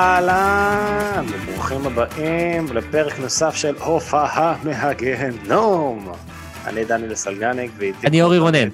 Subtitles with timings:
[0.00, 6.12] אהלן, וברוכים הבאים לפרק נוסף של הופעה מהגיהנום.
[6.66, 8.06] אני דניאל סלגניק ואיתי...
[8.06, 8.68] אני אורי רונן.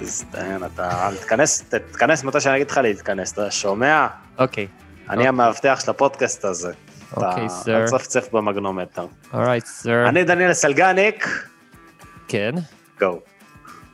[0.00, 1.10] תזדיין, אתה...
[1.20, 4.06] תתכנס, תתכנס מתי שאני אגיד לך להתכנס, אתה שומע?
[4.38, 4.66] אוקיי.
[5.10, 6.72] אני המאבטח של הפודקאסט הזה.
[7.16, 7.76] אוקיי, אתה סר.
[7.76, 9.06] אל תצפצף במגנומטר.
[9.32, 10.08] אורייט, סר.
[10.08, 11.28] אני דניאל סלגניק,
[12.28, 12.54] כן.
[13.00, 13.20] גו.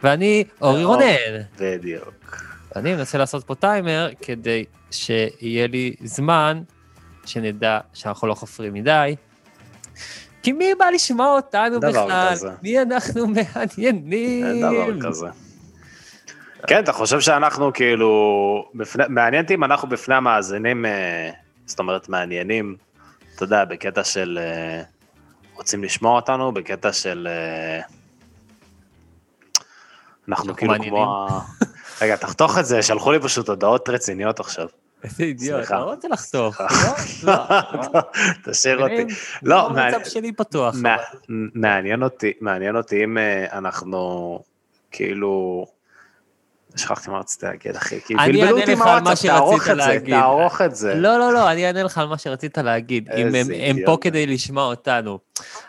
[0.03, 0.95] ואני אורי אור.
[0.95, 1.43] רונן.
[1.59, 2.45] בדיוק.
[2.77, 6.63] אני מנסה לעשות פה טיימר כדי שיהיה לי זמן,
[7.27, 9.17] שנדע שאנחנו לא חופרים מדי.
[10.43, 12.29] כי מי בא לשמוע אותנו דבר בכלל?
[12.33, 12.49] כזה.
[12.63, 14.47] מי אנחנו מעניינים?
[14.47, 15.27] אין דבר כזה.
[16.67, 21.31] כן, אתה חושב שאנחנו כאילו, בפני, מעניין אותי אם אנחנו בפני המאזינים, אה,
[21.67, 22.77] זאת אומרת מעניינים,
[23.35, 24.83] אתה יודע, בקטע של אה,
[25.55, 27.29] רוצים לשמוע אותנו, בקטע של...
[27.31, 27.81] אה,
[30.29, 31.05] אנחנו אנחנו כאילו מעניינים.
[31.05, 31.41] כמו...
[32.03, 34.67] רגע, תחתוך את זה, שלחו לי פשוט הודעות רציניות עכשיו.
[35.05, 35.71] איזה אידיוט.
[35.71, 36.61] לא רוצה לחתוך.
[37.23, 37.35] לא,
[37.95, 38.01] לא.
[38.45, 39.15] תשאיר אותי.
[39.43, 40.75] לא, המצב שלי פתוח.
[42.03, 44.41] אותי, מעניין אותי אם אה, אנחנו
[44.91, 45.67] כאילו...
[46.77, 48.01] שכחתי מה רציתי להגיד, אחי.
[48.01, 49.99] כי בלבלו אותי מה מהוואטסאפ, תערוך את זה.
[50.07, 50.95] תערוך את זה.
[50.95, 53.97] לא, לא, לא, אני אענה לך על מה שרצית להגיד, אם הם, הם פה.
[54.01, 55.19] כדי לשמוע אותנו.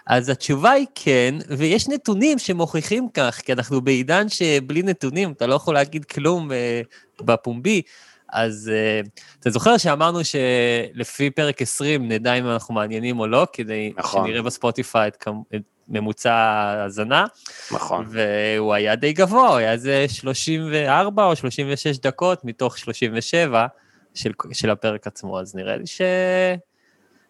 [0.07, 5.55] אז התשובה היא כן, ויש נתונים שמוכיחים כך, כי אנחנו בעידן שבלי נתונים אתה לא
[5.55, 6.81] יכול להגיד כלום אה,
[7.21, 7.81] בפומבי.
[8.29, 9.01] אז אה,
[9.39, 14.27] אתה זוכר שאמרנו שלפי פרק 20 נדע אם אנחנו מעניינים או לא, כדי נכון.
[14.27, 17.25] שנראה בספוטיפיי את, את ממוצע ההאזנה,
[17.71, 18.05] נכון.
[18.09, 23.67] והוא היה די גבוה, הוא היה איזה 34 או 36 דקות מתוך 37
[24.13, 26.01] של, של הפרק עצמו, אז נראה לי ש...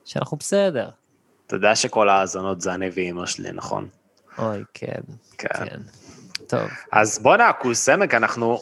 [0.06, 0.90] שאנחנו בסדר.
[1.48, 3.88] אתה יודע שכל ההאזנות זה אני ואימא שלי, נכון?
[4.38, 5.02] אוי, כן,
[5.38, 5.48] כן.
[5.66, 5.80] כן.
[6.48, 8.60] טוב, אז בוא נעקוס עמק, אנחנו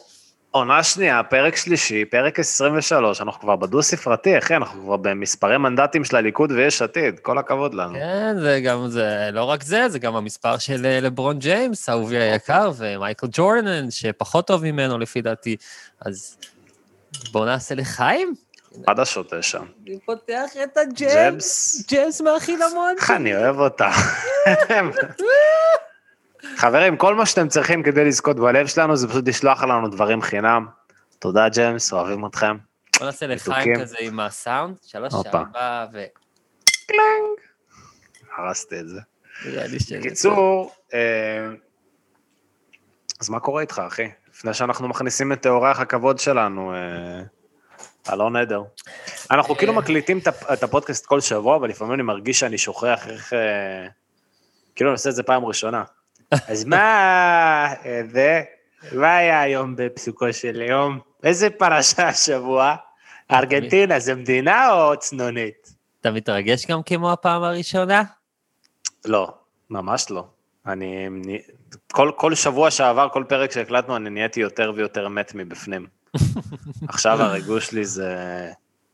[0.53, 6.15] עונה שנייה, פרק שלישי, פרק 23, אנחנו כבר בדו-ספרתי, אחי, אנחנו כבר במספרי מנדטים של
[6.15, 7.93] הליכוד ויש עתיד, כל הכבוד לנו.
[7.93, 12.17] כן, זה גם, זה לא רק זה, זה גם המספר של אה, לברון ג'יימס, אהובי
[12.17, 15.55] היקר, ומייקל ג'ורדן, שפחות טוב ממנו לפי דעתי.
[16.01, 16.37] אז
[17.31, 18.33] בואו נעשה לחיים.
[18.89, 19.65] חדשות יש שם.
[19.87, 22.95] אני פותח את הג'יימס, ג'יימס, מהחינמון.
[22.97, 23.89] איך אני אוהב אותה.
[26.57, 30.67] חברים, כל מה שאתם צריכים כדי לזכות בלב שלנו זה פשוט לשלוח לנו דברים חינם.
[31.19, 32.57] תודה ג'יימס, אוהבים אתכם.
[32.99, 33.79] בוא נעשה לחיים.
[33.81, 35.13] כזה עם הסאונד, שלוש.
[35.13, 36.03] ארבע, ו...
[38.37, 38.99] הרסתי את זה.
[39.99, 40.99] בקיצור, אה,
[43.21, 44.09] אז מה קורה איתך, אחי?
[44.33, 47.21] לפני שאנחנו מכניסים את אורח הכבוד שלנו, אה,
[48.13, 48.63] אלון עדר.
[49.31, 53.07] אנחנו כאילו מקליטים את הפ- את הפודקאסט כל שבוע, אבל לפעמים אני מרגיש שאני שוכח
[53.07, 53.33] איך...
[53.33, 53.87] אה,
[54.75, 55.83] כאילו אני עושה את זה פעם ראשונה.
[56.47, 57.73] אז מה
[58.11, 58.41] זה?
[58.91, 60.99] מה היה היום בפסוקו של יום?
[61.23, 62.75] איזה פרשה השבוע?
[63.31, 65.73] ארגנטינה זה מדינה או צנונית?
[66.01, 68.03] אתה מתרגש גם כמו הפעם הראשונה?
[69.05, 69.33] לא,
[69.69, 70.25] ממש לא.
[70.67, 71.07] אני...
[71.91, 75.87] כל, כל שבוע שעבר, כל פרק שהקלטנו, אני נהייתי יותר ויותר מת מבפנים.
[76.89, 78.15] עכשיו הריגוש שלי זה...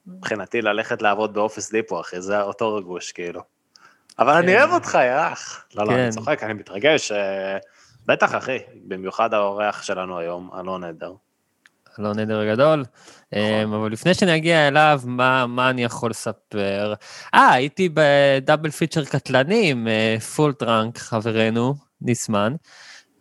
[0.07, 3.41] מבחינתי ללכת לעבוד באופס דיפו, אחי, זה אותו ריגוש, כאילו.
[4.19, 5.65] אבל אני אוהב אותך, יאח.
[5.75, 5.97] לא, לא, כן.
[5.99, 7.11] אני צוחק, אני מתרגש.
[7.11, 7.57] אה,
[8.05, 8.57] בטח, אחי,
[8.87, 11.13] במיוחד האורח שלנו היום, אלון עדר.
[11.99, 12.79] לא נדר גדול.
[12.79, 13.43] נכון.
[13.43, 16.93] אמ, אבל לפני שאני אגיע אליו, מה, מה אני יכול לספר?
[17.33, 22.55] אה, הייתי ב double feature קטלני עם אה, Full Trunk, חברנו, ניסמן,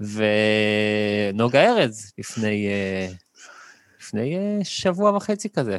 [0.01, 3.09] ונוגה ארז, לפני, אה,
[4.01, 5.79] לפני שבוע וחצי כזה.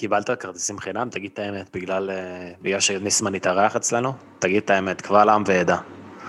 [0.00, 1.08] קיבלת כרטיסים חינם?
[1.10, 2.16] תגיד את האמת, בגלל, אה,
[2.62, 4.12] בגלל שניסמן התארח אצלנו?
[4.38, 5.76] תגיד את האמת, קבל עם ועדה.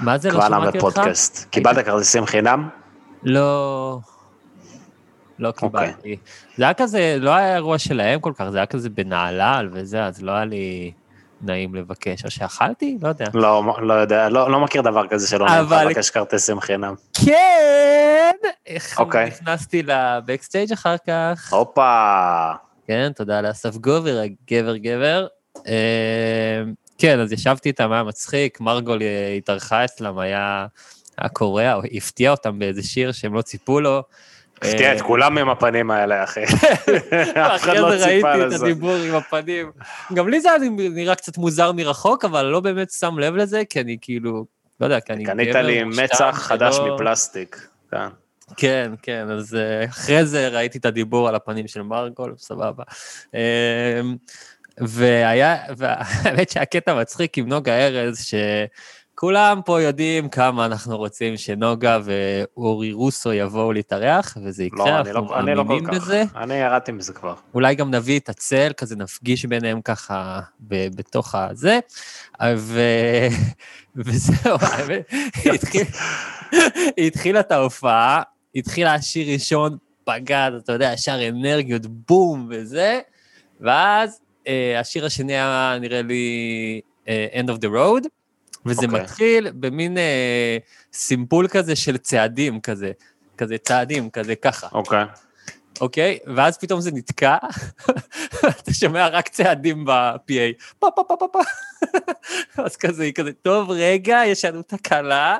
[0.01, 0.97] מה זה, לא קבל עם שמעתי אותך?
[0.97, 1.49] בפודקאסט.
[1.49, 2.69] קיבלת כרטיסים חינם?
[3.23, 3.99] לא...
[5.39, 5.69] לא אוקיי.
[5.69, 6.17] קיבלתי.
[6.57, 10.21] זה היה כזה, לא היה אירוע שלהם כל כך, זה היה כזה בנהלל וזה, אז
[10.21, 10.91] לא היה לי
[11.41, 12.25] נעים לבקש.
[12.25, 12.97] או שאכלתי?
[13.01, 13.25] לא יודע.
[13.33, 16.93] לא, לא יודע, לא, לא מכיר דבר כזה שלא נעים אבל- לבקש כרטיסים חינם.
[17.25, 18.31] כן!
[18.65, 19.27] איך אוקיי.
[19.27, 21.53] נכנסתי לבקסטייג' אחר כך.
[21.53, 22.51] הופה,
[22.91, 25.27] כן, תודה לאסף גובר, הגבר גבר.
[25.67, 26.61] אה,
[26.97, 28.99] כן, אז ישבתי איתם, היה מצחיק, מרגול
[29.37, 30.65] התארחה אצלם, היה,
[31.17, 34.03] היה קורע, הפתיע אותם באיזה שיר שהם לא ציפו לו.
[34.57, 36.43] הפתיע את אה, כולם עם הפנים האלה, אחי.
[36.45, 36.53] אף
[37.35, 38.65] אחד אחרי לא זה ראיתי ציפה את לזה.
[38.65, 39.71] הדיבור עם הפנים.
[40.13, 40.57] גם לי זה היה
[40.89, 44.45] נראה קצת מוזר מרחוק, אבל לא באמת שם לב לזה, כי אני כאילו,
[44.79, 47.67] לא יודע, כי אני קנית לי מצח חדש שלא- מפלסטיק.
[47.91, 48.07] כן.
[48.57, 52.83] כן, כן, אז אה, אחרי זה ראיתי את הדיבור על הפנים של מרגול, סבבה.
[53.35, 54.01] אה,
[54.77, 58.25] והיה, והאמת שהקטע מצחיק עם נוגה ארז,
[59.15, 65.31] שכולם פה יודעים כמה אנחנו רוצים שנוגה ואורי רוסו יבואו להתארח, וזה יקרה, לא, אנחנו
[65.31, 65.93] לא, לא מאמינים כך.
[65.93, 66.23] בזה.
[66.35, 67.35] אני ירדתי מזה כבר.
[67.53, 71.79] אולי גם נביא את הצל, כזה נפגיש ביניהם ככה ב- בתוך הזה.
[72.55, 72.81] ו...
[73.95, 75.11] וזהו, האמת,
[77.07, 78.21] התחילה את ההופעה,
[78.55, 82.99] התחילה השיר ראשון, פגז, אתה יודע, ישר אנרגיות, בום וזה,
[83.61, 88.07] ואז אה, השיר השני היה נראה לי אה, End of the Road,
[88.65, 89.01] וזה אוקיי.
[89.01, 90.57] מתחיל במין אה,
[90.93, 92.91] סימפול כזה של צעדים כזה,
[93.37, 94.67] כזה צעדים, כזה ככה.
[94.71, 95.03] אוקיי.
[95.81, 96.19] אוקיי?
[96.35, 97.37] ואז פתאום זה נתקע,
[98.59, 101.39] אתה שומע רק צעדים ב-PA, פה פה פה פה פה.
[102.65, 105.37] אז כזה, היא כזה, טוב, רגע, יש לנו תקלה.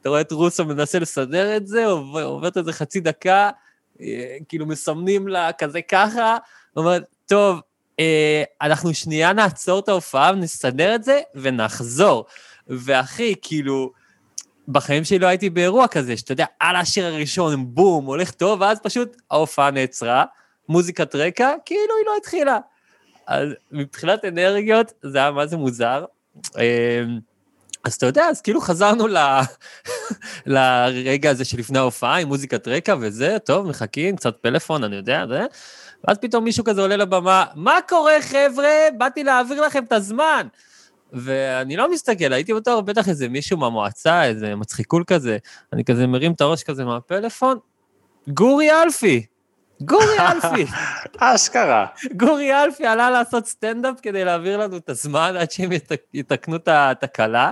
[0.00, 3.50] אתה רואה את רוסו מנסה לסדר את זה, עובר- עוברת איזה חצי דקה,
[4.00, 6.36] אה, כאילו מסמנים לה כזה ככה,
[6.76, 7.60] אומרת, טוב,
[8.00, 12.24] אה, אנחנו שנייה נעצור את ההופעה ונסדר את זה ונחזור.
[12.66, 13.92] ואחי, כאילו,
[14.68, 18.80] בחיים שלי לא הייתי באירוע כזה, שאתה יודע, על השיר הראשון, בום, הולך טוב, ואז
[18.82, 20.24] פשוט ההופעה נעצרה,
[20.68, 22.58] מוזיקת רקע, כאילו היא לא התחילה.
[23.26, 26.04] אז מבחינת אנרגיות, זה היה מה זה מוזר.
[26.36, 27.18] אמ,
[27.84, 29.16] אז אתה יודע, אז כאילו חזרנו ל...
[30.46, 35.40] לרגע הזה שלפני ההופעה עם מוזיקת רקע וזה, טוב, מחכים, קצת פלאפון, אני יודע, זה.
[36.08, 38.70] ואז פתאום מישהו כזה עולה לבמה, מה קורה חבר'ה?
[38.98, 40.46] באתי להעביר לכם את הזמן.
[41.12, 45.38] ואני לא מסתכל, הייתי בטוח בטח איזה מישהו מהמועצה, איזה מצחיקול כזה,
[45.72, 47.58] אני כזה מרים את הראש כזה מהפלאפון,
[48.28, 49.26] גורי אלפי,
[49.80, 50.64] גורי אלפי,
[51.18, 51.86] אשכרה.
[52.16, 56.68] גורי אלפי עלה לעשות סטנדאפ כדי להעביר לנו את הזמן עד שהם יתק- יתקנו את
[56.68, 57.50] התקלה.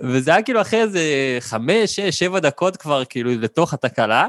[0.00, 1.00] וזה היה כאילו אחרי איזה
[1.40, 4.26] חמש, שש, שבע דקות כבר כאילו לתוך התקלה,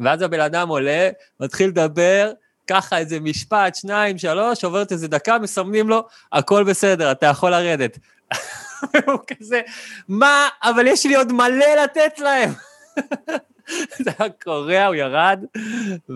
[0.00, 1.10] ואז הבן אדם עולה,
[1.40, 2.32] מתחיל לדבר,
[2.70, 7.98] ככה איזה משפט, שניים, שלוש, עוברת איזה דקה, מסמנים לו, הכל בסדר, אתה יכול לרדת.
[8.94, 9.60] והוא כזה,
[10.08, 12.50] מה, אבל יש לי עוד מלא לתת להם.
[14.04, 15.44] זה היה קורע, הוא ירד,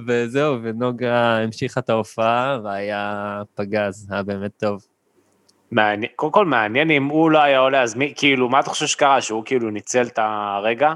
[0.07, 4.87] וזהו, ונוגה המשיכה את ההופעה, והיה פגז, היה באמת טוב.
[5.71, 8.87] מעניין, קודם כל מעניין אם הוא לא היה עולה, אז מי, כאילו, מה אתה חושב
[8.87, 9.21] שקרה?
[9.21, 10.93] שהוא כאילו ניצל את הרגע?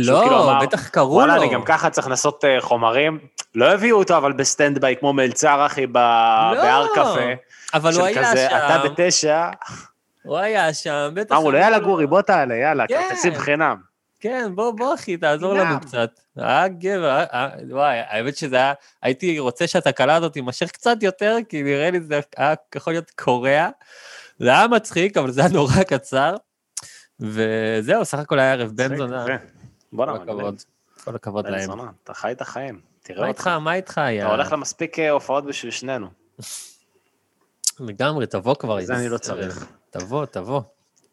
[0.00, 1.42] שהוא כאילו לא, אמר, בטח קראו וואלה, לו.
[1.42, 3.18] אני גם ככה צריך לעשות אה, חומרים.
[3.54, 5.96] לא הביאו אותו, אבל ב stand by, כמו מלצר, אחי, ב-
[6.54, 7.20] לא, בהר קפה.
[7.74, 9.50] אבל הוא היה כזה, אתה שם, בתשע,
[10.22, 11.34] הוא היה שם, בטח...
[11.36, 13.02] אמרו לו, אמרו יאללה גורי, בוא תעלה, יאללה, כן.
[13.08, 13.76] כרטיסים חינם.
[14.20, 15.54] כן, בוא, בוא, אחי, תעזור.
[15.54, 16.10] לנו קצת.
[16.36, 18.72] היה גבר, היה- היה- וואי, האמת שזה היה,
[19.02, 23.68] הייתי רוצה שהתקלה הזאת תימשך קצת יותר, כי נראה לי זה היה יכול להיות קורע.
[24.38, 26.34] זה היה מצחיק, אבל זה היה נורא קצר.
[27.20, 29.24] וזהו, סך הכל היה ערב בן זונה.
[29.92, 30.22] בואנה, כל.
[30.22, 30.62] הכבוד.
[31.04, 31.70] כל הכבוד להם.
[32.04, 32.80] אתה חי את החיים.
[33.02, 33.40] תראה מה אותך.
[33.40, 34.24] איתך, מה איתך היה?
[34.24, 36.06] אתה הולך למספיק אה, הופעות בשביל שנינו.
[37.80, 38.80] לגמרי, תבוא כבר.
[38.80, 39.66] זה אני לא צריך.
[39.90, 40.60] תבוא, תבוא.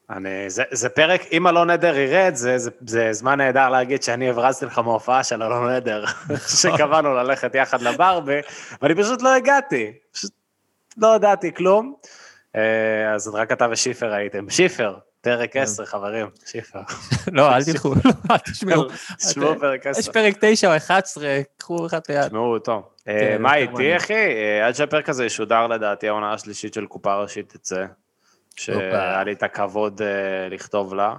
[0.10, 4.30] אני, זה, זה פרק, אם אלון עדר ירד, זה, זה, זה זמן נהדר להגיד שאני
[4.30, 6.06] הברזתי לך מההופעה של אלון עדר,
[6.62, 8.40] שקבענו ללכת יחד לבר, ו-
[8.82, 10.32] ואני פשוט לא הגעתי, פשוט
[10.98, 11.94] לא ידעתי כלום.
[12.56, 14.50] אה, אז רק אתה ושיפר הייתם.
[14.50, 15.62] שיפר, פרק כן.
[15.62, 16.80] 10, חברים, שיפר.
[17.32, 18.84] לא, אל תלכו, לא, אל תשמעו.
[19.18, 20.12] תשמעו פרק יש 10.
[20.12, 22.28] פרק 9 או 11, קחו אחד ליד.
[22.28, 22.84] תשמעו, טוב.
[23.08, 23.98] אה, כן, מה איתי.
[23.98, 24.14] אחי?
[24.14, 27.86] אה, עד שהפרק הזה ישודר לדעתי, העונה השלישית של קופה ראשית תצא.
[28.56, 31.16] שהיה לי את הכבוד אה, לכתוב לה.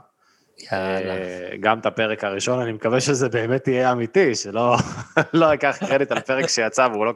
[0.72, 1.14] יאללה.
[1.60, 4.76] גם את הפרק הראשון, אני מקווה שזה באמת יהיה אמיתי, שלא
[5.32, 7.14] לא אקח קרדיט על פרק שיצא והוא לא,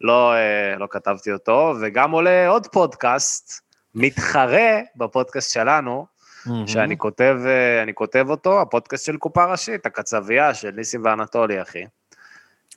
[0.00, 0.32] לא,
[0.78, 3.62] לא כתבתי אותו, וגם עולה עוד פודקאסט,
[3.94, 6.06] מתחרה בפודקאסט שלנו,
[6.46, 6.66] מהמם.
[6.66, 11.84] שאני כותב, אה, אני כותב אותו, הפודקאסט של קופה ראשית, הקצבייה של ניסים ואנטולי, אחי.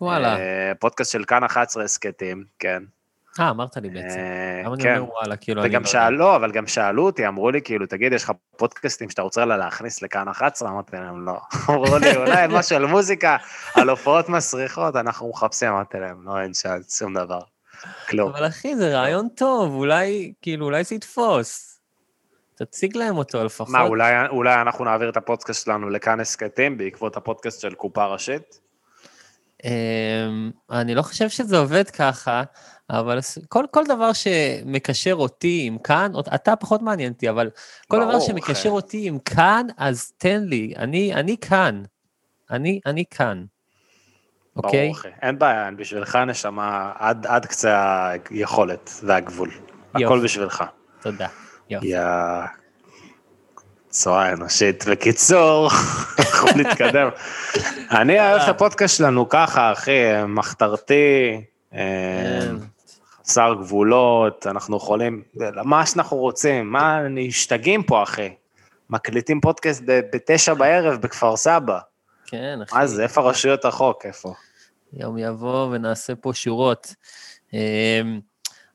[0.01, 0.37] וואלה.
[0.37, 2.83] אה, פודקאסט של כאן 11 הסכתים, כן.
[3.39, 4.19] אה, אמרת לי בעצם.
[4.19, 4.97] אה, למה אני כן.
[4.97, 8.13] אומר וואלה, כאילו וגם לא שאלו, לא, אבל גם שאלו אותי, אמרו לי, כאילו, תגיד,
[8.13, 10.69] יש לך פודקאסטים שאתה רוצה לה להכניס לכאן 11?
[10.69, 11.39] אמרתי להם, לא.
[11.69, 13.37] אמרו לי, אולי משהו על מוזיקה,
[13.73, 16.51] על הופעות מסריחות, אנחנו מחפשים, אמרתי להם, לא, אין
[16.89, 17.39] שום דבר.
[18.09, 18.29] כלום.
[18.29, 21.74] אבל אחי, זה רעיון טוב, אולי, כאילו, אולי זה יתפוס.
[22.55, 23.73] תציג להם אותו לפחות.
[23.73, 28.59] מה, אולי, אולי אנחנו נעביר את הפודקאסט שלנו לכאן הסכתים בעקבות הפודקאסט של קופה ראשית?
[29.63, 32.43] אמ, אני לא חושב שזה עובד ככה,
[32.89, 33.19] אבל
[33.49, 37.49] כל, כל דבר שמקשר אותי עם כאן, אתה פחות מעניין אותי, אבל
[37.87, 38.67] כל דבר ברור, שמקשר אחי.
[38.67, 41.83] אותי עם כאן, אז תן לי, אני, אני כאן.
[42.51, 43.45] אני, אני כאן.
[44.55, 44.87] אוקיי?
[44.87, 45.07] ברור, אחי.
[45.21, 49.51] אין בעיה, בשבילך נשמה עד, עד קצה היכולת והגבול.
[49.89, 50.23] הכל יופי.
[50.23, 50.63] בשבילך.
[51.01, 51.27] תודה.
[51.69, 51.99] יא...
[53.95, 54.85] צורה אנושית.
[54.87, 55.69] בקיצור,
[56.19, 57.09] אנחנו נתקדם.
[57.91, 61.41] אני אוהב את הפודקאסט שלנו ככה, אחי, מחתרתי,
[61.73, 61.79] אה,
[62.41, 62.55] כן.
[63.23, 65.23] חסר גבולות, אנחנו יכולים,
[65.63, 68.33] מה שאנחנו רוצים, מה, נשתגעים פה, אחי.
[68.89, 71.79] מקליטים פודקאסט בתשע בערב בכפר סבא.
[72.25, 72.75] כן, אחי.
[72.75, 74.33] מה זה, איפה רשויות החוק, איפה?
[74.93, 76.95] יום יבוא ונעשה פה שורות.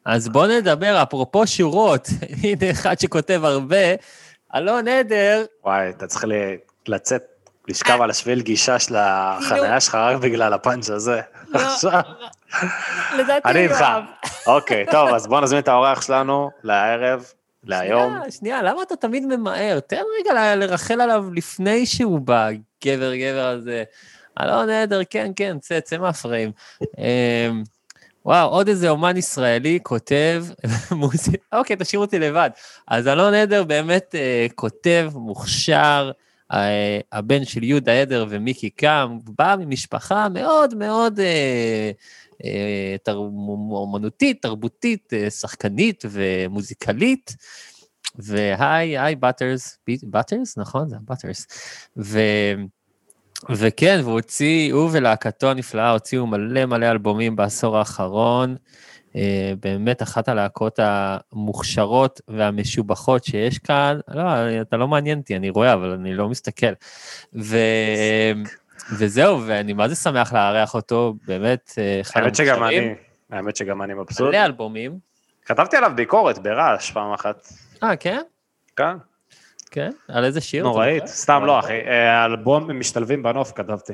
[0.06, 2.08] אמ, אז בואו נדבר, אפרופו שורות,
[2.42, 3.76] הנה אחד שכותב הרבה,
[4.54, 6.54] אלון עדר, וואי, אתה צריך ל-
[6.88, 7.22] לצאת,
[7.68, 11.20] לשכב על השביל גישה של החניה שלך רק בגלל הפאנץ' הזה.
[11.54, 12.00] עכשיו,
[13.18, 13.84] לדעתי אני איתך.
[14.46, 17.24] אוקיי, טוב, אז בואו נזמין את האורח שלנו לערב,
[17.64, 18.12] להיום.
[18.12, 19.80] שנייה, שנייה, למה אתה תמיד ממהר?
[19.80, 22.48] תן רגע לרחל עליו לפני שהוא בא,
[22.84, 23.84] גבר, גבר הזה.
[24.40, 26.52] אלון עדר, כן, כן, צא, צא מהפריים.
[28.24, 30.44] וואו, עוד איזה אומן ישראלי כותב
[30.90, 32.50] מוזיקה, אוקיי, תשאיר אותי לבד.
[32.88, 36.10] אז אלון עדר באמת אה, כותב, מוכשר,
[36.52, 41.90] אה, הבן של יהודה עדר ומיקי קם, בא ממשפחה מאוד מאוד אה,
[42.44, 43.16] אה, תר,
[43.70, 47.36] אומנותית, תרבותית, אה, שחקנית ומוזיקלית.
[48.18, 50.58] והי, היי באטרס, באטרס?
[50.58, 51.46] נכון, זה הבאטרס.
[51.96, 52.18] ו...
[53.48, 58.56] וכן, והוא הוציא, הוא ולהקתו הנפלאה הוציאו מלא מלא אלבומים בעשור האחרון.
[59.16, 64.00] אה, באמת אחת הלהקות המוכשרות והמשובחות שיש כאן.
[64.08, 64.22] לא,
[64.60, 66.72] אתה לא מעניין אותי, אני רואה, אבל אני לא מסתכל.
[67.34, 67.56] ו...
[68.98, 72.82] וזהו, ואני מה זה שמח לארח אותו, באמת, אה, אחד האמת שגם המוכשרים.
[72.82, 72.94] אני,
[73.38, 74.28] האמת שגם אני מבסוט.
[74.28, 74.98] מלא אלבומים.
[75.44, 77.48] כתבתי עליו ביקורת ברעש פעם אחת.
[77.82, 78.20] אה, כן?
[78.76, 78.96] כן,
[79.70, 79.90] כן?
[80.08, 80.64] על איזה שיר?
[80.64, 81.06] נוראית.
[81.06, 81.80] סתם לא, אחי.
[81.86, 83.92] אה, אלבום משתלבים בנוף כתבתי.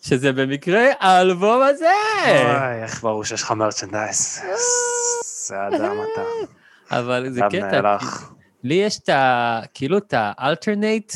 [0.00, 1.92] שזה במקרה האלבום הזה.
[2.26, 4.40] וואי, איך ברור שיש לך מרצ'נדייז.
[5.46, 6.22] זה אדם אתה.
[6.96, 7.96] אבל זה קטע.
[8.64, 9.60] לי יש את ה...
[9.74, 11.12] כאילו את האלטרנט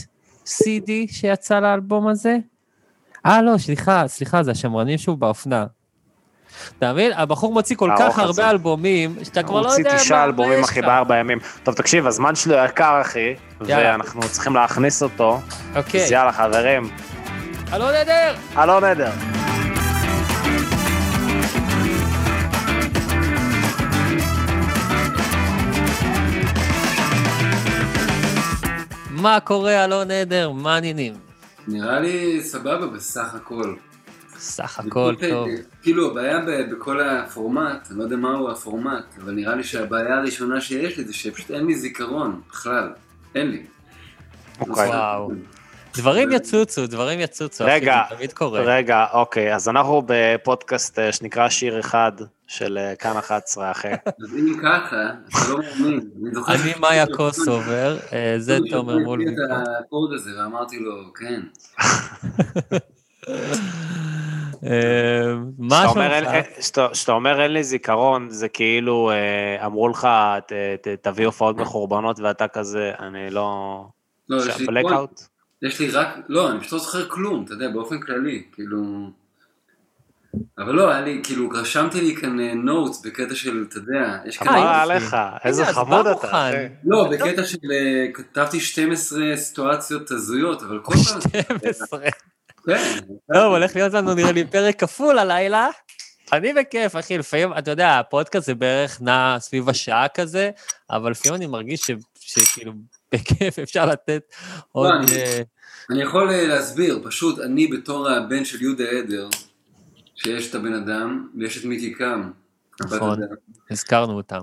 [0.46, 2.36] CD שיצא לאלבום הזה.
[3.26, 5.66] אה, לא, סליחה, סליחה, זה השמרנים שוב באופנה.
[6.78, 7.12] אתה מבין?
[7.16, 8.50] הבחור מוציא כל הארוך כך הרבה הזה.
[8.50, 10.86] אלבומים, שאתה כבר לא יודע הוא מה הוציא תשעה מה אלבומים, יש אחי, לך.
[10.86, 11.38] בארבע ימים.
[11.62, 13.34] טוב, תקשיב, הזמן שלו יקר, אחי,
[13.66, 13.90] יאללה.
[13.92, 15.40] ואנחנו צריכים להכניס אותו.
[15.76, 16.88] אוקיי, אז יאללה, חברים.
[17.72, 18.34] אלון עדר!
[18.58, 19.10] אלון עדר.
[29.10, 30.50] מה קורה, אלון עדר?
[30.50, 31.14] מה העניינים?
[31.68, 33.74] נראה לי סבבה בסך הכל.
[34.42, 35.48] סך הכל טוב.
[35.82, 40.60] כאילו הבעיה ב- בכל הפורמט, אני לא יודע מהו הפורמט, אבל נראה לי שהבעיה הראשונה
[40.60, 42.92] שיש לי זה שפשוט אין לי זיכרון בכלל.
[43.34, 43.62] אין לי.
[44.60, 44.88] אוקיי.
[44.88, 45.30] וואו.
[45.96, 47.64] דברים יצוצו, דברים יצוצו.
[47.64, 48.60] אחי, רגע, זה תמיד קורה.
[48.60, 52.12] רגע, אוקיי, אז אנחנו בפודקאסט אה, שנקרא שיר אחד
[52.46, 53.88] של אה, כאן 11, אחי.
[54.22, 54.96] אז אם ככה,
[55.28, 56.00] אתה לא מאמין.
[56.22, 61.40] אני זוכר אני מאיה קוסובר, אה, זה תומר מול את הקוד הזה ואמרתי לו, כן.
[64.66, 64.70] אה,
[65.58, 66.34] מה כשאתה אומר, שלומך?
[66.34, 70.08] אין- כשאתה- כשאתה אומר אין לי זיכרון, זה כאילו אה, אמרו לך,
[70.46, 70.52] ת-
[70.82, 73.84] ת- תביא הופעות מחורבנות ואתה כזה, אני לא...
[74.28, 74.66] לא, יש לי...
[74.66, 75.20] בלקאוט?
[75.62, 78.78] יש לי רק, לא, אני פשוט לא זוכר כלום, אתה יודע, באופן כללי, כאילו...
[80.58, 84.48] אבל לא, היה לי, כאילו, רשמתי לי כאן נוטס בקטע של, אתה יודע, יש כאן...
[84.48, 84.92] אה, יופי.
[84.92, 85.16] עליך?
[85.44, 86.50] איזה אז חמוד אתה.
[86.84, 91.20] לא, בקטע של, אה, כתבתי 12 סיטואציות הזויות, אבל כל פעם...
[91.60, 91.98] 12.
[92.66, 92.98] כן.
[93.34, 95.68] טוב, הולך להיות לנו נראה לי פרק כפול הלילה.
[96.32, 100.50] אני בכיף, אחי, לפעמים, אתה יודע, הפודקאסט זה בערך נע סביב השעה כזה,
[100.90, 101.90] אבל לפעמים אני מרגיש ש-
[102.20, 102.72] שכאילו,
[103.12, 104.22] בכיף אפשר לתת
[104.72, 104.90] עוד...
[104.90, 105.42] לא, אני- אה,
[105.90, 109.28] אני יכול אה, להסביר, פשוט אני בתור הבן של יהודה עדר,
[110.14, 112.30] שיש את הבן אדם, ויש את מיקי קם.
[112.80, 113.18] נכון.
[113.70, 114.40] הזכרנו אותם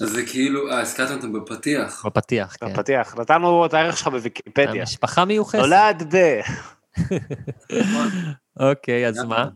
[0.00, 2.06] אז זה כאילו, אה, הזכרתם אותם בפתיח.
[2.06, 2.72] בפתיח, כן.
[2.72, 4.80] בפתיח, נתנו את הערך שלך בוויקיפדיה.
[4.80, 5.58] המשפחה מיוחסת.
[5.58, 6.40] נולד ב...
[8.60, 9.48] אוקיי, אז מה?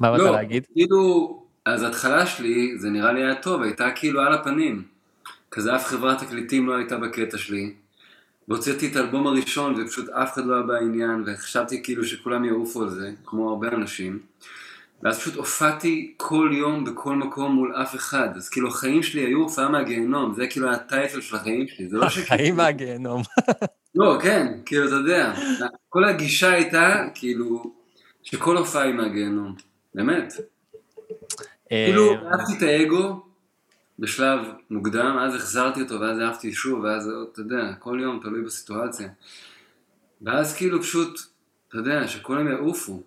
[0.00, 0.66] מה באת לא, להגיד?
[0.72, 4.84] כאילו, אז ההתחלה שלי, זה נראה לי היה טוב, הייתה כאילו על הפנים.
[5.50, 7.72] כזה אף חברת תקליטים לא הייתה בקטע שלי.
[8.48, 12.90] והוצאתי את האלבום הראשון ופשוט אף אחד לא היה בעניין, וחשבתי כאילו שכולם יעופו על
[12.90, 14.18] זה, כמו הרבה אנשים.
[15.02, 19.38] ואז פשוט הופעתי כל יום בכל מקום מול אף אחד, אז כאילו החיים שלי היו
[19.38, 22.26] הופעה מהגיהנום, זה כאילו הטייטל של החיים שלי, זה לא שכאילו...
[22.26, 23.22] חיים מהגיהנום.
[23.94, 25.32] לא, כן, כאילו, אתה יודע,
[25.88, 27.74] כל הגישה הייתה, כאילו,
[28.22, 29.54] שכל הופעה היא מהגיהנום,
[29.94, 30.32] באמת.
[31.68, 33.22] כאילו, אה, אהבתי את האגו
[33.98, 34.40] בשלב
[34.70, 39.08] מוקדם, אז החזרתי אותו, ואז אהבתי שוב, ואז, אתה יודע, כל יום תלוי בסיטואציה.
[40.22, 41.20] ואז כאילו פשוט,
[41.68, 43.02] אתה יודע, שכולם יעופו.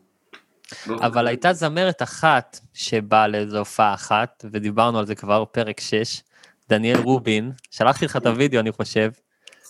[0.90, 1.28] אבל.
[1.28, 6.22] הייתה זמרת אחת שבאה לאיזו הופעה אחת, ודיברנו על זה כבר פרק 6,
[6.70, 9.12] דניאל רובין, שלחתי לך את הוידאו אני חושב.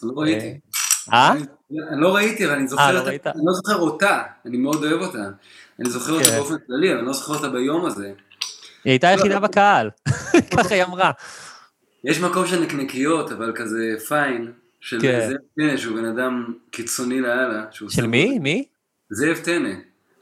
[0.03, 0.59] לא ראיתי.
[1.13, 1.31] אה?
[1.31, 1.41] אני
[1.91, 3.27] אני לא ראיתי, אבל אני אה, זוכר, לא את- ראית?
[3.27, 5.23] אני לא זוכר אותה, אני מאוד אוהב אותה.
[5.79, 6.37] אני זוכר אותה כן.
[6.37, 8.05] באופן כללי, אבל אני לא זוכר אותה ביום הזה.
[8.83, 9.89] היא הייתה היחידה בקהל,
[10.57, 11.11] ככה היא אמרה.
[12.03, 13.77] יש מקום של נקניקיות, אבל כזה
[14.07, 15.27] פיין, של כן.
[15.29, 17.63] זאב טנא, שהוא בן אדם קיצוני לאללה.
[17.89, 18.39] של מי?
[18.39, 18.65] מי?
[19.09, 19.69] זאב טנא.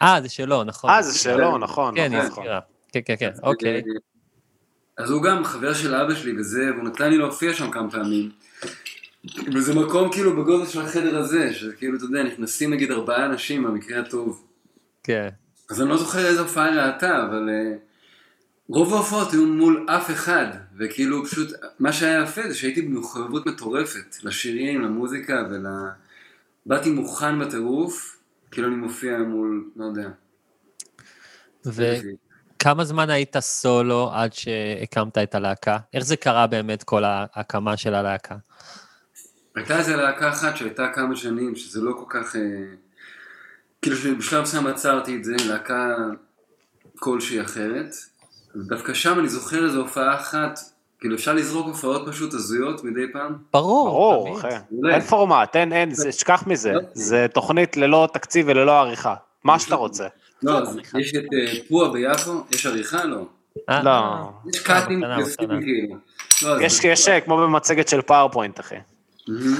[0.02, 0.90] אה, זה שלו, נכון.
[0.90, 2.28] אה, זה שלו, נכון, כן, היא נכון.
[2.30, 2.60] הזכירה.
[2.92, 3.82] כן, כן, כן, אוקיי.
[4.98, 8.30] אז הוא גם חבר של אבא שלי וזה, והוא נתן לי להופיע שם כמה פעמים.
[9.26, 14.00] וזה מקום כאילו בגודל של החדר הזה, שכאילו, אתה יודע, נכנסים נגיד ארבעה אנשים במקרה
[14.00, 14.46] הטוב.
[15.04, 15.30] כן.
[15.70, 17.76] אז אני לא זוכר איזה הופעה היא ראתה, אבל אה,
[18.70, 20.48] רוב ההופעות היו מול אף אחד,
[20.78, 21.50] וכאילו פשוט,
[21.80, 25.66] מה שהיה יפה זה שהייתי במחויבות מטורפת לשירים, למוזיקה ול...
[26.66, 28.18] באתי מוכן בטירוף,
[28.52, 30.10] כאילו אני מופיע מול, לא יודע.
[31.66, 35.78] וכמה זמן היית סולו עד שהקמת את הלהקה?
[35.94, 38.36] איך זה קרה באמת, כל ההקמה של הלהקה?
[39.56, 42.36] הייתה איזה להקה אחת שהייתה כמה שנים, שזה לא כל כך...
[42.36, 42.42] אה,
[43.82, 45.96] כאילו שבשלב מסוים עצרתי את זה, להקה
[47.00, 47.96] כלשהי אחרת.
[48.56, 50.60] ודווקא שם אני זוכר איזו הופעה אחת,
[51.00, 53.38] כאילו אפשר לזרוק הופעות פשוט הזויות מדי פעם.
[53.54, 53.90] ברור.
[53.90, 54.40] ברור.
[54.40, 54.48] אחי.
[54.92, 56.74] אין פורמט, אין, אין, תשכח מזה.
[56.94, 59.16] זה תוכנית ללא תקציב וללא עריכה.
[59.44, 60.08] מה שאתה רוצה.
[60.44, 63.06] לא, אז יש את אה, פועה ביפו, יש עריכה?
[63.06, 63.26] לא.
[63.70, 63.92] אה, לא.
[64.54, 65.02] יש קאטים.
[65.38, 65.96] כאילו.
[66.44, 68.76] לא, יש, יש כמו במצגת של PowerPoint, אחי.
[69.30, 69.56] מהמם.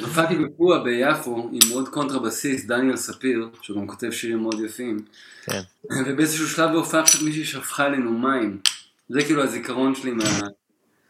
[0.00, 5.04] הופעתי בפועה ביפו עם עוד קונטרבסיסט, דניאל ספיר, שהוא גם כותב שירים מאוד יפים.
[5.44, 5.60] כן.
[6.06, 8.58] ובאיזשהו שלב בהופעה פשוט מישהי שפכה עלינו מים.
[9.08, 10.24] זה כאילו הזיכרון שלי מה...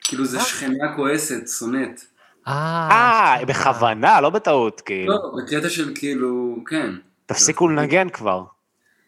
[0.04, 2.00] כאילו זה שכנה כועסת, שונאת.
[2.48, 5.12] אה, אה, בכוונה, לא בטעות, כאילו.
[5.12, 6.90] לא, בקטע של כאילו, כן.
[7.26, 8.44] תפסיקו לנגן כבר.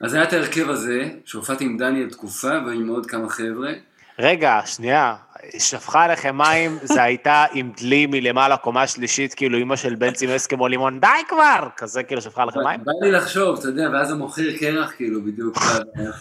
[0.00, 3.72] אז היה את ההרכב הזה, שהופעתי עם דניאל תקופה ועם עוד כמה חבר'ה.
[4.18, 5.14] רגע, שנייה,
[5.59, 10.68] שפכה עליכם מים, זה הייתה עם דלי מלמעלה, קומה שלישית, כאילו אמא של בנצי מסקמו
[10.68, 11.68] לימון, די כבר!
[11.76, 12.80] כזה כאילו שפכה עליכם מים?
[12.85, 15.59] בא לי לחשוב, אתה יודע, ואז המוכר קרח כאילו בדיוק,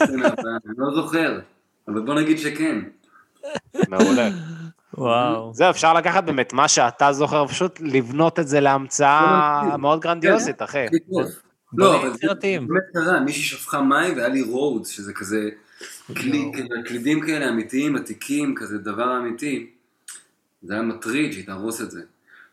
[0.01, 0.23] אני
[0.77, 1.39] לא זוכר,
[1.88, 2.79] אבל בוא נגיד שכן.
[3.89, 4.29] מעולה.
[4.97, 5.53] וואו.
[5.53, 10.86] זהו, אפשר לקחת באמת מה שאתה זוכר, פשוט לבנות את זה להמצאה מאוד גרנדיוזית, אחי.
[10.86, 11.21] הכי טוב.
[11.71, 12.27] בונים לא, אבל זה.
[12.41, 15.49] באמת קרה, מישהי שפכה מים והיה לי רודס, שזה כזה,
[16.07, 16.51] כלי-
[16.85, 19.69] קלידים כאלה אמיתיים, עתיקים, כזה דבר אמיתי.
[20.63, 22.01] זה היה מטריד שהיא תהרוס את זה.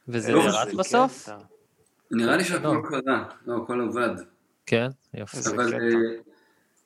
[0.08, 1.26] וזה לא, נרץ בסוף?
[1.26, 1.32] כן,
[2.10, 4.14] נראה לי שהכל קרה, לא, הכל עבד.
[4.66, 4.88] כן.
[5.34, 5.74] איזה אבל.
[5.74, 5.80] אה,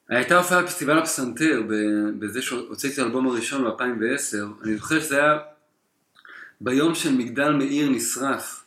[0.08, 5.38] הייתה הופעה בפסטיבל הפסנתר, ב- בזה שהוצאתי את האלבום הראשון ב-2010, אני זוכר שזה היה
[6.60, 8.64] ביום שמגדל מאיר נשרף.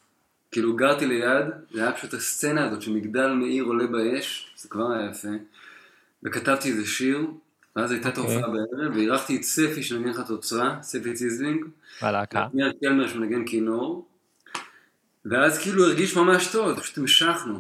[0.51, 5.09] כאילו גרתי ליד, זה היה פשוט הסצנה הזאת שמגדל מאיר עולה באש, זה כבר היה
[5.11, 5.27] יפה,
[6.23, 7.27] וכתבתי איזה שיר,
[7.77, 8.35] ואז הייתה את אוקיי.
[8.35, 11.65] ההופעה בערב, ואירחתי את ספי שנגן לך תוצרה, ספי ציזלינג,
[12.01, 12.47] בלהקה.
[12.53, 14.07] ניר קלמר שמנגן כינור,
[15.25, 17.59] ואז כאילו הרגיש ממש טוב, פשוט המשכנו.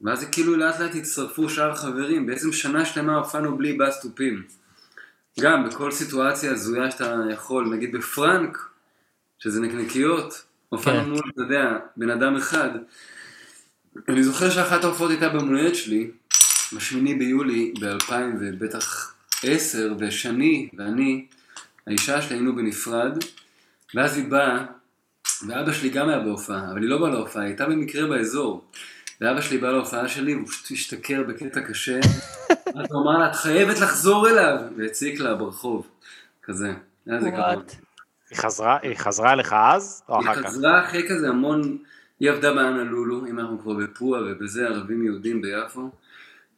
[0.00, 4.42] ואז כאילו לאט לאט הצטרפו שאר החברים, בעצם שנה שלמה הופענו בלי בס תופים.
[5.40, 8.68] גם בכל סיטואציה הזויה שאתה יכול, נגיד בפרנק,
[9.38, 11.10] שזה נקניקיות, הופענו כן.
[11.10, 12.70] מול, אתה יודע, בן אדם אחד.
[14.08, 16.10] אני זוכר שאחת ההופעות הייתה במון הולדת שלי,
[16.72, 21.26] בשמיני ביולי ב-2000 ובטח 10, ושני ואני,
[21.86, 23.24] האישה שלי היינו בנפרד,
[23.94, 24.64] ואז היא באה,
[25.46, 28.64] ואבא שלי גם היה בהופעה, אבל היא לא באה להופעה, היא הייתה במקרה באזור.
[29.20, 32.00] ואבא שלי בא להופעה שלי, והוא פשוט השתכר בקטע קשה,
[32.76, 35.86] אז הוא אמר לה, את חייבת לחזור אליו, והציק לה ברחוב,
[36.42, 36.72] כזה.
[37.06, 37.28] היה זה.
[37.28, 37.74] וואט?
[38.30, 40.48] היא חזרה, היא חזרה אליך אז, או היא אחר כך?
[40.48, 41.78] חזרה אחרי כזה המון,
[42.20, 45.90] היא עבדה באנה לולו, אם אנחנו כבר בפועה ובזה ערבים יהודים ביפו,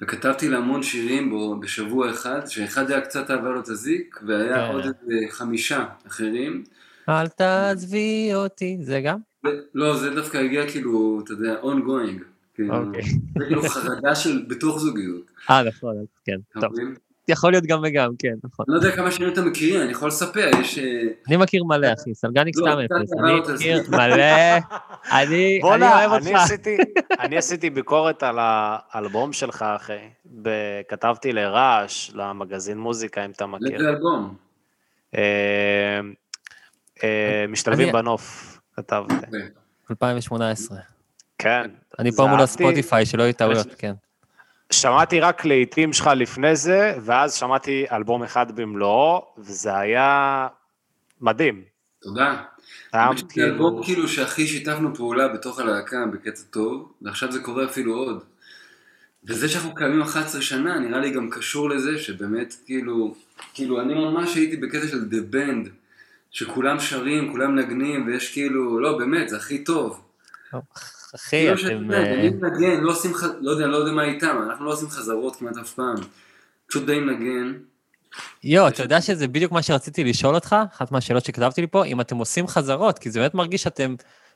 [0.03, 4.55] וכתבתי לה המון שירים בו בשבוע אחד, שאחד היה קצת אהבה לו את הזיק, והיה
[4.55, 4.73] כן.
[4.73, 6.65] עוד איזה חמישה אחרים.
[7.09, 9.19] אל תעזבי אותי, זה גם?
[9.47, 12.23] ו- לא, זה דווקא הגיע כאילו, אתה יודע, ongoing.
[12.55, 13.03] כאילו, אוקיי.
[13.39, 15.31] זה כאילו חרדה של בתוך זוגיות.
[15.51, 16.61] אה, נכון, כן.
[16.61, 16.73] טוב?
[17.29, 18.67] יכול להיות גם וגם, כן, נכון.
[18.69, 20.79] אני לא יודע כמה שירים אתה מכיר, אני יכול לספר, יש...
[20.79, 20.85] אה,
[21.29, 23.13] אני מכיר מלא, אחי, סלגניק לא, סתם אפס.
[23.13, 23.83] אני מכיר.
[23.91, 24.59] מלא,
[25.21, 26.53] אני אוהב אני אותך.
[27.21, 30.09] אני עשיתי ביקורת על האלבום שלך, אחי.
[30.89, 33.77] כתבתי לרעש, למגזין מוזיקה, אם אתה מכיר.
[33.77, 34.35] איזה אלבום?
[35.17, 36.01] אה,
[37.05, 39.15] אה, משתלבים בנוף, כתבתי.
[39.91, 40.79] 2018.
[41.39, 41.71] כן.
[41.99, 42.41] אני פה מול.
[42.41, 43.93] הספוטיפיי, שלא יהיו טעויות, כן.
[44.73, 50.47] שמעתי רק לעיתים שלך לפני זה, ואז שמעתי אלבום אחד במלואו, וזה היה
[51.21, 51.63] מדהים.
[52.03, 52.43] תודה.
[53.17, 57.95] שזה כאילו- אלבום כאילו שהכי שיתפנו פעולה בתוך הלהקה בקטע טוב, ועכשיו זה קורה אפילו
[57.95, 58.25] עוד.
[59.25, 63.15] וזה שאנחנו קיימים 11 שנה, נראה לי גם קשור לזה שבאמת, כאילו,
[63.55, 65.69] כאילו, אני ממש הייתי בקטע של The Band,
[66.31, 70.01] שכולם שרים, כולם מנגנים, ויש כאילו, לא, באמת, זה הכי טוב.
[71.15, 71.85] אחי, שאתה אתם...
[71.85, 74.89] יודע, אה, אני מנגן, לא עושים, לא יודע, לא יודע מה איתם, אנחנו לא עושים
[74.89, 75.97] חזרות כמעט אף פעם.
[76.67, 77.59] פשוט די מנגן.
[78.45, 82.01] יואו, אתה יודע שזה בדיוק מה שרציתי לשאול אותך, אחת מהשאלות שכתבתי לי פה, אם
[82.01, 83.95] אתם עושים חזרות, כי זה באמת מרגיש שאתם,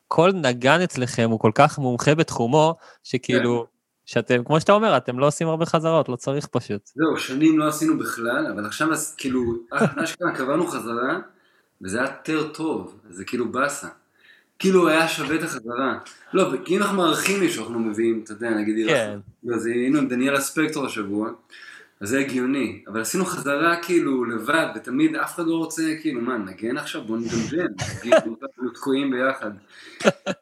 [0.09, 3.67] כל נגן אצלכם הוא כל כך מומחה בתחומו, שכאילו,
[4.07, 6.91] שאתם, כמו שאתה אומר, אתם לא עושים הרבה חזרות, לא צריך פשוט.
[6.95, 9.43] זהו, שנים לא עשינו בכלל, אבל עכשיו כאילו,
[10.05, 11.19] אשכרה קבענו חזרה,
[11.83, 13.89] וזה היה יותר טוב, זה כאילו באסה.
[14.63, 15.99] כאילו היה שווה את החזרה.
[16.33, 19.19] לא, כי אם אנחנו מארחים מישהו, אנחנו מביאים, אתה יודע, נגיד, כן.
[19.55, 21.31] אז היינו עם דניאלה ספקטור השבוע,
[22.01, 26.39] אז זה הגיוני, אבל עשינו חזרה כאילו לבד, ותמיד אף אחד לא רוצה, כאילו, מה,
[26.39, 27.03] נגן עכשיו?
[27.05, 27.67] בוא נגנגן,
[28.01, 29.51] כאילו, אנחנו תקועים ביחד.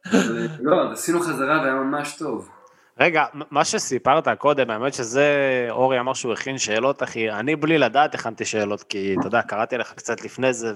[0.07, 2.49] אבל, לא, עשינו חזרה והיה ממש טוב.
[3.01, 5.27] רגע, מה שסיפרת קודם, האמת שזה,
[5.71, 9.79] אורי אמר שהוא הכין שאלות, אחי, אני בלי לדעת הכנתי שאלות, כי אתה יודע, קראתי
[9.79, 10.73] לך קצת לפני זה,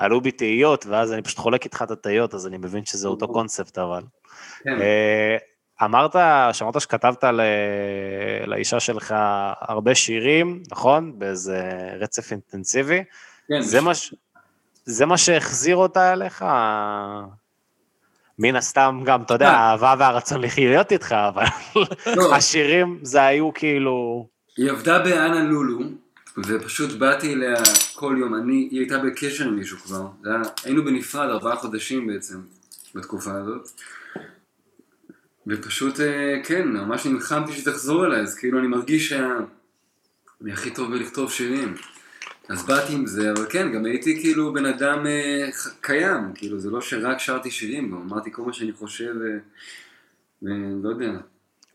[0.00, 3.28] ועלו בי תהיות, ואז אני פשוט חולק איתך את התהיות, אז אני מבין שזה אותו
[3.28, 4.02] קונספט, אבל.
[4.64, 4.80] כן.
[4.80, 5.36] אה,
[5.84, 6.16] אמרת,
[6.52, 7.40] שמעת שכתבת ל-
[8.46, 9.14] לאישה שלך
[9.60, 11.18] הרבה שירים, נכון?
[11.18, 13.04] באיזה רצף אינטנסיבי.
[13.48, 14.14] כן, זה מה, ש-
[14.84, 16.44] זה מה שהחזיר אותה אליך?
[18.40, 19.56] מן הסתם גם, אתה יודע, אה.
[19.56, 21.44] האהבה והרצון לחיות איתך, אבל
[22.16, 22.34] לא.
[22.34, 24.26] השירים זה היו כאילו...
[24.56, 25.78] היא עבדה באנה לולו,
[26.46, 27.56] ופשוט באתי אליה
[27.94, 30.06] כל יום, אני, היא הייתה בקשר עם מישהו כבר,
[30.64, 32.40] היינו בנפרד ארבעה חודשים בעצם,
[32.94, 33.70] בתקופה הזאת.
[35.46, 41.30] ופשוט, אה, כן, ממש נלחמתי שתחזור אליי, אז כאילו אני מרגיש שאני הכי טוב בלכתוב
[41.30, 41.74] שירים.
[42.50, 45.48] אז באתי עם זה, אבל כן, גם הייתי כאילו בן אדם אה,
[45.80, 49.38] קיים, כאילו זה לא שרק שרתי שירים, גם אמרתי כל מה שאני חושב, אה,
[50.42, 51.10] ולא יודע.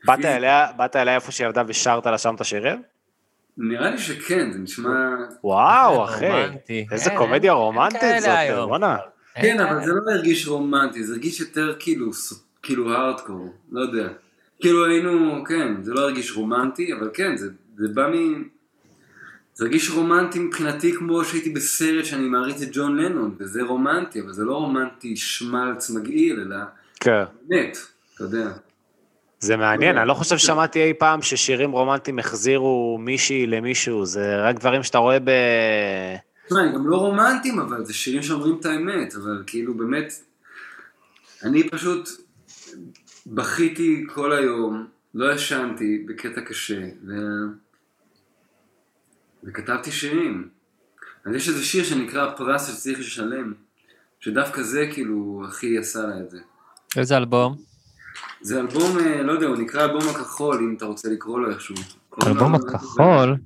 [0.04, 2.82] באת אליה, באת אליה איפה שהיא עבדה ושרת לה שם את השירים?
[3.58, 5.16] נראה לי שכן, זה נשמע...
[5.44, 6.86] וואו, אחי, רומנטי.
[6.92, 8.68] איזה אין, קומדיה רומנטית זאת, היום.
[8.68, 8.96] בואנה.
[9.34, 12.10] כן, אבל זה לא הרגיש רומנטי, זה הרגיש יותר כאילו,
[12.62, 14.08] כאילו הארדקור, לא יודע.
[14.60, 18.42] כאילו היינו, כן, זה לא הרגיש רומנטי, אבל כן, זה, זה בא מ...
[19.56, 24.32] זה הרגיש רומנטי מבחינתי כמו שהייתי בסרט שאני מעריץ את ג'ון לנון, וזה רומנטי, אבל
[24.32, 26.56] זה לא רומנטי שמלץ מגעיל, אלא
[27.00, 27.24] כן.
[27.42, 27.78] באמת,
[28.14, 28.52] אתה יודע.
[29.40, 34.58] זה מעניין, אני לא חושב ששמעתי אי פעם ששירים רומנטיים החזירו מישהי למישהו, זה רק
[34.60, 35.30] דברים שאתה רואה ב...
[36.46, 40.12] תשמע, הם גם לא רומנטיים, אבל זה שירים שאומרים את האמת, אבל כאילו באמת,
[41.42, 42.08] אני פשוט
[43.26, 47.12] בכיתי כל היום, לא ישנתי בקטע קשה, ו...
[49.46, 50.48] וכתבתי שירים.
[51.24, 53.54] אז יש איזה שיר שנקרא הפרס שצריך לשלם,
[54.20, 56.38] שדווקא זה כאילו הכי עשה לה את זה.
[56.96, 57.56] איזה אלבום?
[58.40, 61.74] זה אלבום, אה, לא יודע, הוא נקרא אלבום הכחול, אם אתה רוצה לקרוא לו איכשהו.
[62.26, 63.36] אלבום הכחול?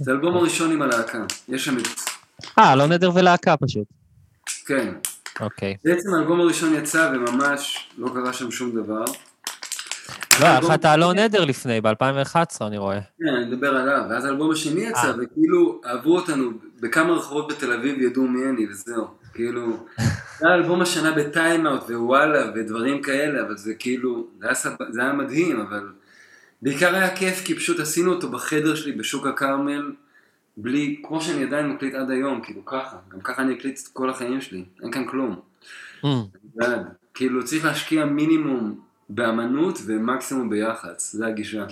[0.00, 1.86] זה האלבום הראשון עם הלהקה, יש שם את...
[2.58, 3.88] אה, לא נדר ולהקה פשוט.
[4.66, 4.94] כן.
[5.40, 5.76] אוקיי.
[5.84, 9.04] בעצם האלבום הראשון יצא וממש לא קרה שם שום דבר.
[10.40, 13.00] לא, היה לך את האלון נדר לפני, ב-2011, אני רואה.
[13.18, 14.04] כן, אני מדבר עליו.
[14.10, 15.12] ואז האלבום השני יצא, אה.
[15.18, 19.06] וכאילו אהבו אותנו בכמה רחובות בתל אביב, ידעו מי אני, וזהו.
[19.34, 19.86] כאילו,
[20.38, 24.70] זה היה אלבום השנה בטיימאוט ווואלה ודברים כאלה, אבל זה כאילו, זה היה, סב...
[24.90, 25.88] זה היה מדהים, אבל
[26.62, 29.92] בעיקר היה כיף, כי פשוט עשינו אותו בחדר שלי בשוק הכרמל,
[30.56, 32.96] בלי, כמו שאני עדיין מקליט עד היום, כאילו ככה.
[33.08, 35.40] גם ככה אני אקליט את כל החיים שלי, אין כאן כלום.
[36.54, 36.86] בעד.
[37.14, 38.80] כאילו צריך להשקיע מינימום
[39.14, 41.64] באמנות ומקסימום ביח"צ, זה הגישה.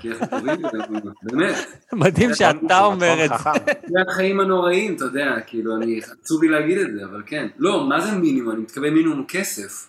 [0.00, 1.54] כי אנחנו טובים באמנות, באמת.
[1.92, 3.50] מדהים שאתה אומר את זה.
[3.92, 7.46] זה החיים הנוראים, אתה יודע, כאילו, אני, עצוב לי להגיד את זה, אבל כן.
[7.58, 8.50] לא, מה זה מינימום?
[8.54, 9.88] אני מתכוון מינימום כסף.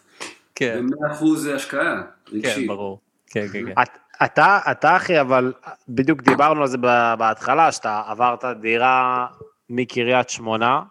[0.55, 2.67] כן, ומאה אחוז זה השקעה כן, רגשית.
[2.67, 2.99] ברור.
[3.27, 3.81] כן, כן, כן.
[3.81, 5.53] את- אתה, אתה אחי, אבל
[5.89, 9.27] בדיוק דיברנו על זה ב- בהתחלה, שאתה עברת דירה
[9.69, 10.81] מקריית שמונה,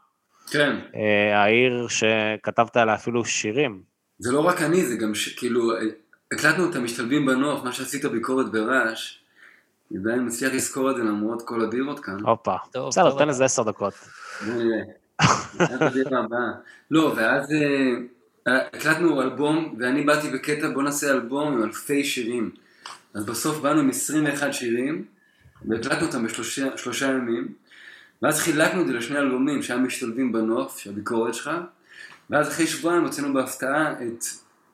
[0.50, 0.76] כן.
[0.96, 3.87] אה, העיר שכתבת עליה אפילו שירים.
[4.18, 5.28] זה לא רק אני, זה גם ש...
[5.38, 5.72] כאילו,
[6.32, 9.18] הקלטנו את המשתלבים בנוף, מה שעשית ביקורת ברעש.
[9.90, 12.20] אני עדיין מצליח לזכור את זה למרות כל הבירות כאן.
[12.20, 12.56] הופה.
[12.88, 13.18] בסדר.
[13.18, 13.94] תן לזה עשר דקות.
[16.90, 22.50] לא, ואז אה, הקלטנו אלבום, ואני באתי בקטע, בוא נעשה אלבום עם אלפי שירים.
[23.14, 25.04] אז בסוף באנו עם 21 שירים,
[25.64, 27.48] והקלטנו אותם בשלושה שלושה ימים,
[28.22, 31.50] ואז חילקנו את זה לשני אלבומים שהיה משתלבים בנוף, של הביקורת שלך,
[32.30, 34.24] ואז אחרי שבועיים הוצאנו בהפתעה את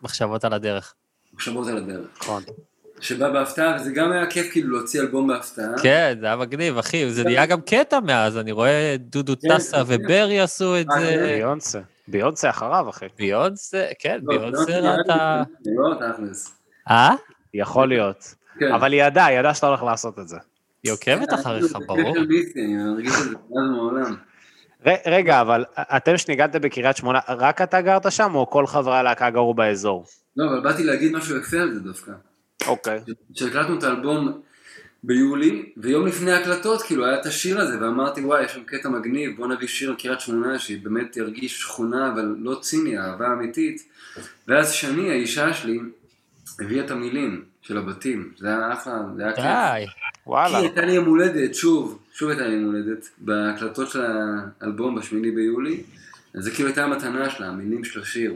[0.03, 0.95] מחשבות על הדרך.
[1.35, 2.07] מחשבות על הדרך.
[2.21, 2.43] נכון.
[3.01, 5.79] שבא בהפתעה, וזה גם היה כיף כאילו להוציא אלבום בהפתעה.
[5.83, 9.77] כן, זה היה מגניב, אחי, זה נהיה גם קטע מאז, אני רואה דודו כן, טסה
[9.77, 9.83] כן.
[9.87, 11.37] וברי עשו את אה, זה.
[11.37, 11.81] ביונסה.
[12.09, 13.07] ביונסה אחריו, אחי.
[13.19, 15.43] ביונסה, כן, לא, ביונסה ראתה...
[16.91, 17.15] אה?
[17.55, 18.35] יכול להיות.
[18.59, 18.73] כן.
[18.73, 20.37] אבל היא ידעה, היא ידעה שאתה הולך לעשות את זה.
[20.83, 22.17] היא עוקבת אחריך, זה ברור.
[22.57, 24.15] אני מרגיש את זה מאז ומעולם.
[25.07, 29.55] רגע, אבל אתם שניגנתם בקריית שמונה, רק אתה גרת שם, או כל חברי הלהקה גרו
[29.55, 30.05] באזור?
[30.37, 32.13] לא, אבל באתי להגיד משהו יפה על זה דווקא.
[32.67, 33.01] אוקיי.
[33.35, 34.41] כשהקלטנו את האלבום
[35.03, 39.37] ביולי, ויום לפני ההקלטות, כאילו, היה את השיר הזה, ואמרתי, וואי, יש שם קטע מגניב,
[39.37, 43.89] בוא נביא שיר על קריית שמונה, שהיא באמת תרגיש שכונה, אבל לא ציני, אהבה אמיתית.
[44.49, 45.79] ואז שני, האישה שלי,
[46.61, 48.33] הביאה את המילים של הבתים.
[48.39, 49.45] זה היה אחלה, זה היה כיף.
[49.45, 49.87] די.
[49.87, 50.59] כי וואלה.
[50.59, 54.03] הייתה לי יום הולדת, שוב, שוב הייתה לי יום הולדת, בהקלטות של
[54.61, 55.83] האלבום בשמיני ביולי,
[56.35, 58.35] אז זה כאילו הייתה המתנה שלה, המילים של השיר.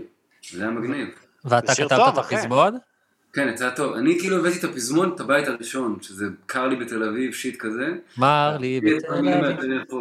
[0.53, 1.09] זה היה מגניב.
[1.45, 2.19] ואתה כתבת את.
[2.19, 2.79] הפזמון?
[3.33, 3.95] כן, יצא טוב.
[3.95, 7.87] אני כאילו הבאתי את הפזמון, את הבית הראשון, שזה קר לי בתל אביב, שיט כזה.
[8.19, 9.97] מר לי בתל אביב.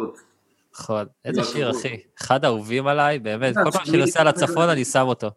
[0.74, 1.80] נכון, איזה לא, שיר, טוב.
[1.80, 1.96] אחי.
[2.22, 3.56] אחד האהובים עליי, באמת.
[3.56, 5.30] אה, כל פעם שאני אני- נוסע לצפון אני שם אותו.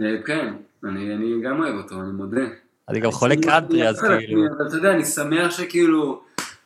[0.00, 0.54] אה, כן,
[0.84, 2.40] אני אני גם אוהב אותו, אני מודה.
[2.88, 4.42] אני גם חולה קאנטרי, אז כאילו...
[4.56, 6.20] אבל אתה יודע, אני שמח שכאילו,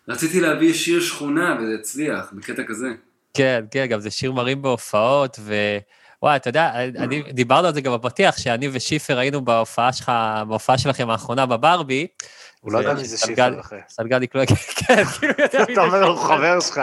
[0.08, 2.88] רציתי להביא שיר שכונה, וזה הצליח, בקטע כזה.
[3.34, 5.54] כן, כן, גם זה שיר מרים בהופעות, ו...
[6.22, 10.12] וואי, אתה יודע, אני, דיברנו על זה גם בפתיח, שאני ושיפר היינו בהופעה שלך,
[10.48, 12.06] בהופעה שלכם האחרונה בברבי.
[12.60, 13.76] הוא לא יודע מי זה שיפר, אחי.
[13.88, 14.44] סלגדיק לא...
[14.86, 16.16] כן, כאילו, יודע מי אתה אומר, הוא.
[16.16, 16.80] חבר שלך.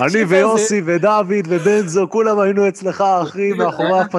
[0.00, 4.14] אני ויוסי ודוד ובנזו, כולם היינו אצלך, אחי, מאחורי הפ...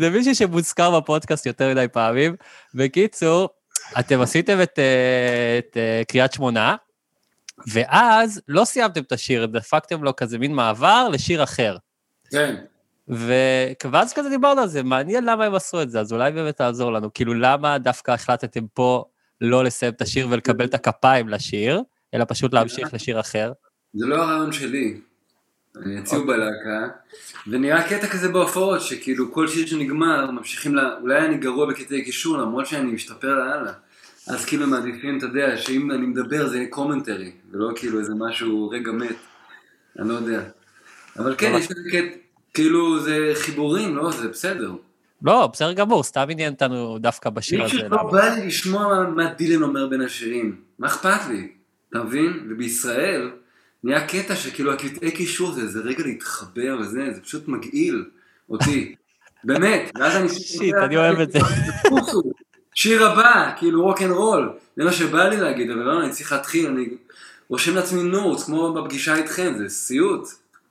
[0.00, 2.36] זה מישהו שמוזכר בפודקאסט יותר מדי פעמים.
[2.74, 3.48] בקיצור,
[3.98, 6.76] אתם עשיתם את, אה, את אה, קריית שמונה,
[7.72, 11.76] ואז לא סיימתם את השיר, דפקתם לו כזה מין מעבר לשיר אחר.
[12.30, 12.54] כן.
[13.90, 16.92] ואז כזה דיברנו על זה, מעניין למה הם עשו את זה, אז אולי באמת תעזור
[16.92, 17.12] לנו.
[17.14, 19.04] כאילו, למה דווקא החלטתם פה
[19.40, 21.82] לא לסיים את השיר ולקבל את הכפיים לשיר,
[22.14, 23.52] אלא פשוט להמשיך לשיר אחר?
[23.94, 25.00] זה לא הרעיון שלי.
[25.82, 26.88] אני הציעו בלהקה,
[27.46, 30.80] ונראה קטע כזה בהופעות, שכאילו כל שיר שנגמר, ממשיכים ל...
[31.00, 33.72] אולי אני גרוע בקטעי קישור, למרות שאני משתפר לאללה.
[34.28, 38.92] אז כאילו מעדיפים, אתה יודע, שאם אני מדבר זה קומנטרי, ולא כאילו איזה משהו רגע
[38.92, 39.16] מת.
[39.98, 40.42] אני לא יודע.
[41.18, 42.16] אבל כן, יש כזה קטע,
[42.54, 44.10] כאילו זה חיבורים, לא?
[44.10, 44.72] זה בסדר.
[45.22, 47.72] לא, בסדר גמור, סתם עניין אותנו דווקא בשיר הזה.
[47.72, 48.10] פשוט לא.
[48.12, 50.56] בא לי לשמוע מה דילן אומר בין השירים.
[50.78, 51.48] מה אכפת לי?
[51.90, 52.46] אתה מבין?
[52.50, 53.30] ובישראל
[53.84, 58.04] נהיה קטע שכאילו הקטעי קישור זה איזה רגע להתחבר וזה, זה פשוט מגעיל
[58.50, 58.94] אותי.
[59.44, 59.90] באמת.
[59.98, 60.28] ואז אני...
[60.28, 61.38] shit, אני אוהב את זה.
[62.74, 64.52] שיר הבא, כאילו rock and roll.
[64.76, 66.88] זה מה שבא לי להגיד, אבל לא, אני צריך להתחיל, אני
[67.48, 70.28] רושם לעצמי notes, כמו בפגישה איתכם, זה סיוט.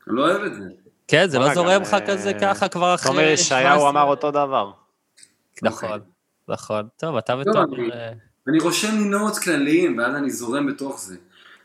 [0.08, 0.63] אני לא אוהב את זה.
[1.08, 3.12] כן, זה לא זורם לך אה, כזה ככה כבר אחרי...
[3.12, 3.89] תומר ישעיהו 17.
[3.89, 4.72] אמר אותו דבר.
[5.62, 6.00] נכון,
[6.50, 6.88] נכון.
[6.98, 7.63] טוב, אתה ותומר...
[7.76, 8.12] אני- אה,
[8.48, 11.15] אני רושם לי נוטס כלליים, ואז אני זורם בתוך זה.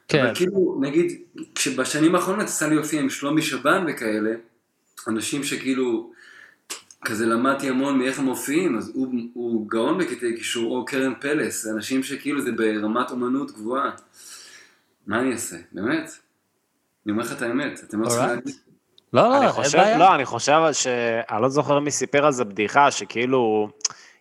[0.08, 1.22] כן, אבל כאילו, נגיד,
[1.54, 4.30] כשבשנים האחרונות יצא לי להופיע עם שלומי שבן וכאלה,
[5.08, 6.12] אנשים שכאילו,
[7.04, 11.62] כזה למדתי המון מאיך הם מופיעים, אז הוא, הוא גאון בקטעי קישור, או קרן פלס,
[11.62, 13.90] זה אנשים שכאילו זה ברמת אומנות גבוהה.
[15.06, 15.56] מה אני אעשה?
[15.72, 16.10] באמת?
[17.06, 18.28] אני אומר לך את האמת, אתם לא צריכים.
[18.28, 18.54] להגיד.
[19.12, 19.98] לא, לא, אני אין חושב, בעיה.
[19.98, 20.86] לא, אני חושב ש...
[21.30, 23.68] אני לא זוכר מי סיפר על זה בדיחה, שכאילו,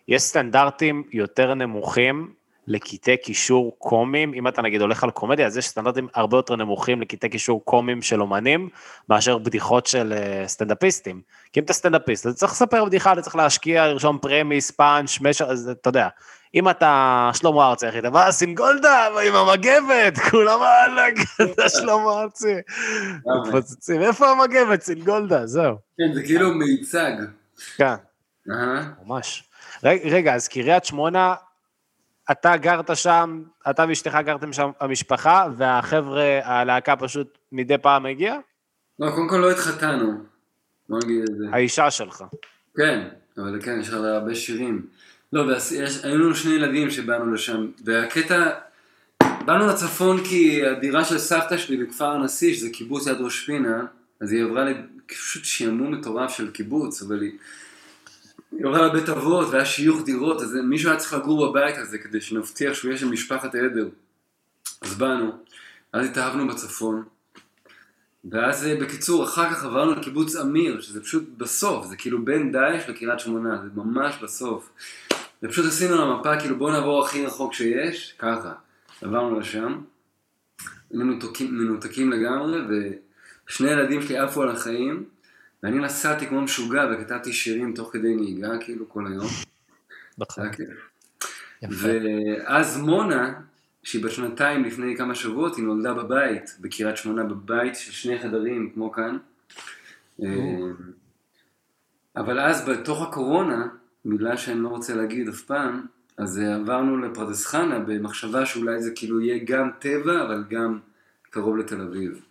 [0.08, 2.32] יש סטנדרטים יותר נמוכים
[2.66, 7.00] לקטעי קישור קומיים, אם אתה נגיד הולך על קומדיה, אז יש סטנדרטים הרבה יותר נמוכים
[7.00, 8.68] לקטעי קישור קומיים של אומנים,
[9.08, 11.20] מאשר בדיחות של אה, סטנדאפיסטים.
[11.52, 15.44] כי אם אתה סטנדאפיסט, אתה צריך לספר בדיחה, אתה צריך להשקיע, לרשום premise, punch, משר,
[15.44, 16.08] אז אתה יודע.
[16.54, 22.22] אם אתה שלמה ארצי, אחי, אתה בא לשים גולדה עם המגבת, כולם וואלכ, אתה שלמה
[22.22, 22.54] ארצי.
[23.26, 25.76] מתפוצצים, איפה המגבת, סין גולדה, זהו.
[25.98, 27.12] כן, זה כאילו מיצג.
[27.76, 27.94] כן.
[29.06, 29.44] ממש.
[29.84, 31.34] רגע, אז קריית שמונה,
[32.32, 38.36] אתה גרת שם, אתה ואשתך גרתם שם, המשפחה, והחבר'ה, הלהקה פשוט מדי פעם הגיע?
[38.98, 40.12] לא, קודם כל לא התחתנו.
[40.88, 41.44] בוא נגיד את זה.
[41.52, 42.24] האישה שלך.
[42.76, 44.86] כן, אבל כן, יש לה הרבה שירים.
[45.32, 48.50] לא, ועש- יש- היו לנו שני ילדים שבאנו לשם, והקטע,
[49.44, 53.84] באנו לצפון כי הדירה של סבתא שלי בכפר הנשיא, שזה קיבוץ יד ראש פינה,
[54.20, 54.74] אז היא עברה לי
[55.06, 57.32] פשוט שעמום מטורף של קיבוץ, אבל היא...
[58.52, 62.20] היא עברה לבית אבות והיה שיוך דירות, אז מישהו היה צריך לגור בבית הזה כדי
[62.20, 63.88] שנבטיח שהוא יהיה של משפחת עדר.
[64.82, 65.32] אז באנו,
[65.92, 67.04] אז התאהבנו בצפון,
[68.30, 72.88] ואז אה, בקיצור, אחר כך עברנו לקיבוץ אמיר, שזה פשוט בסוף, זה כאילו בין דאעש
[72.88, 74.70] לקריית שמונה, זה ממש בסוף.
[75.42, 78.52] ופשוט עשינו על המפה, כאילו בואו נעבור הכי רחוק שיש, ככה.
[79.02, 79.80] עברנו לשם,
[80.90, 82.58] היינו מנותקים, לגמרי,
[83.48, 85.04] ושני ילדים שלי עפו על החיים,
[85.62, 89.26] ואני נסעתי כמו משוגע וכתבתי שירים תוך כדי נהיגה, כאילו כל היום.
[90.18, 90.48] נכון.
[91.62, 93.40] ואז מונה,
[93.82, 98.92] שהיא בשנתיים לפני כמה שבועות, היא נולדה בבית, בקריית שמונה, בבית של שני חדרים, כמו
[98.92, 99.18] כאן.
[100.22, 100.28] אה,
[102.16, 103.68] אבל אז בתוך הקורונה,
[104.04, 109.20] מילה שאני לא רוצה להגיד אף פעם, אז עברנו לפרדס חנה במחשבה שאולי זה כאילו
[109.20, 110.78] יהיה גם טבע, אבל גם
[111.30, 112.22] קרוב לתל אביב.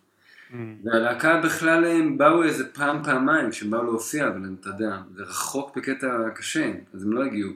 [0.84, 5.24] והלהקה בכלל הם באו איזה פעם, פעמיים, שהם באו להופיע, אבל הם, אתה יודע, זה
[5.24, 7.52] רחוק בקטע קשה, אז הם לא הגיעו.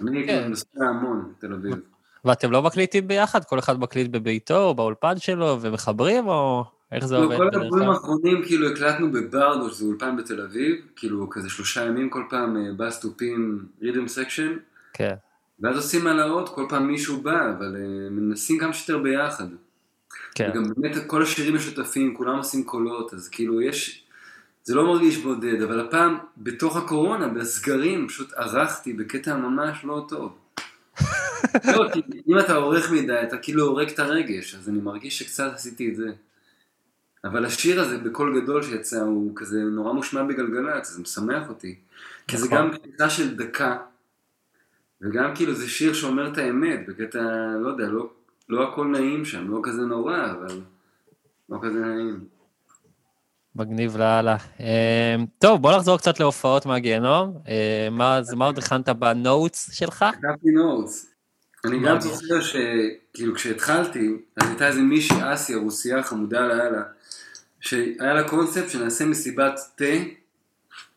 [0.00, 0.26] אני כן.
[0.26, 1.74] כאילו נוסע המון בתל אביב.
[2.24, 3.44] ואתם לא מקליטים ביחד?
[3.44, 7.82] כל אחד מקליט בביתו או באולפן שלו ומחברים, או איך זה לא, עובד כל כלל?
[7.82, 12.72] האחרונים כאילו הקלטנו בברדו, שזה אולפן בתל אביב, כאילו כזה שלושה ימים כל פעם, אה,
[12.76, 14.56] בס תופים, rhythm section,
[14.92, 15.14] כן.
[15.60, 19.46] ואז עושים העלאות, כל פעם מישהו בא, אבל אה, מנסים כמה שיותר ביחד.
[20.34, 20.50] כן.
[20.50, 24.04] וגם באמת כל השירים משותפים, כולם עושים קולות, אז כאילו יש,
[24.64, 30.38] זה לא מרגיש בודד, אבל הפעם בתוך הקורונה, בסגרים, פשוט ערכתי בקטע ממש לא טוב.
[31.76, 35.52] לא, כי אם אתה עורך מדי, אתה כאילו הורג את הרגש, אז אני מרגיש שקצת
[35.54, 36.08] עשיתי את זה.
[37.24, 41.74] אבל השיר הזה בקול גדול שיצא, הוא כזה נורא מושמע בגלגלצ, זה משמח אותי.
[42.28, 42.58] כי זה נכון.
[42.58, 43.76] גם קטע של דקה,
[45.02, 47.20] וגם כאילו זה שיר שאומר את האמת, בקטע,
[47.60, 48.10] לא יודע, לא,
[48.50, 50.60] לא הכל נעים שם, לא כזה נורא, אבל
[51.48, 52.24] לא כזה נעים.
[53.56, 54.36] מגניב לאללה.
[54.60, 57.38] אה, טוב, בוא נחזור קצת להופעות מהגיהנום.
[57.48, 60.04] אה, מה עוד הכנת בנוטס שלך?
[60.12, 61.10] כתבתי נוטס.
[61.64, 62.00] אני גם?
[62.00, 66.82] זוכר שכאילו כשהתחלתי, אז הייתה איזה מישהי אסיה, רוסיה חמודה לאללה,
[67.60, 69.84] שהיה לה קונספט שנעשה מסיבת תה,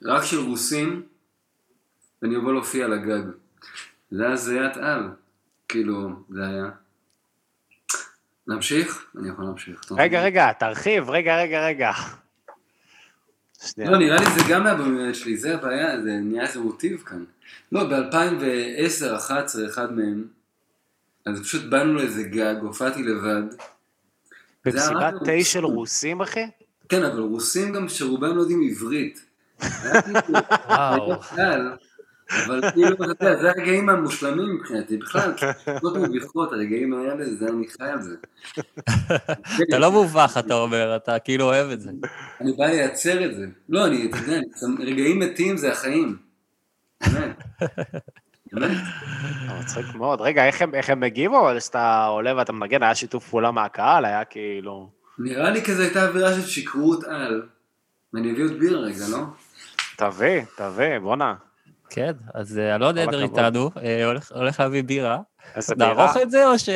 [0.03, 1.03] רק של רוסים,
[2.21, 3.23] ואני אבוא להופיע על הגג.
[4.11, 5.09] זה היה זיית על,
[5.69, 6.69] כאילו, זה היה.
[8.47, 9.05] להמשיך?
[9.19, 9.83] אני יכול להמשיך.
[9.83, 9.99] טוב.
[9.99, 11.91] רגע, רגע, תרחיב, רגע, רגע, רגע.
[13.77, 17.23] לא, נראה לי זה גם מהבמיות שלי, זה הבעיה, זה נהיה איזה מוטיב כאן.
[17.71, 19.31] לא, ב-2010-2011,
[19.69, 20.27] אחד מהם,
[21.25, 23.43] אז פשוט באנו לאיזה גג, הופעתי לבד.
[24.65, 26.45] היה במסיבת תה של רוסים, אחי?
[26.89, 29.25] כן, אבל רוסים גם שרובם לא יודעים עברית.
[29.61, 31.13] היה כאילו- וואו.
[32.45, 35.33] אבל כאילו, אתה יודע, זה הרגעים המושלמים מבחינתי, בכלל,
[35.83, 38.15] לא מביכות, הרגעים האלה, זה אני חי על זה.
[39.69, 41.89] אתה לא מובך, אתה אומר, אתה כאילו אוהב את זה.
[42.41, 43.45] אני בא לייצר את זה.
[43.69, 44.39] לא, אני, אתה יודע,
[44.79, 46.17] רגעים מתים זה החיים.
[48.53, 48.77] באמת.
[49.59, 50.21] מצחיק מאוד.
[50.21, 51.47] רגע, איך הם- הגיבו?
[51.47, 54.89] על שאתה עולה ואתה מנגן, היה שיתוף פעולה מהקהל, היה כאילו...
[55.19, 57.41] נראה לי כזה הייתה אווירה של שכרות על.
[58.13, 59.17] ואני אביא עוד בירה רגע, לא?
[59.97, 61.33] תביא, תביא, בואנה.
[61.95, 63.23] כן, אז אה, אלון עדר.
[63.23, 65.19] איתנו, אה, הולך- להביא בירה.
[65.77, 66.69] נערוך את זה או ש...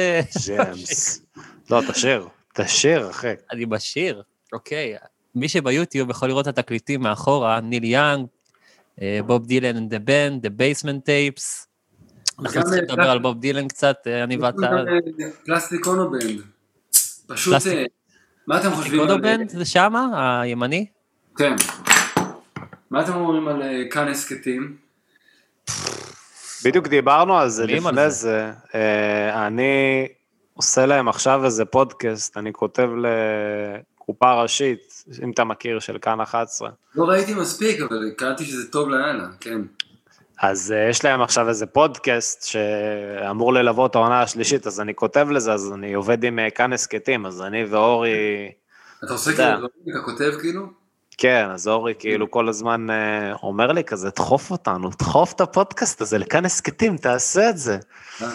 [0.49, 1.21] ג'מס.
[1.71, 2.27] לא, תשאיר.
[2.53, 3.33] תשאיר, אחי.
[3.51, 4.21] אני בשיר.
[4.53, 4.95] אוקיי.
[5.35, 8.25] מי שביוטיוב יכול לראות את התקליטים מאחורה, ניל יאנג,
[9.01, 11.43] אה, בוב דילן and the band, the basement tapes.
[12.39, 14.69] אנחנו צריכים לדבר על בוב דילן קצת, אני ואתה.
[15.45, 16.41] Plastic Ono Band.
[17.27, 17.53] פשוט,
[18.47, 19.07] מה אתם חושבים על...
[19.07, 20.07] קודו בנד זה שמה,
[20.41, 20.85] הימני?
[21.37, 21.55] כן.
[22.91, 24.86] מה אתם אומרים על כאן הסכתים?
[26.65, 28.09] בדיוק דיברנו על זה לפני זה.
[28.09, 28.51] זה.
[28.75, 30.07] אה, אני
[30.53, 36.69] עושה להם עכשיו איזה פודקאסט, אני כותב לקופה ראשית, אם אתה מכיר, של כאן 11.
[36.95, 39.61] לא ראיתי מספיק, אבל קראתי שזה טוב לאללה, כן.
[40.41, 45.27] אז uh, יש להם עכשיו איזה פודקאסט שאמור ללוות את העונה השלישית, אז אני כותב
[45.31, 48.11] לזה, אז אני עובד עם uh, כאן הסכתים, אז אני ואורי,
[49.03, 49.31] אתה עושה.
[49.35, 50.67] כאילו, אתה כותב כאילו?
[51.17, 56.01] כן, אז אורי כאילו כל הזמן uh, אומר לי כזה, דחוף אותנו, דחוף את הפודקאסט
[56.01, 57.77] הזה לכאן הסכתים, תעשה את זה.
[58.21, 58.27] אה,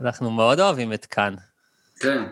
[0.00, 1.34] אנחנו מאוד אוהבים את כאן.
[2.00, 2.22] כן.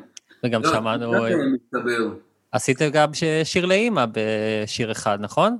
[0.44, 2.08] וגם לא, שמענו, אה, אה, מסתבר.
[2.52, 3.10] עשיתם גם
[3.44, 5.56] שיר לאימא בשיר אחד, נכון?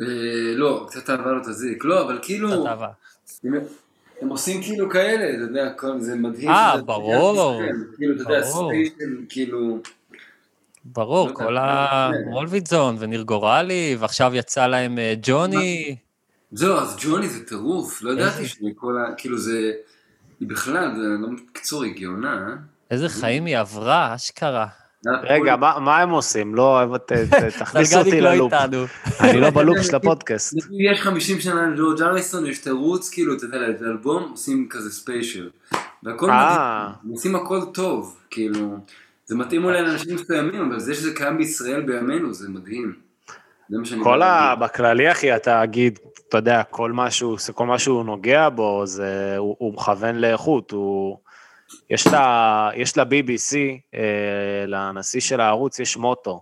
[0.00, 0.06] אה,
[0.54, 1.84] לא, קצת אהבה לא תזיק.
[1.84, 2.88] לא, אבל כאילו, קצת אהבה.
[3.44, 3.54] הם-
[4.20, 6.50] הם עושים כאילו כאלה, אתה יודע, זה מדהים.
[6.50, 7.60] אה, ברור.
[7.96, 8.42] כאילו, אתה יודע.
[8.44, 9.78] ספיישל, כאילו...
[10.84, 12.10] ברור, לא כל יודע, ה...
[12.32, 15.96] וולביטזון וניר גורלי, ועכשיו יצא להם אה, ג'וני.
[16.52, 19.14] זהו, אז ג'וני זה טירוף, לא ידעתי איזה- שכל ה...
[19.16, 19.72] כאילו זה...
[20.40, 22.54] היא בכלל, זה לא בקיצור, היא גאונה, אה?
[22.90, 24.66] איזה חיים היא עברה, אשכרה.
[25.22, 26.54] רגע, מה, הם עושים?
[26.54, 27.12] לא, ת, ת,
[27.58, 28.52] תכניסו אותי לא ללופ.
[29.20, 30.54] אני לא בלופ של הפודקאסט.
[30.92, 35.50] יש 50 שנה לג'ורג' הריסון, יש תירוץ, כאילו, אתה יודע, לאלבום עושים כזה special.
[36.02, 38.76] והכל מדהים, אה, הם עושים הכל טוב, כאילו,
[39.24, 42.94] זה מתאים אולי לאנשים מסוימים, אבל זה שזה קיים בישראל בימינו, זה מדהים.
[43.68, 44.04] זה מה שאני...
[44.04, 44.54] כל ה...
[44.54, 45.98] בכללי, אחי, אתה אגיד,
[46.28, 50.70] אתה יודע, כל מה שהוא, כל מה שהוא נוגע בו, זה, הוא, הוא מכוון לאיכות,
[50.70, 51.18] הוא...
[51.90, 53.56] יש לה, יש לה BBC,
[53.94, 56.40] אה, לנשיא של הערוץ יש מוטו.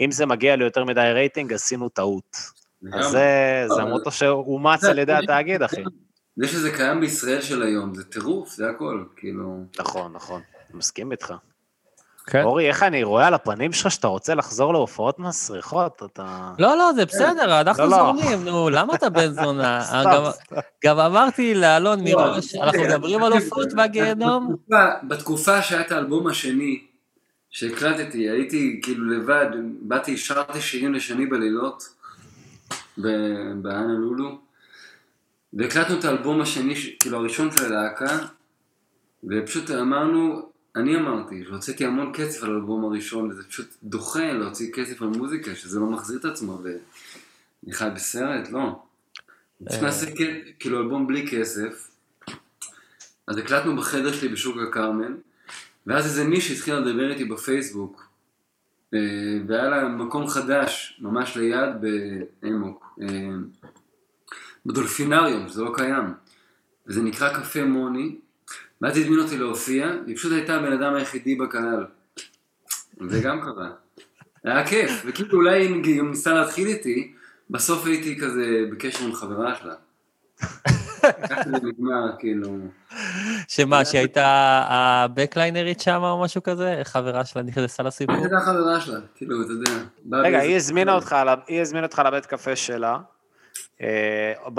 [0.00, 2.36] אם זה מגיע ליותר מדי רייטינג, עשינו טעות.
[2.92, 3.10] אז.
[3.10, 5.82] זה, זה המוטו שאומץ על ידי התאגיד, אחי.
[6.36, 9.64] זה שזה קיים בישראל של היום, זה טירוף, זה הכל, כאילו...
[9.78, 10.40] נכון, נכון,
[10.74, 11.34] מסכים איתך.
[12.26, 12.42] כן.
[12.42, 16.02] אורי, איך אני רואה על הפנים שלך שאתה רוצה לחזור להופעות מסריחות?
[16.12, 16.52] אתה...
[16.58, 17.96] לא, לא, זה בסדר, אנחנו לא, לא.
[17.96, 19.80] זורמים, נו, למה אתה בן זונה?
[20.84, 24.52] גם- אמרתי לאלון מראש, לא, אנחנו רגע, מדברים על הופעות מהגיהנום?
[24.52, 26.80] בתקופה- בתקופה שהיה את האלבום השני,
[27.50, 29.46] שהקלטתי, הייתי כאילו לבד,
[29.80, 31.82] באתי, שרתי שירים לשני בלילות,
[32.98, 33.08] ב-
[33.62, 34.38] באנה לולו,
[35.52, 38.18] והקלטנו את האלבום השני, כאילו הראשון של הלהקה,
[39.30, 40.42] ופשוט אמרנו,
[40.76, 45.54] אני אמרתי, שהוצאתי המון כסף על האלבום הראשון, וזה פשוט דוחה להוציא כסף על מוזיקה,
[45.54, 48.82] שזה לא מחזיר את עצמו, ואני חי בסרט, לא.
[49.68, 50.08] צריך לעשות
[50.58, 51.90] כאילו אלבום בלי כסף,
[53.26, 55.14] אז הקלטנו בחדר שלי בשוק הכרמל,
[55.86, 58.08] ואז איזה מישהי התחילה לדבר איתי בפייסבוק,
[58.94, 58.98] אה,
[59.48, 61.70] והיה לה מקום חדש, ממש ליד
[62.42, 63.06] באמוק, אה,
[64.66, 66.04] בדולפינריום, שזה לא קיים,
[66.86, 68.16] וזה נקרא קפה מוני,
[68.82, 71.86] ואז הזמין אותי להופיע, היא פשוט הייתה הבן אדם היחידי בקהל.
[73.08, 73.68] זה גם קרה.
[74.44, 77.12] היה כיף, וכאילו אולי היא גם ניסה להתחיל איתי,
[77.50, 79.74] בסוף הייתי כזה בקשר עם חברה שלה.
[81.28, 82.58] ככה זה נגמר, כאילו.
[83.48, 86.80] שמה, שהייתה הבקליינרית שם או משהו כזה?
[86.84, 88.16] חברה שלה נכנסה לסיפור?
[88.16, 89.70] הייתה חברה שלה, כאילו, אתה יודע.
[90.12, 91.16] רגע, היא הזמינה אותך,
[91.46, 91.62] היא
[91.98, 92.98] לבית קפה שלה,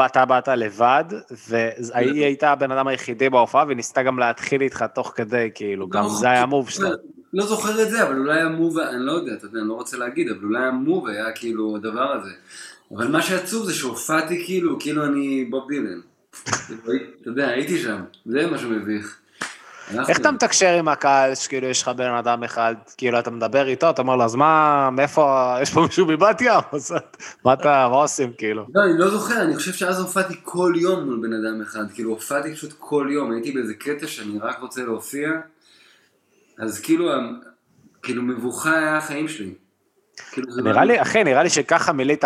[0.06, 1.04] אתה באת לבד,
[1.48, 6.10] והיא הייתה הבן אדם היחידי בהופעה, והיא ניסתה גם להתחיל איתך תוך כדי, כאילו, גם
[6.10, 6.90] זה היה המוב שלה.
[7.34, 9.98] לא זוכר את זה, אבל אולי המוב, אני לא יודע, אתה יודע, אני לא רוצה
[9.98, 12.32] להגיד, אבל אולי המוב היה כאילו הדבר הזה.
[12.96, 16.00] אבל מה שעצוב זה שהופעתי כאילו, כאילו אני בוב דילן.
[16.68, 19.20] כאילו, אתה יודע, הייתי שם, זה מה שמביך.
[20.10, 23.90] איך אתה מתקשר עם הקהל, שכאילו יש לך בן אדם אחד, כאילו אתה מדבר איתו,
[23.90, 26.60] אתה אומר לו, אז מה, מאיפה, יש פה מישהו מבת ים?
[27.46, 28.66] מה אתה, מה עושים, כאילו?
[28.76, 32.10] לא, אני לא זוכר, אני חושב שאז הופעתי כל יום מול בן אדם אחד, כאילו
[32.10, 35.30] הופעתי פשוט כל יום, הייתי באיזה קטע שאני רק רוצה להופיע,
[36.60, 37.12] אז כאילו,
[38.02, 39.54] כאילו מבוכה היה החיים שלי.
[40.32, 42.26] כאילו, נראה לי, אחי, נראה לי שככה מילאת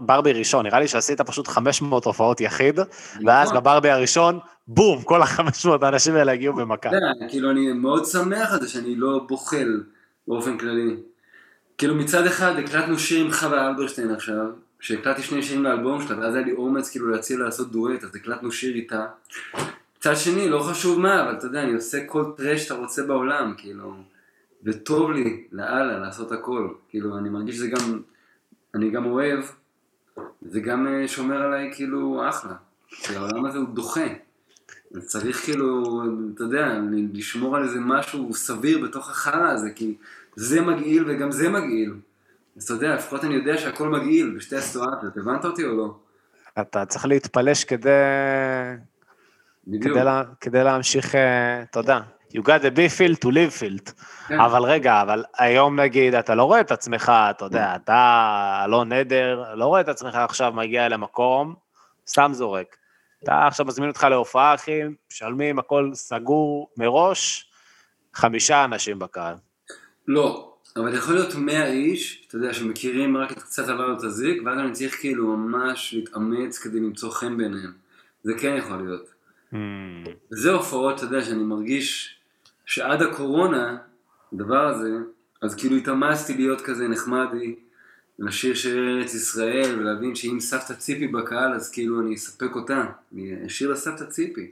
[0.00, 2.80] ברבי ראשון, נראה לי שעשית פשוט 500 הופעות יחיד,
[3.26, 3.60] ואז נכון.
[3.60, 6.88] בברבי הראשון, בום, כל ה-500 האנשים האלה הגיעו במכה.
[6.88, 9.80] יודע, כאילו אני מאוד שמח על זה שאני לא בוחל
[10.28, 10.96] באופן כללי.
[11.78, 14.46] כאילו מצד אחד הקלטנו שיר עם חווה אלברשטיין עכשיו,
[14.80, 18.16] שהקלטתי שני שירים לאלבום שלה, ואז היה לי אומץ כאילו להציע לה לעשות דואט, אז
[18.16, 19.06] הקלטנו שיר איתה.
[19.98, 23.54] מצד שני, לא חשוב מה, אבל אתה יודע, אני עושה כל טרש שאתה רוצה בעולם,
[23.58, 23.94] כאילו,
[24.64, 26.68] וטוב לי, לאללה, לעשות הכל.
[26.88, 28.00] כאילו, אני מרגיש שזה גם,
[28.74, 29.44] אני גם אוהב,
[30.42, 32.54] זה גם אה, שומר עליי כאילו אחלה.
[32.88, 34.06] כי העולם הזה הוא דוחה.
[35.00, 36.02] צריך כאילו,
[36.34, 36.78] אתה יודע,
[37.12, 39.96] לשמור על איזה משהו סביר בתוך החרא הזה, כי
[40.36, 41.94] זה מגעיל וגם זה מגעיל.
[42.56, 45.96] אז אתה יודע, לפחות אני יודע שהכל מגעיל בשתי הסיטואציות, הבנת אותי או לא?
[46.60, 47.90] אתה צריך להתפלש כדי,
[49.66, 49.84] בדיוק.
[49.84, 51.14] כדי, לה, כדי להמשיך,
[51.70, 52.00] אתה יודע,
[52.34, 53.92] you got a be field to live field.
[54.28, 54.40] כן.
[54.40, 59.54] אבל רגע, אבל היום נגיד, אתה לא רואה את עצמך, אתה יודע, אתה לא נדר,
[59.54, 61.54] לא רואה את עצמך עכשיו מגיע למקום,
[62.08, 62.76] סתם זורק.
[63.24, 64.80] אתה עכשיו מזמין אותך להופעה, אחי,
[65.12, 67.50] משלמים, הכל סגור מראש,
[68.14, 69.34] חמישה אנשים בקהל.
[70.08, 74.42] לא, אבל יכול להיות 100 איש, אתה יודע, שמכירים רק את קצת עבר את הזיק,
[74.44, 77.72] ואז אני צריך כאילו ממש להתאמץ כדי למצוא חן בעיניהם.
[78.22, 79.12] זה כן יכול להיות.
[80.32, 82.18] וזה הופעות, אתה יודע, שאני מרגיש
[82.66, 83.76] שעד הקורונה,
[84.32, 84.90] הדבר הזה,
[85.42, 87.54] אז כאילו התאמצתי להיות כזה נחמדי,
[88.18, 92.84] לשיר שיר ארץ ישראל, ולהבין שאם סבתא ציפי בקהל, אז כאילו אני אספק אותה.
[93.12, 94.50] אני אשיר לסבתא ציפי.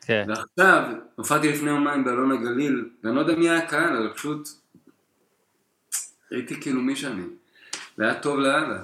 [0.00, 0.26] כן.
[0.28, 0.82] ועכשיו,
[1.14, 4.48] הופעתי לפני יומיים באלון הגליל, ואני לא יודע מי היה הקהל, אבל פשוט
[6.30, 7.22] הייתי כאילו מי שאני.
[7.98, 8.82] והיה טוב לאללה.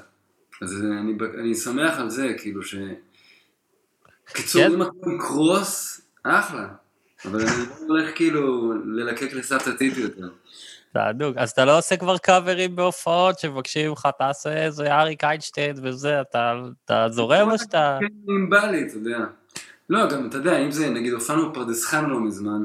[0.63, 2.75] אז אני, אני שמח על זה, כאילו ש...
[4.27, 4.73] קיצור, כן.
[4.73, 6.69] אם הכל יקרוס, אחלה.
[7.25, 10.29] אבל אני לא הולך כאילו ללקק לסבתא ציפי יותר.
[10.93, 11.39] תענוג.
[11.39, 16.55] אז אתה לא עושה כבר קאברים בהופעות שמבקשים ממך, תעשה איזה אריק איינשטיין וזה, אתה
[16.85, 17.99] אתה זורם או שאתה...
[18.01, 19.19] כן, אם בא לי, אתה יודע.
[19.91, 22.65] לא, גם, אתה יודע, אם זה, נגיד, הופענו בפרדס חנה לא מזמן,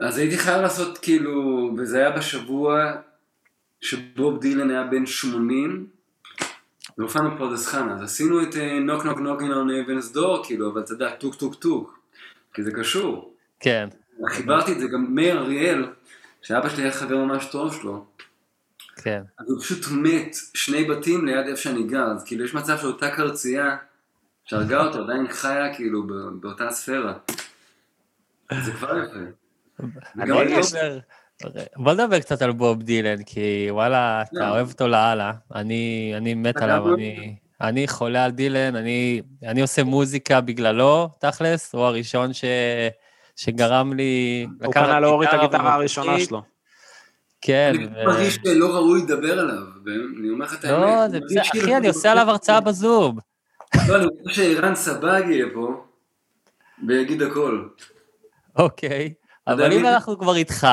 [0.00, 2.92] אז הייתי חייב לעשות כאילו, וזה היה בשבוע
[3.80, 5.86] שבוב דילן היה בן 80,
[6.98, 10.92] והופענו בפרדס חנה, אז עשינו את knock knock knockin' on heaven's door, כאילו, אבל אתה
[10.92, 11.97] יודע, טוק טוק טוק,
[12.54, 13.34] כי זה קשור.
[13.60, 13.88] כן.
[14.28, 15.86] חיברתי את זה גם מאיר אריאל,
[16.42, 18.04] שאבא שלי היה חבר ממש טוב שלו,
[19.02, 19.22] כן.
[19.38, 23.10] אז הוא פשוט מת שני בתים ליד איפה שאני גר, אז כאילו יש מצב שאותה
[23.10, 23.76] קרצייה
[24.44, 26.06] שהרגה אותו עדיין חיה כאילו
[26.40, 27.14] באותה ספירה.
[28.64, 29.18] זה כבר יפה.
[30.14, 30.98] בוא לא- נדבר-
[31.76, 34.48] בוא נדבר קצת על בוב דילן, כי וואלה, אתה לא.
[34.48, 35.32] אוהב אותו לאללה.
[35.54, 37.36] אני מת עליו, אני...
[37.60, 42.44] אני חולה על דילן, אני, אני עושה מוזיקה בגללו, תכלס, הוא הראשון ש,
[43.36, 46.20] שגרם לי הוא פנה להוריד את הגיטרה הראשונה.
[46.20, 46.42] שלו.
[47.40, 47.72] כן.
[47.74, 50.80] אני ו- מרגיש שלא ראוי לדבר עליו, ואני אומר לך את האמת.
[50.80, 53.18] לא, זה בסדר, כאילו- אחי, אני עושה עליו הרצאה בזום.
[53.88, 55.84] לא, אני רוצה שערן סבג יהיה פה,
[56.88, 57.68] ויגיד הכל.
[58.56, 59.12] אוקיי,
[59.46, 60.66] אבל אם אנחנו כבר איתך,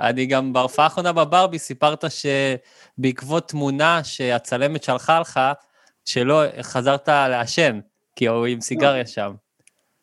[0.00, 2.04] אני גם בהופעה האחרונה בברבי סיפרת
[2.98, 5.40] שבעקבות תמונה שהצלמת שלחה לך,
[6.04, 7.80] שלא חזרת לעשן,
[8.16, 9.32] כי הוא עם סיגריה שם.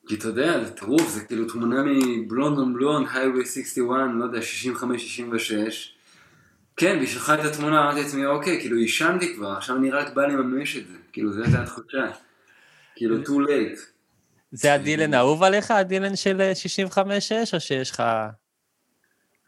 [0.07, 4.39] כי אתה יודע, זה טירוף, זה כאילו תמונה מבלונד און בלונד, הייווי 61, לא יודע,
[4.39, 5.97] 65-66.
[6.77, 10.25] כן, והיא שלחה את התמונה, אמרתי לעצמי, אוקיי, כאילו עישנתי כבר, עכשיו אני רק בא
[10.25, 10.93] לממש את זה.
[11.13, 12.05] כאילו, זו הייתה התחושה.
[12.95, 13.79] כאילו, too late.
[14.51, 16.51] זה הדילן האהוב עליך, הדילן של אה,
[16.95, 16.97] 65-6,
[17.53, 18.03] או שיש לך...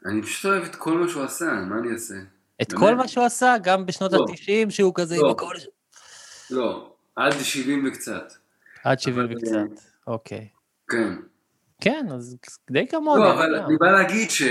[0.06, 2.14] אני פשוט אוהב את כל מה שהוא עשה, מה אני אעשה?
[2.62, 2.72] את?
[2.72, 4.18] כל מה שהוא עשה, גם בשנות לא.
[4.18, 5.30] ה-90, שהוא כזה עם לא.
[5.30, 5.54] הכל...
[6.52, 8.32] לא, עד 70 וקצת.
[8.84, 10.48] עד 70 אבל- וקצת, אוקיי.
[10.90, 11.12] כן.
[11.80, 12.36] כן, אז
[12.70, 13.22] די כמוני.
[13.22, 13.54] לא, אבל.
[13.56, 14.42] אני בא להגיד ש...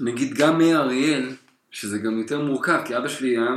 [0.00, 1.28] נגיד גם מאיר אריאל,
[1.70, 3.50] שזה גם יותר מורכב, כי אבא שלי היה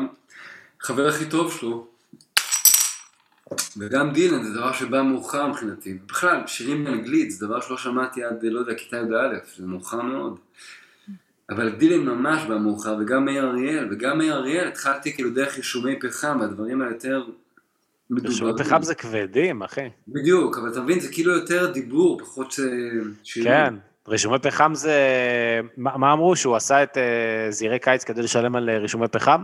[0.79, 1.87] חבר הכי טוב שלו,
[3.77, 5.93] וגם דילן זה דבר שבא מאוחר מבחינתי.
[5.93, 10.39] בכלל, שירים באנגלית זה דבר שלא שמעתי עד, לא יודע, כיתה י"א, זה מאוחר מאוד.
[11.51, 15.99] אבל דילן ממש בא מאוחר, וגם מאיר אריאל, וגם מאיר אריאל התחלתי כאילו דרך רישומי
[15.99, 17.23] פחם, והדברים היותר
[18.09, 18.31] מדוברים.
[18.31, 19.89] רישומי פחם זה כבדים, אחי.
[20.07, 22.59] בדיוק, אבל אתה מבין, זה כאילו יותר דיבור, פחות ש...
[23.23, 23.51] שירים.
[23.51, 23.73] כן.
[24.07, 24.95] רישומי פחם זה...
[25.77, 26.35] מה מה אמרו?
[26.35, 29.43] שהוא עשה את אה, זעירי קיץ כדי לשלם על אה, רישומי פחם?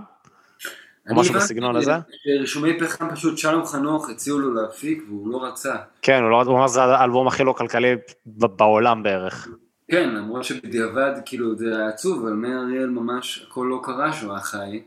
[1.10, 1.92] או משהו בסגנון הזה?
[2.24, 5.76] שרישומי פחם פשוט שלום חנוך הציעו לו להפיק והוא לא רצה.
[6.02, 7.96] כן, הוא לא- אמר שזה האלבום הכי לא כלכלי
[8.26, 9.48] בעולם בערך.
[9.92, 14.32] כן, למרות שבדיעבד כאילו זה היה עצוב, אבל מאיר אריאל ממש הכל לא קרה שהוא
[14.32, 14.84] היה חי,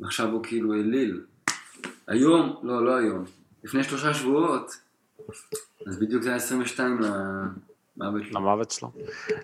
[0.00, 1.20] ועכשיו הוא כאילו אליל.
[2.06, 3.24] היום, לא, לא היום,
[3.64, 4.76] לפני שלושה שבועות,
[5.86, 7.00] אז בדיוק זה היה 22
[7.96, 8.40] למוות שלו.
[8.40, 8.90] למוות שלו.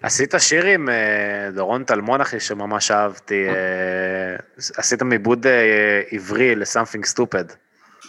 [0.03, 3.49] עשית שיר עם אה, דורון טלמון, אחי, שממש אהבתי.
[3.49, 4.37] אה,
[4.77, 7.53] עשית עיבוד אה, עברי ל-something stupid.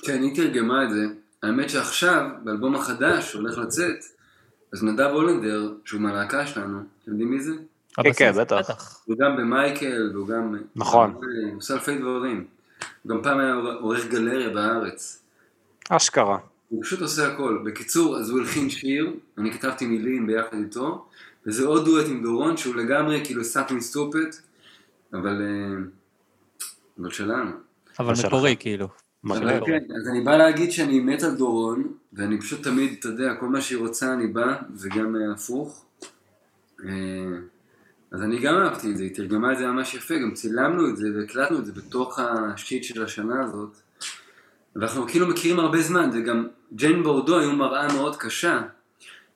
[0.06, 1.06] כן, היא תרגמה את זה.
[1.44, 4.04] האמת שעכשיו, באלבום החדש שהולך לצאת,
[4.74, 7.52] אז נדב הולנדר, שהוא מהלהקה שלנו, אתם יודעים מי זה?
[7.98, 9.04] הבסיס, כן, בטח.
[9.06, 10.56] הוא גם במייקל, והוא גם...
[10.76, 11.14] נכון.
[11.14, 12.46] הוא עושה אלפי דברים.
[13.04, 15.24] הוא גם פעם היה עורך גלריה בארץ.
[15.90, 16.38] אשכרה.
[16.70, 17.64] הוא פשוט עושה הכל.
[17.66, 21.06] בקיצור, אז הוא הלחין שיר, אני כתבתי מילים ביחד איתו,
[21.46, 24.36] וזה עוד דואט עם דורון שהוא לגמרי כאילו Something Stupid,
[25.14, 25.42] אבל...
[25.42, 25.84] אה,
[27.00, 27.52] אבל שלנו.
[28.00, 28.14] אבל.
[28.28, 28.88] מקורי, כאילו.
[29.30, 33.62] אז אני בא להגיד שאני מת על דורון, ואני פשוט תמיד, אתה יודע, כל מה
[33.62, 35.86] שהיא רוצה אני בא, וגם אה, הפוך.
[36.86, 36.90] אה,
[38.12, 40.98] אז אני גם אהבתי את זה, היא תרגמה את זה ממש יפה, גם צילמנו את
[40.98, 43.78] זה והקלטנו את זה בתוך השיט של השנה הזאת.
[44.76, 48.62] ואנחנו כאילו מכירים הרבה זמן, וגם ג'יין בורדו היו מראה מאוד קשה,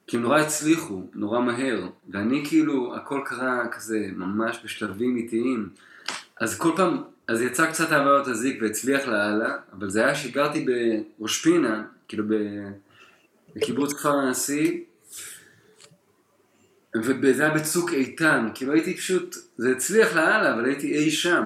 [0.06, 5.68] כי הם נורא הצליחו, נורא מהר, ואני כאילו, הכל קרה כזה ממש בשלבים איטיים.
[6.40, 10.66] אז כל פעם, אז יצא קצת אהבה הזיק והצליח לאללה, אבל זה היה שגרתי
[11.18, 12.70] בראש פינה, כאילו ב-
[13.56, 14.80] בקיבוץ כפר הנשיא,
[17.04, 21.42] וזה היה בצוק איתן, כאילו הייתי פשוט, זה הצליח לאללה, אבל הייתי אי שם.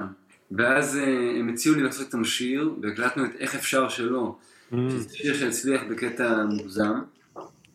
[0.53, 1.03] ואז אה,
[1.39, 4.37] הם הציעו לי לעשות איתם שיר, והקלטנו את איך אפשר שלא,
[4.71, 7.01] שזה שיר שהצליח בקטע מוגזם.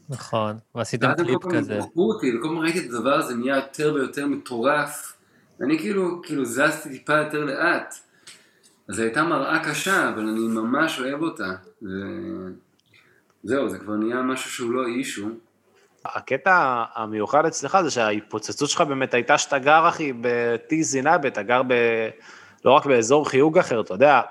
[0.10, 1.80] נכון, ועשיתם ואז הם קליפ כל פעם כזה.
[1.98, 5.15] אותי, וכל פעם ראיתי את הדבר הזה נהיה יותר ויותר מטורף.
[5.60, 7.96] ואני כאילו, כאילו זזתי טיפה יותר לאט.
[8.90, 11.52] אז זו הייתה מראה קשה, אבל אני ממש אוהב אותה.
[11.84, 11.88] ו...
[13.44, 15.28] זהו, זה כבר נהיה משהו שהוא לא אישו.
[16.06, 21.62] הקטע המיוחד אצלך זה שההתפוצצות שלך באמת הייתה שאתה גר, אחי, בטי זינאבה, אתה גר
[21.68, 21.74] ב...
[22.66, 24.22] לא רק באזור חיוג אחר, אתה יודע,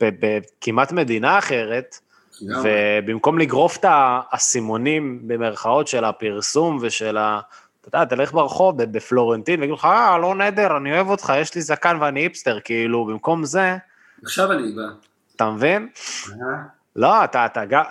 [0.00, 1.96] בכמעט מדינה אחרת.
[2.42, 7.40] ובמקום לגרוף את האסימונים במרכאות של הפרסום ושל ה...
[7.90, 11.62] אתה יודע, תלך ברחוב בפלורנטין ויגידו לך, אה, לא נדר, אני אוהב אותך, יש לי
[11.62, 13.76] זקן ואני היפסטר, כאילו, במקום זה,
[14.24, 14.82] עכשיו אני בא.
[15.36, 15.88] אתה מבין?
[16.30, 16.62] אה?
[16.96, 17.82] לא, אתה, אתה גר,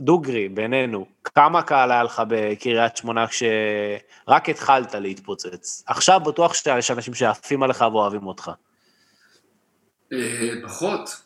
[0.00, 5.82] דוגרי, בינינו, כמה קהל היה לך בקריית שמונה כשרק התחלת להתפוצץ?
[5.86, 8.50] עכשיו בטוח שיש אנשים שעפים עליך ואוהבים אותך.
[10.12, 11.22] אה, פחות.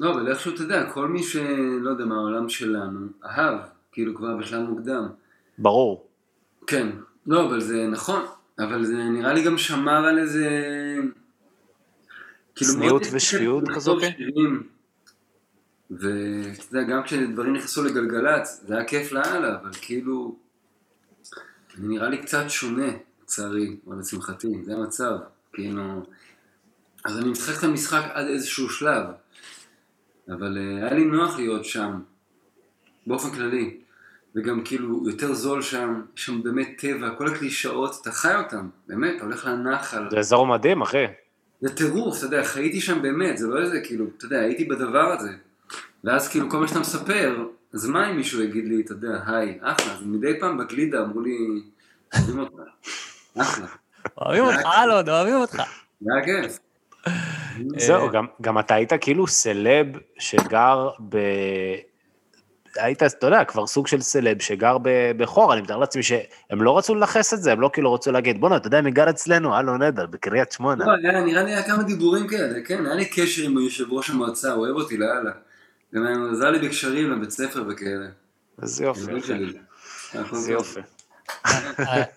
[0.00, 3.58] לא, אבל איכשהו אתה יודע, כל מי שלא יודע, מהעולם שלנו, אהב,
[3.92, 5.08] כאילו כבר בשלב מוקדם.
[5.58, 6.06] ברור.
[6.66, 6.88] כן,
[7.26, 8.22] לא, אבל זה נכון,
[8.58, 10.48] אבל זה נראה לי גם שמר על איזה...
[12.54, 14.02] כאילו, צניעות ושפיות כזאת?
[15.90, 20.36] ואתה יודע, גם כשדברים נכנסו לגלגלצ, זה היה כיף לאללה, אבל כאילו...
[21.76, 22.86] זה נראה לי קצת שונה,
[23.22, 25.16] לצערי, או לשמחתי, זה המצב,
[25.52, 25.82] כאילו...
[27.04, 29.06] אז אני משחק את המשחק עד איזשהו שלב.
[30.28, 32.00] אבל אה, היה לי נוח להיות שם,
[33.06, 33.81] באופן כללי.
[34.36, 39.16] וגם כאילו יותר זול שם, יש שם באמת טבע, כל הקלישאות, אתה חי אותם, באמת,
[39.16, 40.10] אתה הולך לנחל.
[40.10, 41.04] זה אזור מדהים, אחי.
[41.60, 45.12] זה טירוף, אתה יודע, חייתי שם באמת, זה לא איזה, כאילו, אתה יודע, הייתי בדבר
[45.12, 45.30] הזה.
[46.04, 49.58] ואז כאילו כל מה שאתה מספר, אז מה אם מישהו יגיד לי, אתה יודע, היי,
[49.60, 51.36] אחלה, אז מדי פעם בגלידה אמרו לי,
[52.14, 52.52] אוהבים אותך,
[53.38, 53.66] אחלה,
[54.18, 55.62] אוהבים אותך, אלון, אוהבים אותך.
[56.00, 56.58] זה היה כיף.
[57.76, 59.86] זהו, גם, גם אתה היית כאילו סלב
[60.18, 61.16] שגר ב...
[62.76, 64.76] היית, אתה יודע, כבר סוג של סלב שגר
[65.16, 68.40] בחור, אני מתאר לעצמי שהם לא רצו לנכס את זה, הם לא כאילו רצו להגיד,
[68.40, 69.54] בואנה, אתה יודע מי גר אצלנו?
[69.54, 70.84] הלו נדר, בקריית שמונה.
[70.84, 74.10] לא, היה, נראה לי היה כמה דיבורים כאלה, כן, היה לי קשר עם יושב ראש
[74.10, 75.30] המועצה, הוא אוהב אותי לאללה.
[75.94, 78.06] גם היה עזר לי בקשרים לבית ספר וכאלה.
[78.62, 79.34] איזה יופי, איזה
[80.30, 80.50] טוב.
[80.50, 80.80] יופי.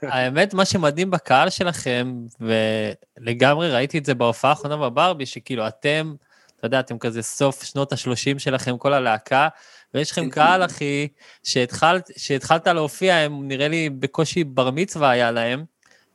[0.02, 6.16] האמת, מה שמדהים בקהל שלכם, ולגמרי ראיתי את זה בהופעה האחרונה בברבי, שכאילו אתם,
[6.58, 9.48] אתה יודע, אתם כזה סוף שנות ה-30 שלכם, כל הלהקה,
[9.94, 11.08] ויש לכם קהל, אחי,
[11.44, 15.64] שהתחלת, שהתחלת להופיע, הם נראה לי בקושי בר מצווה היה להם,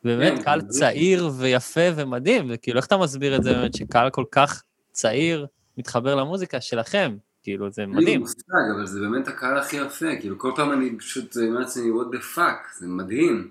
[0.05, 0.61] ובאמת כן, קהל.
[0.61, 4.63] צעיר ויפה ומדהים, וכאילו, איך אתה מסביר את זה באמת, שקהל כל כך
[4.93, 5.47] צעיר
[5.79, 7.17] מתחבר למוזיקה שלכם?
[7.43, 8.21] כאילו, זה אין לי מדהים.
[8.21, 8.43] מושג,
[8.77, 12.37] אבל זה באמת הקהל הכי יפה, כאילו כל פעם אני פשוט אומר לעצמי, what the
[12.37, 13.51] fuck, זה מדהים.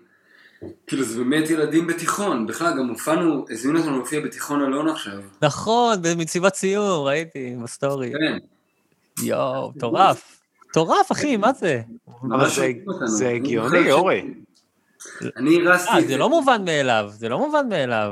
[0.88, 5.22] כאילו זה באמת ילדים בתיכון, בכלל גם הופענו, הזמינו אותנו להופיע בתיכון אלון עכשיו.
[5.41, 8.11] נכון, במציבת סיום, ראיתי, בסטורי.
[8.11, 8.38] כן,
[9.24, 10.41] יואו, מטורף.
[10.70, 11.82] מטורף, אחי, מה זה?
[12.24, 12.72] אבל זה-.
[13.05, 14.34] זה הגיוני, אורי.
[15.38, 18.11] אני הרסתי אה, את זה לא מובן מאליו, זה לא מובן מאליו.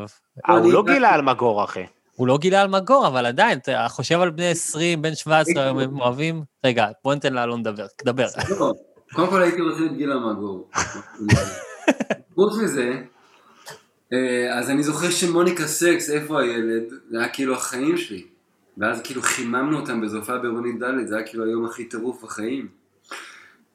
[0.49, 1.86] אה, הוא לא גילה על מגור, אחי.
[2.16, 5.80] הוא לא גילה על מגור, אבל עדיין, אתה חושב על בני 20, בן 17, היום
[5.80, 6.43] הם אוהבים...
[6.66, 8.28] רגע, בוא ניתן לאלון לדבר, דבר.
[8.60, 8.74] לא,
[9.14, 10.70] קודם כל הייתי רוצה את גיל המאגור.
[12.36, 13.01] חוץ מזה,
[14.14, 16.84] אה, אז אני זוכר שמוניקה סקס, איפה הילד?
[17.10, 18.36] זה היה כאילו החיים שלי.
[18.78, 22.67] ואז כאילו חיממנו אותם באיזו הופעה בעירונית ד', זה היה כאילו היום הכי טירוף בחיים.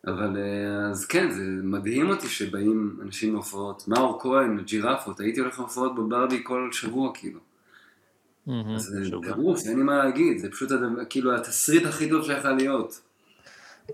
[0.07, 3.88] אבל אה, אז כן, זה מדהים אותי שבאים אנשים להופעות.
[3.88, 7.40] מאור כהן, ג'ירפות, הייתי הולך להופעות בברבי כל שבוע כאילו.
[8.76, 9.11] אז זה.
[9.22, 10.70] טירוף, אין לי מה להגיד, זה פשוט
[11.11, 13.00] כאילו התסריט הכי טוב שיכול להיות.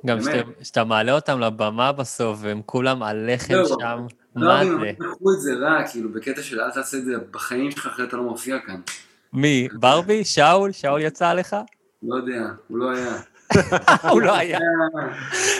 [0.06, 0.24] גם באמת.
[0.24, 4.06] שאתה- שאתה מעלה אותם לבמה בסוף, והם כולם עליכם לא, שם,
[4.36, 4.74] לא, מה הם זה?
[4.76, 8.08] ממש לקחו את זה רע, כאילו, בקטע של אל תעשה את זה בחיים שלך, אחרת
[8.08, 8.80] אתה לא מופיע כאן.
[9.32, 9.68] מי?
[9.72, 10.24] ברבי?
[10.24, 10.72] שאול?
[10.72, 11.56] שאול יצא עליך?
[12.02, 13.12] לא יודע, הוא לא היה.
[14.12, 14.58] הוא לא היה.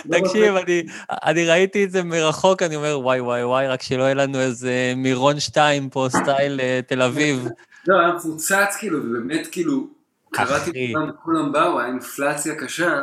[0.05, 4.03] לא תקשיב, אני, אני ראיתי את זה מרחוק, אני אומר, וואי, וואי, וואי, רק שלא
[4.03, 7.49] יהיה לנו איזה מירון 2 פה, סטייל אה, תל אביב.
[7.89, 9.87] לא, היה מפוצץ כאילו, ובאמת כאילו,
[10.33, 10.93] קראתי אחי.
[10.93, 13.03] לכולם, כולם באו, היה אינפלציה קשה,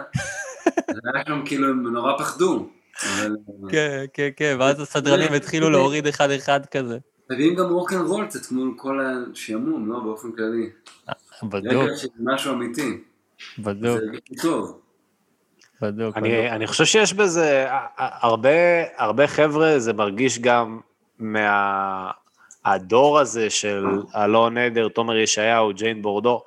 [0.66, 2.70] היה שם כאילו, הם נורא פחדו.
[3.04, 3.36] אבל
[3.70, 6.98] כן, כן, כן, ואז הסדרנים התחילו להוריד אחד-אחד כזה.
[7.30, 10.70] מביאים גם רוקנרול קצת מול כל השעמום, לא, באופן כללי.
[11.44, 12.98] בדוק, רגע של משהו אמיתי.
[13.60, 14.82] בדוק, זה טוב.
[15.82, 16.18] בדוק, בדוק.
[16.18, 17.66] אני, אני חושב שיש בזה
[17.98, 18.50] הרבה,
[18.98, 20.80] הרבה חבר'ה, זה מרגיש גם
[21.20, 26.44] מהדור הזה של אלון עדר, תומר ישעיהו, ג'יין בורדו,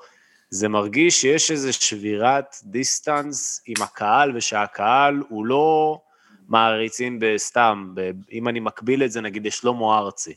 [0.51, 6.01] זה מרגיש שיש איזו שבירת דיסטנס עם הקהל, ושהקהל הוא לא
[6.49, 7.95] מעריצים בסתם,
[8.33, 10.35] אם אני מקביל את זה נגיד לשלמה ארצי.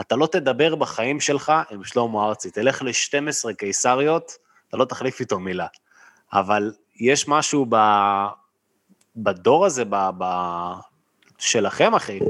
[0.00, 4.32] אתה לא תדבר בחיים שלך עם שלמה ארצי, תלך ל-12 קיסריות,
[4.68, 5.66] אתה לא תחליף איתו מילה.
[6.32, 7.76] אבל יש משהו ב...
[9.16, 10.10] בדור הזה, ב...
[10.18, 10.24] ב...
[11.38, 12.20] שלכם, אחי,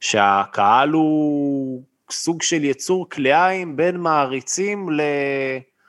[0.00, 4.88] שהקהל הוא סוג של יצור כלאיים בין מעריצים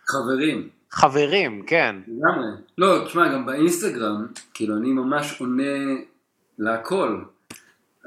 [0.08, 0.70] חברים.
[0.94, 1.96] לחברים, כן.
[2.08, 2.48] לגמרי.
[2.78, 5.64] לא, תשמע, גם באינסטגרם, כאילו, אני ממש עונה
[6.60, 7.22] להכל.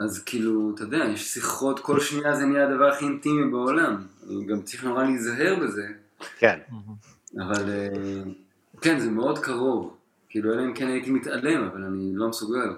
[0.00, 4.06] אז כאילו, אתה יודע, יש שיחות, כל שנייה זה נהיה הדבר הכי אינטימי בעולם.
[4.30, 5.86] אני גם צריך נורא להיזהר בזה,
[6.38, 6.58] כן.
[7.38, 8.22] אבל אה,
[8.80, 9.96] כן, זה מאוד קרוב.
[10.28, 12.68] כאילו, אלא אם כן הייתי מתעלם, אבל אני לא מסוגל.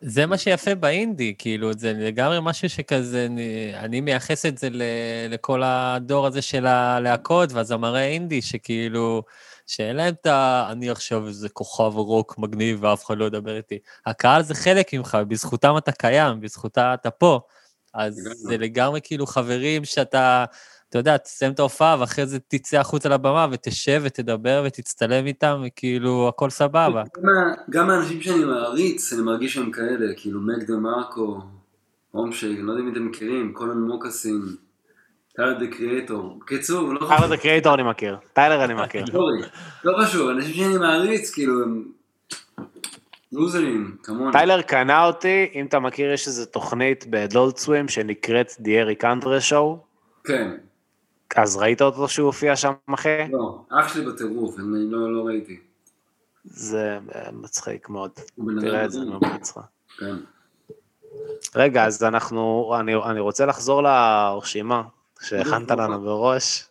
[0.00, 4.82] זה מה שיפה באינדי, כאילו, זה לגמרי משהו שכזה, אני, אני מייחס את זה ל,
[5.28, 9.22] לכל הדור הזה של הלהקות והזמרי אינדי, שכאילו,
[9.66, 10.68] שאין להם את ה...
[10.72, 13.78] אני עכשיו איזה כוכב רוק מגניב ואף אחד לא ידבר איתי.
[14.06, 17.40] הקהל זה חלק ממך, בזכותם אתה קיים, בזכותה אתה פה.
[17.94, 18.28] אז.
[18.34, 20.44] זה לגמרי כאילו חברים שאתה,
[20.88, 26.28] אתה יודע, תסיים את ההופעה ואחרי זה תצא החוצה לבמה ותשב ותדבר ותצטלם איתם, וכאילו,
[26.28, 27.02] הכל סבבה.
[27.70, 31.40] גם האנשים שאני מעריץ, אני מרגיש שהם כאלה, כאילו מק דה מרקו,
[32.10, 34.42] Homeshake, אני לא יודע אם אתם מכירים, Connan Mockasin,
[35.36, 36.38] Tyler, the Creator.
[36.40, 39.04] בקיצור, לא טיילר דה קריאטור אני מכיר, טיילר אני מכיר.
[39.84, 41.84] לא חשוב, אנשים שאני מעריץ, כאילו, הם
[43.32, 44.32] לוזרים, כמוני.
[44.32, 49.02] טיילר קנה אותי, אם אתה מכיר, יש איזו תוכנית ב Adult Swim שנקראת The Eric
[49.02, 49.76] Andre Show,
[50.24, 50.56] כן,
[51.36, 53.28] אז ראית אותו שהוא הופיע שם, אחי?
[53.32, 55.60] לא, אח שלי בטירוף, אני לא לא ראיתי.
[56.44, 56.98] זה
[57.32, 58.10] מצחיק מאוד.
[58.60, 59.12] תראה את זה, מדהים.
[59.12, 59.62] מאוד מצחיק.
[59.98, 60.16] כן.
[61.54, 64.82] רגע, אז אנחנו, אני, אני רוצה לחזור לרשימה
[65.22, 66.64] שהכנת לנו בראש.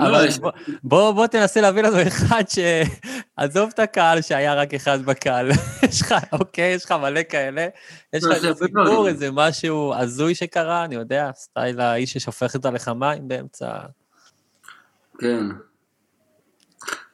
[0.00, 0.50] לא, אבל בוא-
[0.84, 2.58] בוא, בוא תנסה להביא לנו אחד ש...
[3.36, 5.50] עזוב את הקהל שהיה רק אחד בקהל.
[5.88, 7.66] יש לך, אוקיי, יש לך מלא כאלה.
[8.12, 9.08] יש לא, לך יש איזה סיפור.
[9.08, 13.72] איזה משהו הזוי שקרה, אני יודע, סטייל האיש ששופכת עליך מים באמצע...
[15.18, 15.44] כן.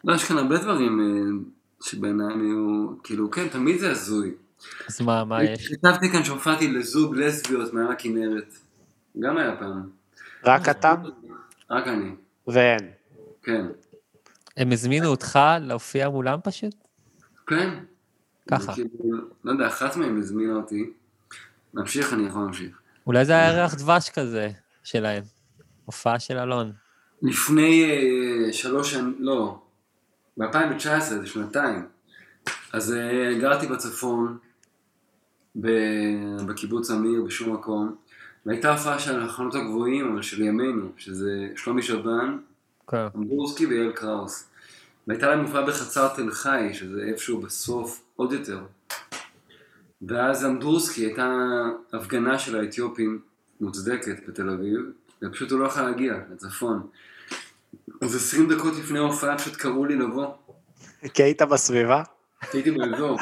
[0.05, 4.31] לא, יש כאן הרבה דברים אה, שבעיניי היו, כאילו, כן, תמיד זה הזוי.
[4.89, 5.68] אז מה, מה יש?
[5.72, 8.55] כתבתי כאן שהופעתי לזוג לסביות מעל הכנרת.
[9.20, 9.91] גם היה פעם.
[10.47, 10.94] רק אתה
[11.70, 12.11] רק אני,
[12.47, 12.90] ואין.
[13.42, 13.66] כן.
[14.57, 16.74] הם הזמינו אותך להופיע מולם פשוט?
[17.47, 17.78] כן.
[18.51, 18.74] ככה.
[18.74, 18.88] כאילו,
[19.44, 20.90] לא יודע, אחת מהן הזמינה אותי.
[21.74, 22.78] נמשיך, אני יכול להמשיך.
[23.07, 24.51] אולי זה היה ריח דבש כזה
[24.84, 25.22] שלהם.
[25.84, 26.72] הופעה של אלון.
[27.22, 29.59] לפני אה, שלוש שנים, לא,
[30.36, 31.86] ב-2019, זה שנתיים.
[32.72, 34.38] אז אה, גרתי בצפון,
[35.61, 37.97] ב- בקיבוץ אמיר, בשום מקום,
[38.47, 42.38] והייתה הופעה של החלונות הגבוהים, אבל של ימינו, שזה שלומי שבן,
[42.88, 43.07] כן.
[43.16, 44.49] אמבורסקי ויעל קראוס.
[45.07, 48.61] והייתה להם הופעה בחצר תל חי, שזה איפשהו בסוף עוד יותר.
[50.03, 51.32] ואז אמדורסקי הייתה
[51.92, 53.20] הפגנה של האתיופים
[53.61, 54.80] מוצדקת בתל אביב,
[55.22, 56.86] ופשוט הוא לא יכול להגיע לצפון.
[58.01, 60.26] אז עשרים דקות לפני ההופעה פשוט קראו לי לבוא,
[61.14, 62.03] כי היית בסביבה?
[62.53, 63.18] הייתי באזור.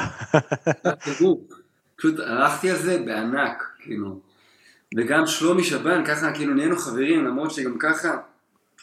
[1.95, 4.19] פשוט הלכתי על זה בענק, כאילו.
[4.95, 8.17] וגם שלומי שבן, ככה כאילו נהיינו חברים, למרות שגם ככה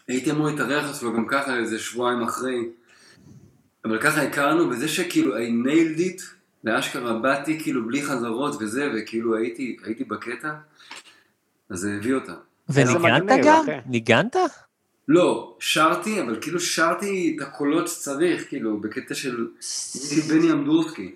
[0.08, 2.68] הייתי אמור להתארח אצלו גם ככה איזה שבועיים אחרי.
[3.84, 6.22] אבל ככה הכרנו, וזה שכאילו I nailed it,
[6.64, 10.52] ואשכרה באתי כאילו בלי חזרות וזה, וכאילו הייתי, הייתי בקטע,
[11.70, 12.34] אז זה הביא אותה.
[12.68, 13.64] וניגנת גם?
[13.86, 14.36] ניגנת?
[15.08, 19.46] לא, שרתי, אבל כאילו שרתי את הקולות שצריך, כאילו, בקטע של
[20.28, 21.14] בני אמדורסקי.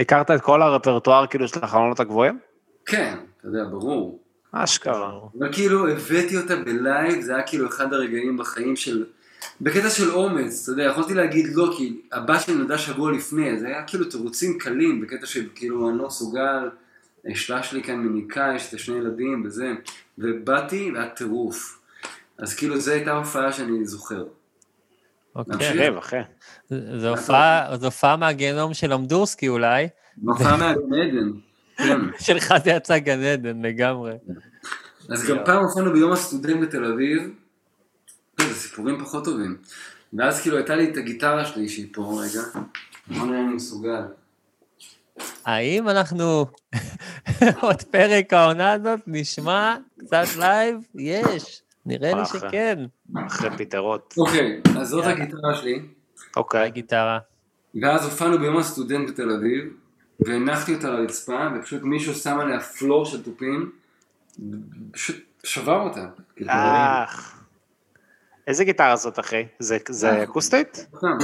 [0.00, 2.38] הכרת את כל הרפרטואר כאילו של החלונות הגבוהים?
[2.86, 4.23] כן, אתה יודע, ברור.
[4.54, 5.12] אשכרה.
[5.38, 9.04] אבל כאילו הבאתי אותה בלייב, זה היה כאילו אחד הרגעים בחיים של...
[9.60, 13.66] בקטע של אומץ, אתה יודע, יכולתי להגיד לא, כי הבת שלי נולדה שבוע לפני, זה
[13.66, 16.70] היה כאילו תירוצים קלים, בקטע של כאילו אני לא מסוגל,
[17.24, 19.72] האשלה שלי כאן מניקה, יש את השני ילדים וזה,
[20.18, 21.80] ובאתי והיה טירוף.
[22.38, 24.24] אז כאילו זו הייתה הופעה שאני זוכר.
[25.36, 25.70] אוקיי.
[25.72, 26.16] מגניב, אחי.
[26.98, 27.08] זו
[27.82, 29.88] הופעה- מהגיהנום של אמדורסקי אולי.
[30.24, 31.53] הופעה מהגן עדן, כן.
[32.18, 34.12] שלך זה יצא גן עדן לגמרי.
[35.10, 37.22] אז גם פעם הופענו ביום הסטודנט בתל אביב,
[38.40, 39.56] זה סיפורים פחות טובים.
[40.18, 42.42] ואז כאילו הייתה לי את הגיטרה שלי שהיא פה רגע,
[43.10, 44.02] אני מסוגל.
[45.44, 46.46] האם אנחנו
[47.60, 50.76] עוד פרק העונה הזאת נשמע קצת לייב?
[50.94, 52.24] יש, נראה לי.
[52.24, 52.78] שכן.
[53.26, 54.14] אחרי פטריות.
[54.18, 55.82] אוקיי, אז זאת הגיטרה שלי,
[56.36, 56.64] אוקיי.
[56.66, 57.18] הגיטרה.
[57.82, 59.64] ואז הופענו ביום הסטודנט בתל אביב,
[60.26, 63.70] והנחתי אותה לרצפה, ופשוט מישהו שם עליה פלור של תופים,
[64.92, 66.06] פשוט שבר אותה.
[66.46, 67.40] אך.
[68.46, 69.42] איזה גיטרה זאת, אחי?
[69.58, 70.86] זה- זה אקוסטית?
[70.96, 71.18] סתם.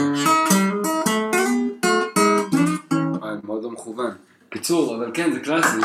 [3.20, 4.10] וואי, מאוד לא מכוון.
[4.50, 5.76] קיצור, אבל כן, זה קלאסי.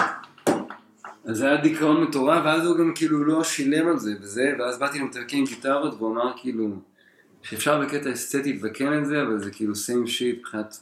[1.25, 4.79] אז זה היה דיכאון מטורף, ואז הוא גם כאילו לא שילם על זה וזה, ואז
[4.79, 6.67] באתי למתרקן גיטרות, והוא אמר כאילו,
[7.41, 10.77] שאפשר בקטע אסתטי לתקן את זה, אבל זה כאילו סיים שיט מבחינת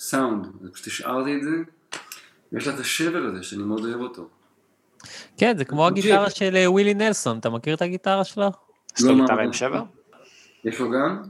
[0.00, 1.50] סאונד, אז פשוט השארתי את זה,
[2.52, 4.28] ויש לה את השבר הזה שאני מאוד אוהב אותו.
[5.36, 8.50] כן, זה כמו הגיטרה של אה, ווילי נלסון, אתה מכיר את הגיטרה שלו?
[8.98, 9.82] יש לו לא, גיטרה מה- עם שבר?
[10.64, 11.22] יש לו גם?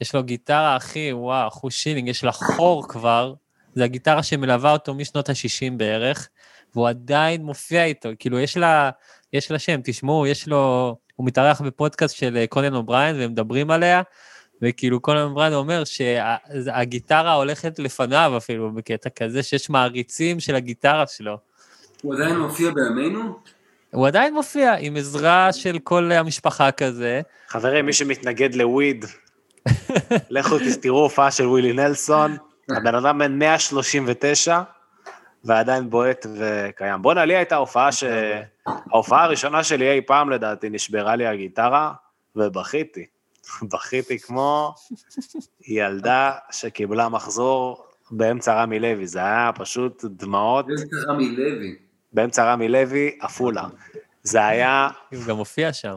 [0.00, 3.34] יש לו גיטרה, אחי, וואו, אחוז שילינג, יש לה חור כבר,
[3.74, 6.28] זה הגיטרה שמלווה אותו משנות ה-60 בערך,
[6.74, 8.90] והוא עדיין מופיע איתו, כאילו, יש לה,
[9.32, 13.70] יש לה שם, תשמעו, יש לו, הוא מתארח בפודקאסט של אה, קונן אובריין, והם מדברים
[13.70, 14.02] עליה,
[14.62, 21.38] וכאילו קונן אובריין אומר שהגיטרה הולכת לפניו אפילו, בקטע כזה, שיש מעריצים של הגיטרה שלו.
[22.02, 23.38] הוא עדיין מופיע בימינו?
[23.90, 27.20] הוא עדיין מופיע עם עזרה של כל המשפחה כזה.
[27.48, 29.04] חברים, מי שמתנגד ל weed,
[30.30, 32.36] לכו תראו הופעה של ווילי נלסון,
[32.70, 34.60] הבן אדם בן 139,
[35.44, 37.02] ועדיין בועט וקיים.
[37.02, 38.04] בואנה, לי הייתה הופעה ש...
[38.92, 41.92] ההופעה הראשונה שלי אי פעם, לדעתי, נשברה לי הגיטרה,
[42.36, 43.06] ובכיתי.
[43.72, 44.74] בכיתי כמו
[45.68, 51.76] ילדה שקיבלה מחזור באמצע רמי לוי, זה היה פשוט דמעות איזה רמי לוי.
[52.12, 53.64] באמצע רמי לוי, עפולה.
[54.22, 55.96] זה היה הוא גם מופיע שם.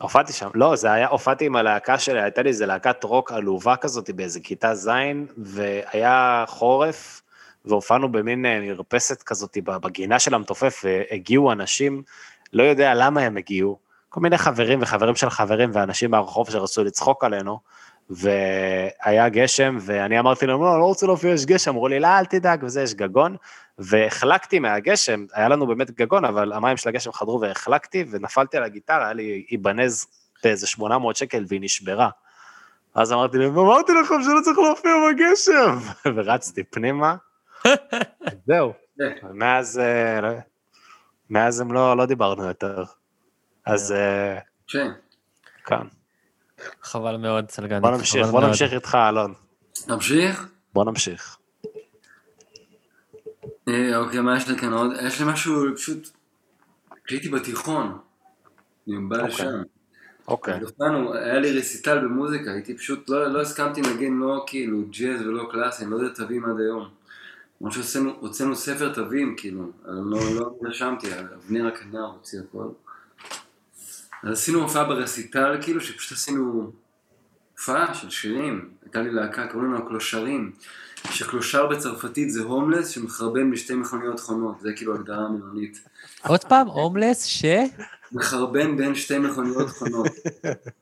[0.00, 3.76] הופעתי שם, לא, זה היה, הופעתי עם הלהקה שלי, הייתה לי איזה להקת רוק עלובה
[3.76, 4.88] כזאת באיזה כיתה ז',
[5.36, 7.22] והיה חורף,
[7.64, 12.02] והופענו במין אה, מרפסת כזאת בגינה של המתופף, והגיעו אנשים,
[12.52, 13.78] לא יודע למה הם הגיעו,
[14.08, 17.58] כל מיני חברים וחברים של חברים ואנשים מהרחוב שרצו לצחוק עלינו,
[18.10, 22.24] והיה גשם, ואני אמרתי להם, לא, לא רוצה להופיע, יש גשם, אמרו לי, לא, אל
[22.24, 23.36] תדאג, וזה, יש גגון,
[23.78, 29.04] והחלקתי מהגשם, היה לנו באמת גגון, אבל המים של הגשם חדרו והחלקתי, ונפלתי על הגיטרה,
[29.04, 30.06] היה לי איבנז
[30.44, 32.10] באיזה 800 שקל, והיא נשברה.
[32.94, 35.78] אז אמרתי להם, אמרתי לכם שלא צריך להופיע בגשם,
[36.16, 37.16] ורצתי פנימה,
[38.46, 38.72] זהו.
[39.32, 40.38] מאז, אה,
[41.30, 42.84] מאז הם לא, לא דיברנו יותר.
[43.68, 44.38] אז אה,
[44.68, 44.90] כן.
[45.64, 45.86] כאן.
[46.82, 47.80] חבל מאוד, סלגני.
[47.80, 48.50] בוא נמשיך, בוא מאוד.
[48.50, 49.34] נמשיך איתך, אלון.
[49.88, 50.48] נמשיך?
[50.74, 51.38] בוא נמשיך.
[53.68, 54.90] אה, אוקיי, מה יש לי כאן עוד?
[55.02, 56.08] יש לי משהו, פשוט...
[57.04, 57.98] כשהייתי בתיכון,
[58.88, 59.28] אני בא אוקיי.
[59.28, 59.62] לשם.
[60.28, 60.54] אוקיי.
[60.54, 65.20] אז הופענו, היה לי רסיטל במוזיקה, הייתי פשוט, לא, לא הסכמתי לנגן לא כאילו ג'אז
[65.22, 66.88] ולא קלאסי, אני לא יודע תווים עד היום.
[67.60, 72.68] למרות שהוצאנו הוצאנו ספר תווים, כאילו, אבל לא, לא רשמתי, אבנר הכנר הוציא הכל.
[74.22, 76.72] אז עשינו הופעה ברסיטל, כאילו, שפשוט עשינו
[77.58, 80.52] הופעה של שירים, הייתה לי להקה, קוראים לנו קלושרים,
[81.10, 85.80] שקלושר בצרפתית זה הומלס שמחרבן בשתי מכוניות חונות, זה כאילו הגדרה מילונית.
[86.26, 87.44] עוד פעם, הומלס ש...
[88.12, 90.06] מחרבן בין שתי מכוניות חונות,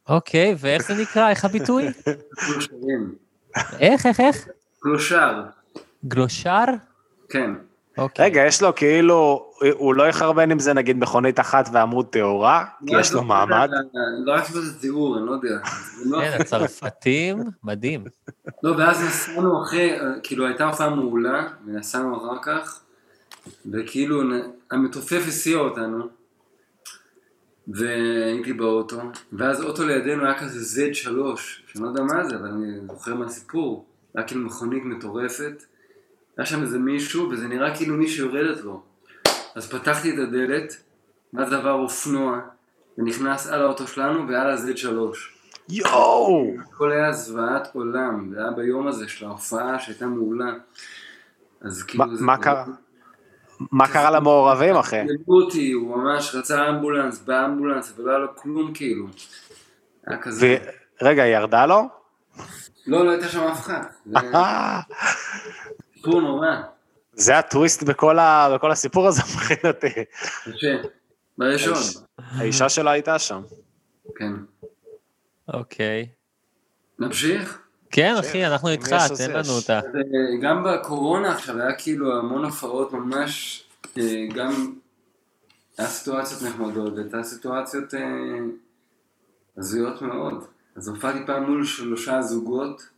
[0.09, 1.31] אוקיי, ואיך זה נקרא?
[1.31, 1.87] איך הביטוי?
[2.35, 3.15] קלושרים.
[3.79, 4.49] איך, איך, איך?
[4.81, 5.43] קלושר,
[6.05, 6.65] גלושר?
[7.29, 7.51] כן.
[7.99, 8.25] אוקיי.
[8.25, 13.01] רגע, יש לו כאילו, הוא לא יחרבן עם זה נגיד מכונית אחת ועמוד טהורה, כי
[13.01, 13.71] יש לו מעמד.
[14.25, 15.59] לא רק שזה תיאור, אני לא יודע.
[16.05, 18.05] לא- כן, הצרפתים, מדהים.
[18.63, 22.81] לא, ואז נסענו אחרי, כאילו הייתה הופעה מעולה, ונסענו אחר כך,
[23.73, 24.23] וכאילו
[24.71, 26.05] המתופף הסיע אותנו,
[27.69, 29.01] והייתי באוטו,
[29.33, 30.95] ואז אוטו לידינו היה כזה Z3,
[31.37, 35.63] שאני לא יודע מה זה, אבל אני זוכר מהסיפור, היה כאילו מכונית מטורפת,
[36.39, 38.83] היה שם איזה מישהו, וזה נראה כאילו מישהו יורדת לו.
[39.55, 40.77] אז פתחתי את הדלת,
[41.35, 42.41] ואז עבר אופנוע,
[42.99, 44.89] ונכנס על האוטו שלנו ועל ה-Z3.
[45.69, 46.55] יואו!
[46.71, 50.53] הכל היה זוועת עולם, זה היה ביום הזה של ההופעה שהייתה מעולה.
[51.61, 52.05] אז כאילו...
[52.07, 52.65] מה- זה- מה קרה?
[53.73, 54.97] מה קרה למעורבים, אחי?
[55.07, 59.07] ליוו אותי, הוא ממש רצה אמבולנס, באמבולנס, אבל לא היה לו כלום כאילו.
[60.07, 60.57] היה כזה...
[61.03, 61.83] רגע, היא ירדה לו?
[62.87, 63.83] לא, לא הייתה שם אף אחד.
[66.07, 66.49] זה סיפור נורא.
[67.13, 69.89] זה הטוויסט בכל ה- בכל הסיפור הזה מבחינתי.
[71.39, 71.75] בראשון.
[72.19, 73.43] האישה שלו הייתה שם.
[74.17, 74.33] כן.
[75.49, 76.09] אוקיי.
[76.99, 77.63] נמשיך?
[77.91, 78.89] כן, אחי, אנחנו איתך,
[79.19, 79.53] תן לנו.
[79.57, 79.77] אותה.
[79.79, 79.81] אה,
[80.43, 83.65] גם בקורונה עכשיו היה כאילו המון הופעות ממש,
[83.99, 84.03] אה,
[84.35, 84.75] גם
[85.79, 88.01] היה סיטואציות נחמדות, והייתה סיטואציות אה,
[89.59, 90.45] הזויות מאוד.
[90.77, 92.89] אז הופעתי פעם מול שלושה זוגות,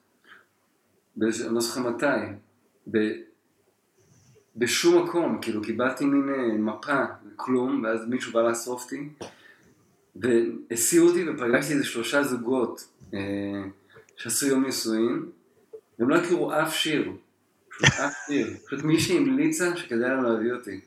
[1.23, 2.07] אני לא זוכר מתי,
[2.91, 2.99] ב,
[4.57, 7.05] בשום מקום, כאילו קיבלתי מין אה, מפה,
[7.37, 9.09] כלום, ואז מישהו בא לאסוף אותי,
[10.17, 13.21] והסיעו אותי ופגשתי איזה שלושה זוגות אה,
[14.17, 15.23] שעשו יום נישואין,
[15.99, 17.13] והם לא הכירו אף שיר,
[17.85, 20.81] אף שיר, פשוט מישהי המליצה שכדאי לה להביא אותי.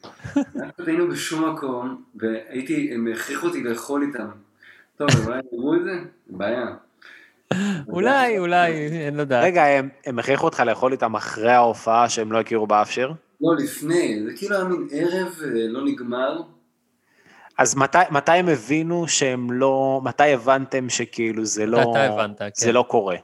[0.77, 4.27] היינו בשום מקום, והייתי, הם הכריחו אותי לאכול איתם.
[4.97, 5.99] טוב, אולי אמרו את זה?
[6.27, 6.75] בעיה.
[7.93, 9.43] אולי, אולי, אין לדעת.
[9.43, 13.13] רגע, הם- הם הכריחו אותך לאכול איתם אחרי ההופעה שהם לא הכירו באף שיר?
[13.41, 16.41] לא, לפני, זה כאילו היה מין ערב אה, לא נגמר.
[17.57, 22.49] אז מתי, מתי הם הבינו שהם לא, מתי הבנתם שכאילו זה לא, אתה הבנת, כן.
[22.55, 23.15] זה לא קורה?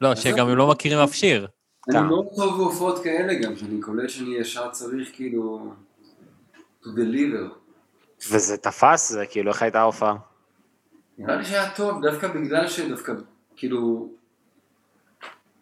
[0.00, 1.46] לא, שגם הם לא מכירים אף שיר.
[1.88, 2.06] אני טעם.
[2.08, 5.72] מאוד טוב בהופעות כאלה גם, שאני קולט שאני ישר צריך כאילו...
[6.84, 7.54] to deliver.
[8.30, 9.12] וזה תפס?
[9.12, 10.14] זה כאילו, איך הייתה ההופעה?
[11.18, 13.12] נראה לי שהיה טוב, דווקא בגלל שדווקא,
[13.56, 14.10] כאילו,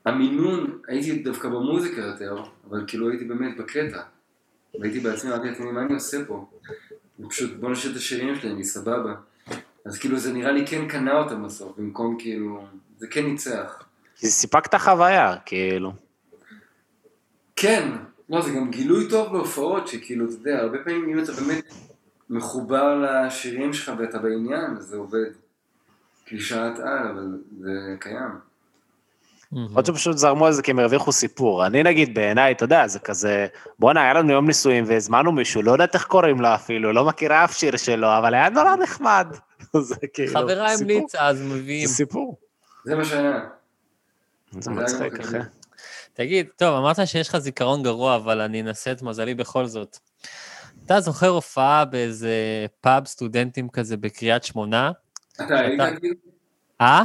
[0.04, 4.02] המינון, הייתי דווקא במוזיקה יותר, אבל כאילו הייתי באמת בקטע.
[4.80, 6.46] והייתי בעצמי, אמרתי לעצמי, מה אני עושה פה?
[7.20, 9.14] ופשוט בוא נשאיר את השירים שלי, אני סבבה.
[9.84, 12.64] אז כאילו זה נראה לי כן קנה אותם בסוף, במקום כאילו,
[12.98, 13.82] זה כן ניצח.
[14.16, 15.92] כי סיפקת חוויה, כאילו.
[17.56, 17.88] כן,
[18.28, 21.74] לא, זה גם גילוי טוב בהופעות, שכאילו, אתה יודע, הרבה פעמים אם אתה באמת
[22.30, 25.30] מחובר לשירים שלך ואתה בעניין, אז זה עובד.
[26.26, 27.70] קלישאת על, אבל זה
[28.00, 28.54] קיים.
[29.74, 31.66] עוד שפשוט זרמו על זה כי הם הרוויחו סיפור.
[31.66, 33.46] אני נגיד, בעיניי, אתה יודע, זה כזה,
[33.78, 37.44] בואנה, היה לנו יום נישואים והזמנו מישהו, לא יודעת איך קוראים לו אפילו, לא מכירה
[37.44, 39.26] אף שיר שלו, אבל היה נורא נחמד.
[39.80, 40.92] זה כאילו, חברה סיפור.
[40.92, 41.86] המליצה, אז מביאים.
[41.86, 42.36] זה סיפור.
[42.84, 43.40] זה מה שהיה.
[44.60, 45.38] זה מצחיק, אחי.
[46.12, 49.98] תגיד, טוב, אמרת שיש לך זיכרון גרוע, אבל אני אנסה את מזלי בכל זאת.
[50.86, 52.36] אתה זוכר הופעה באיזה
[52.80, 54.90] פאב סטודנטים כזה בקריית שמונה?
[55.36, 56.14] אתה היית כאילו?
[56.80, 57.04] אה?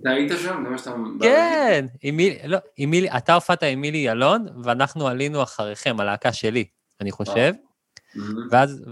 [0.00, 0.62] אתה היית שם?
[0.64, 0.90] זה מה שאתה...
[1.20, 6.64] כן, עם מילי, לא, מילי, אתה הופעת עם מילי ילון, ואנחנו עלינו אחריכם, הלהקה שלי,
[7.00, 7.52] אני חושב.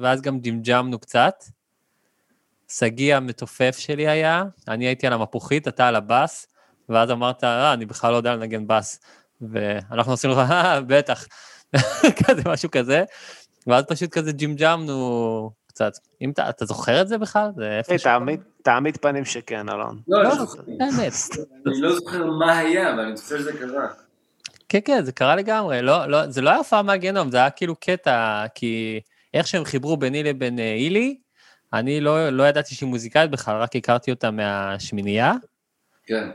[0.00, 1.34] ואז, גם ג'ימג'מנו קצת.
[2.68, 6.46] שגיא המתופף שלי היה, אני הייתי על המפוחית, אתה על הבאס,
[6.88, 9.00] ואז אמרת, אה, אני בכלל לא יודע לנגן בס.
[9.40, 11.26] ואנחנו עשינו לך, אה, בטח,
[12.24, 13.04] כזה, משהו כזה.
[13.66, 15.92] ואז פשוט כזה ג'ימג'מנו קצת.
[16.22, 17.50] אם אתה, אתה זוכר את זה בכלל?
[17.56, 18.02] זה איפה ש...
[18.02, 20.00] תעמיד- תעמיד פנים שכן, אלון.
[20.08, 20.62] לא, לא, אני זוכר.
[20.66, 21.12] באמת.
[21.66, 23.88] אני לא זוכר מה היה, אבל אני זוכר שזה קרה.
[24.68, 25.82] כן, כן, זה קרה לגמרי.
[25.82, 29.00] לא, לא, זה לא היה הופעה מהגיהנום, זה היה כאילו קטע, כי
[29.34, 31.18] איך שהם חיברו ביני לבין אה, הילי,
[31.72, 35.32] אני לא, לא ידעתי שהיא מוזיקאית בכלל, רק הכרתי אותה מהשמינייה,
[36.06, 36.30] כן.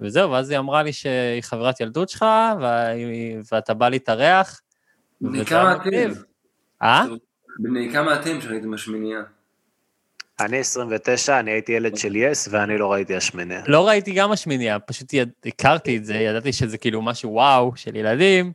[0.00, 2.24] וזהו, ואז היא אמרה לי שהיא חברת ילדות שלך,
[2.60, 4.60] והיא- ואתה בא להתארח.
[5.20, 5.88] בני וזה כמה היה אתם?
[5.88, 6.22] מגניב.
[6.82, 7.04] אה?
[7.58, 9.22] בני כמה אתם שראיתם בשמינייה?
[10.40, 13.62] אני 29, אני הייתי ילד של יס, ואני לא ראיתי השמיניה.
[13.66, 15.30] לא ראיתי גם השמינייה, פשוט יד...
[15.46, 18.52] הכרתי את זה, ידעתי שזה כאילו משהו וואו של ילדים,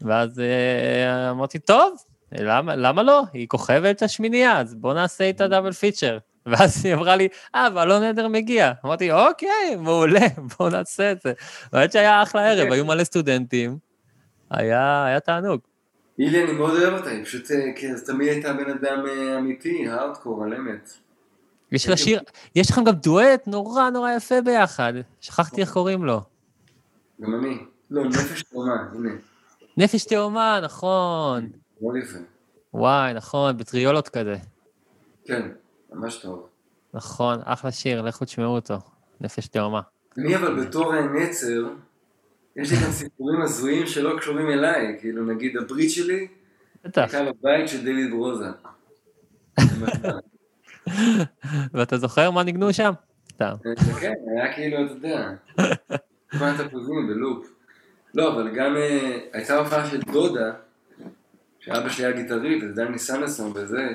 [0.00, 1.96] ואז אה, אמרתי, טוב,
[2.32, 3.22] למה, למה לא?
[3.32, 6.18] היא כוכבת השמינייה, אז בוא נעשה איתה דאבל פיצ'ר.
[6.50, 8.72] ואז היא אמרה לי, אה, ואלון עדר מגיע.
[8.84, 10.26] אמרתי, אוקיי, מעולה,
[10.58, 11.32] בוא נעשה את זה.
[11.72, 13.78] באמת שהיה אחלה ערב, היו מלא סטודנטים,
[14.50, 15.60] היה, היה תענוג.
[16.18, 19.88] הילי, אני מאוד אוהב אותה, היא פשוט, אה, כן, תמיד הייתה בן אדם אה, אמיתי,
[19.88, 20.90] הארדקור, על אמת.
[21.72, 22.20] יש לה שיר,
[22.54, 26.20] יש לכם גם דואט נורא נורא יפה ביחד, שכחתי איך קוראים לו.
[27.20, 27.58] גם אני.
[27.90, 29.10] לא, נפש תאומה, הנה.
[29.76, 31.48] נפש תאומה, נכון.
[31.80, 32.18] מאוד יפה.
[32.74, 34.36] וואי, נכון, בטריולות כזה.
[35.24, 35.48] כן,
[35.92, 36.48] ממש טוב.
[36.94, 38.78] נכון, אחלה שיר, לכו תשמעו אותו.
[39.20, 39.80] נפש תאומה.
[40.18, 41.68] אני אבל בתור נצר,
[42.56, 46.26] יש לי גם סיפורים הזויים שלא קשורים אליי, כאילו נגיד הברית שלי,
[46.84, 47.14] בטח.
[47.14, 48.46] הייתה בבית של דיוויד ברוזה.
[51.74, 52.92] ואתה זוכר מה ניגנו שם?
[53.32, 53.54] סתם.
[54.00, 55.30] כן, היה כאילו, אתה יודע,
[56.38, 57.46] כל התפוזים בלופ.
[58.14, 60.52] לא, אבל גם אה, הייתה הופעה של דודה,
[61.60, 63.88] שאבא שלי היה גיטרי, וזה דני סנסון וזה,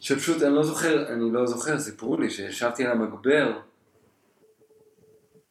[0.00, 3.58] שפשוט אני לא זוכר, אני לא זוכר, סיפרו לי שישבתי על המגבר,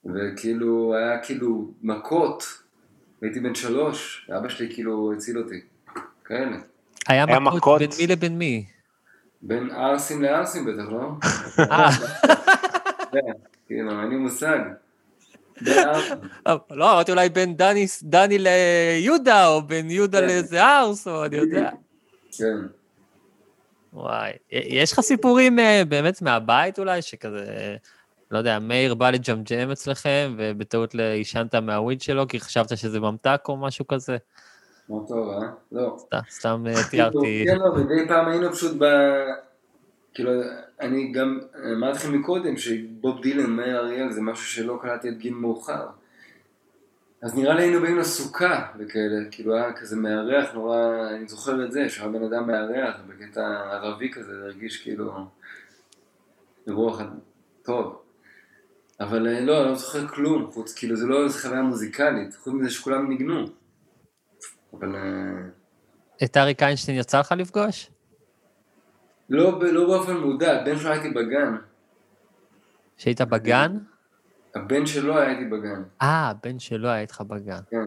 [0.05, 2.43] וכאילו, היה כאילו מכות,
[3.21, 5.61] והייתי בן שלוש, ואבא שלי כאילו הציל אותי,
[6.25, 6.57] כאלה.
[7.07, 7.79] היה היה מכות מכות.
[7.81, 8.65] בין מי לבין מי?
[9.41, 11.09] בין ערסים לערסים בטח, לא?
[13.11, 13.19] כן,
[13.67, 14.59] כאילו, אין לי מושג.
[16.71, 20.27] לא, אמרתי אולי בין דני- דני ליהודה, או בין יהודה כן.
[20.27, 21.69] לאיזה ארס, או אני יודע.
[22.37, 22.57] כן.
[23.93, 27.75] וואי, יש לך סיפורים אה, באמת מהבית אולי, שכזה,
[28.31, 33.57] לא יודע, מאיר בא לג'מג'ם אצלכם, ובטעות עישנת מהוויד שלו, כי חשבת שזה ממתק או
[33.57, 34.17] משהו כזה?
[34.89, 35.47] מה טוב, אה?
[35.71, 35.97] לא.
[36.29, 37.45] סתם- אה, תיארתי.
[37.47, 38.85] כן, לא, מדי פעם היינו פשוט ב...
[40.13, 40.31] כאילו,
[40.81, 41.39] אני גם
[41.73, 45.87] אמרתי לכם מקודם שבוב דילן, מאיר אריאל, זה משהו שלא קלטתי עד גיל מאוחר.
[47.21, 50.77] אז נראה לי היינו באים לסוכה וכאלה, כאילו היה כזה מארח נורא,
[51.09, 55.11] אני זוכר את זה, שהיה בן אדם מארח בקטע ערבי כזה, זה הרגיש כאילו
[56.95, 57.05] אחד
[57.63, 58.01] טוב.
[59.01, 62.53] אבל אה, לא, אני לא זוכר כלום, חוץ, כאילו זה לא איזו חוויה מוזיקלית, חוץ
[62.53, 63.45] מזה שכולם ניגנו.
[64.73, 64.95] אבל...
[64.95, 65.01] אה,
[66.23, 67.89] את אריק איינשטיין יצא לך לפגוש?
[69.29, 71.55] לא, לא באופן מודע, הבן שלו הייתי בגן.
[72.97, 73.77] שהיית בגן?
[74.55, 77.59] הבן שלו היה איתי בגן, אה, הבן שלו היה איתך בגן.
[77.69, 77.85] כן.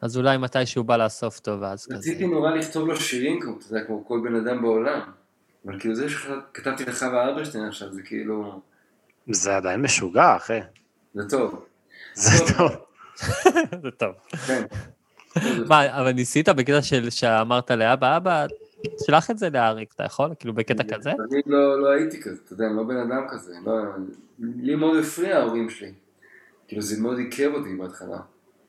[0.00, 1.96] אז אולי מתי שהוא בא לאסוף אותו, ואז כזה.
[1.96, 5.00] רציתי נורא לכתוב לו שירים כמו, אתה יודע, כמו כל בן אדם בעולם.
[5.66, 8.60] אבל כאילו זה שכתבתי לחווה אלברשטיין עכשיו, זה כאילו,
[9.30, 10.58] זה עדיין משוגע, אחי.
[11.14, 11.64] זה טוב.
[12.14, 12.70] זה טוב.
[13.82, 14.12] זה טוב.
[14.46, 14.62] כן.
[15.68, 18.46] מה, אבל ניסית בקטע של שאמרת לאבא, אבא,
[19.06, 20.30] שלח את זה לאריק, אתה יכול?
[20.38, 21.10] כאילו בקטע כזה?
[21.10, 23.52] אני לא, לא הייתי כזה, אתה יודע, אני לא בן אדם כזה.
[23.66, 23.72] לא,
[24.38, 25.92] לי מאוד הפריע ההורים שלי.
[26.68, 28.18] כאילו זה מאוד עיכב אותי בהתחלה.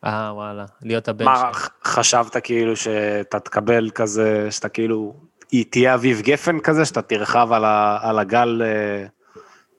[0.06, 1.54] אה, וואלה, להיות הבן מה, שלו.
[1.54, 5.16] ח- חשבת כאילו שאתה תקבל כזה, שאתה כאילו,
[5.52, 9.06] היא תהיה אביב גפן כזה, שאתה תרחב על ה- על הגל אה,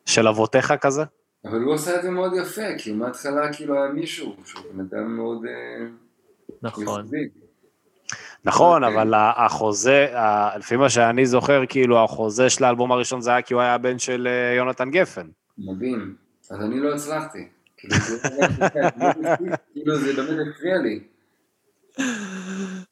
[0.07, 1.03] של אבותיך כזה?
[1.45, 5.17] אבל הוא עשה את זה מאוד יפה, כי מההתחלה כאילו היה מישהו, שהוא בן אדם
[5.17, 5.87] מאוד אה,
[6.63, 7.07] נכון.
[8.45, 9.03] נכון, אוקיי.
[9.03, 10.15] אבל החוזה,
[10.59, 13.99] לפי מה שאני זוכר, כאילו החוזה של האלבום הראשון זה היה כי הוא היה הבן
[13.99, 15.27] של אה, יונתן גפן.
[15.59, 16.15] מדהים.
[16.51, 17.49] אז אני לא הצלחתי.
[17.77, 19.07] כאילו, זה לא-
[19.73, 21.01] כאילו זה באמת הפריע לי.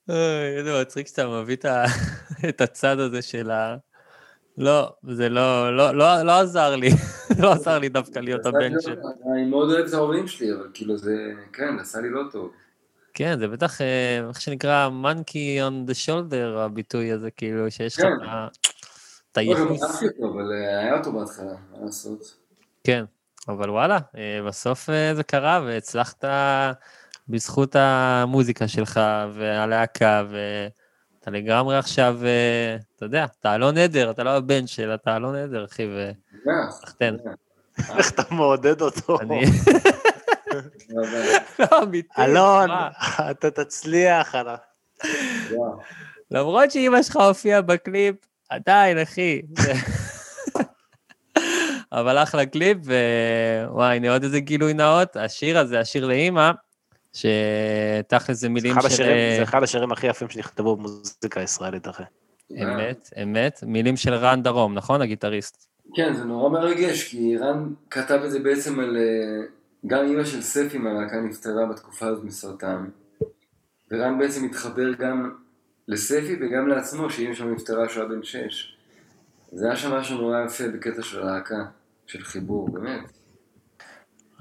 [0.09, 1.57] אוי, איזה מצחיק שאתה מביא
[2.49, 3.77] את הצד הזה של ה...
[4.59, 6.91] לא, זה לא, לא, לא, לא עזר לי,
[7.43, 8.97] לא עזר לי דווקא להיות הבן של...
[9.33, 11.13] אני מאוד אוהב את ההורים שלי, אבל כאילו זה,
[11.53, 12.51] כן, עשה לי לא טוב.
[13.15, 18.05] כן, זה בטח, אה, איך שנקרא, monkey on the shoulder, הביטוי הזה, כאילו, שיש לך
[18.05, 18.13] כן.
[18.23, 18.49] את ה-
[19.33, 20.03] את לא, הייחוס.
[20.33, 22.37] אבל אה, היה אותו בהתחלה, מה לעשות?
[22.85, 23.05] כן,
[23.49, 26.25] אבל וואלה, אה, בסוף זה קרה והצלחת
[27.29, 29.01] בזכות המוזיקה שלך
[29.35, 30.23] והלהקה,
[31.23, 35.35] ואתה לגמרי עכשיו, אה, אתה יודע, אתה אלון עדר, אתה לא הבן של, אתה אלון
[35.37, 35.83] עדר, אחי,
[36.45, 37.17] שמח, וסחטיין.
[37.79, 37.97] שמח.
[37.99, 39.21] איך אתה מעודד אותו?
[39.21, 39.45] אני...
[41.59, 42.09] לא, אמיתי.
[42.23, 42.71] אלון?
[43.31, 44.35] אתה תצליח.
[44.35, 44.57] אתה-
[45.53, 45.79] וואו.
[46.31, 48.17] למרות שאימא שלך הופיעה בקליפ,
[48.49, 49.43] עדיין, אחי.
[51.93, 52.79] אבל אחלה קליפ,
[53.69, 55.17] ווואי, הנה עוד איזה גילוי נאות.
[55.17, 56.51] השיר הזה, השיר לאימא,
[57.13, 58.87] שתכל'ס זה מילים של...
[58.87, 62.03] השירים- זה אחד השירים הכי יפים שנכתבו במוזיקה הישראלית, אחי.
[62.63, 65.03] אמת, אמת, מילים של רן דרום, נכון?
[65.03, 65.67] הגיטריסט.
[65.95, 68.97] כן, זה נורא מרגש, כי רן כתב את זה בעצם על...
[68.97, 69.47] אה,
[69.87, 72.85] גם אימא של ספי מהלהקה נפטרה בתקופה הזאת מסרטן.
[73.91, 75.31] ורן בעצם התחבר גם
[75.89, 78.77] לספי וגם לעצמו, שאימא שלו נפטרה כשהוא היה בן שש.
[79.53, 81.65] זה היה שם משהו נורא יפה בקטע של הלהקה,
[82.07, 83.13] של חיבור, באמת.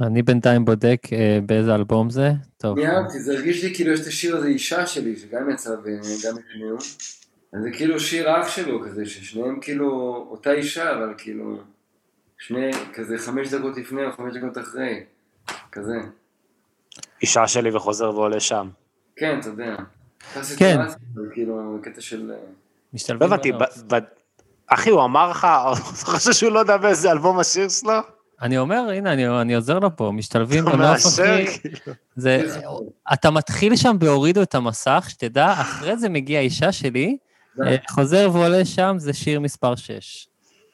[0.04, 2.32] אני בינתיים בודק אה, באיזה אלבום זה.
[2.58, 2.80] טוב.
[2.80, 6.36] אני אהבתי, זה הרגיש לי כאילו יש את השיר הזה אישה שלי, שגם יצא וגם
[6.49, 6.78] השמיעו.
[7.54, 11.58] אז זה כאילו שיר אח שלו כזה, ששניהם כאילו אותה אישה, אבל כאילו...
[12.41, 15.04] שני, כזה חמש דקות לפני או חמש דקות אחרי.
[15.72, 15.97] כזה.
[17.22, 18.70] אישה שלי וחוזר ועולה שם.
[19.16, 19.76] כן, אתה יודע.
[20.58, 20.78] כן.
[20.80, 22.32] אבל כאילו, קטע של...
[22.32, 22.41] אה, לא
[22.93, 23.52] משתלבים הבנתי.
[23.52, 23.99] ב- ב-
[24.68, 27.93] אחי, הוא אמר לך, אתה חושב שהוא לא יודע באיזה אלבום השיר שלו?
[28.42, 31.46] אני אומר, הנה, אני, אני עוזר לו פה, משתלבים אחי.
[31.48, 31.94] כאילו.
[32.16, 32.60] זה,
[33.14, 37.18] אתה מתחיל שם בהורידו את המסך, שתדע, אחרי זה מגיעה אישה שלי,
[37.66, 40.28] אה, חוזר ועולה שם, זה שיר מספר 6.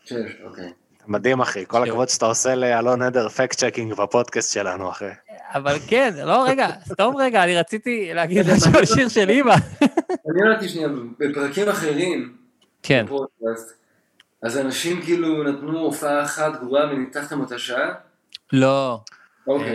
[0.05, 0.72] שש, אוקיי.
[1.07, 5.05] מדהים, אחי, כל הכבוד שאתה עושה לאלון עדר fact checking בפודקאסט שלנו, אחי.
[5.53, 9.55] אבל כן, לא, רגע, סתום רגע, אני רציתי להגיד משהו על שיר של אימא.
[10.26, 10.88] מעניין אותי שנייה,
[11.20, 12.36] בפרקים אחרים,
[12.84, 13.74] כן, בפודקאסט,
[14.43, 17.89] אז אנשים כאילו נתנו הופעה אחת גרועה וניתחתם אותה שעה?
[18.53, 18.99] לא.
[19.47, 19.67] אוקיי.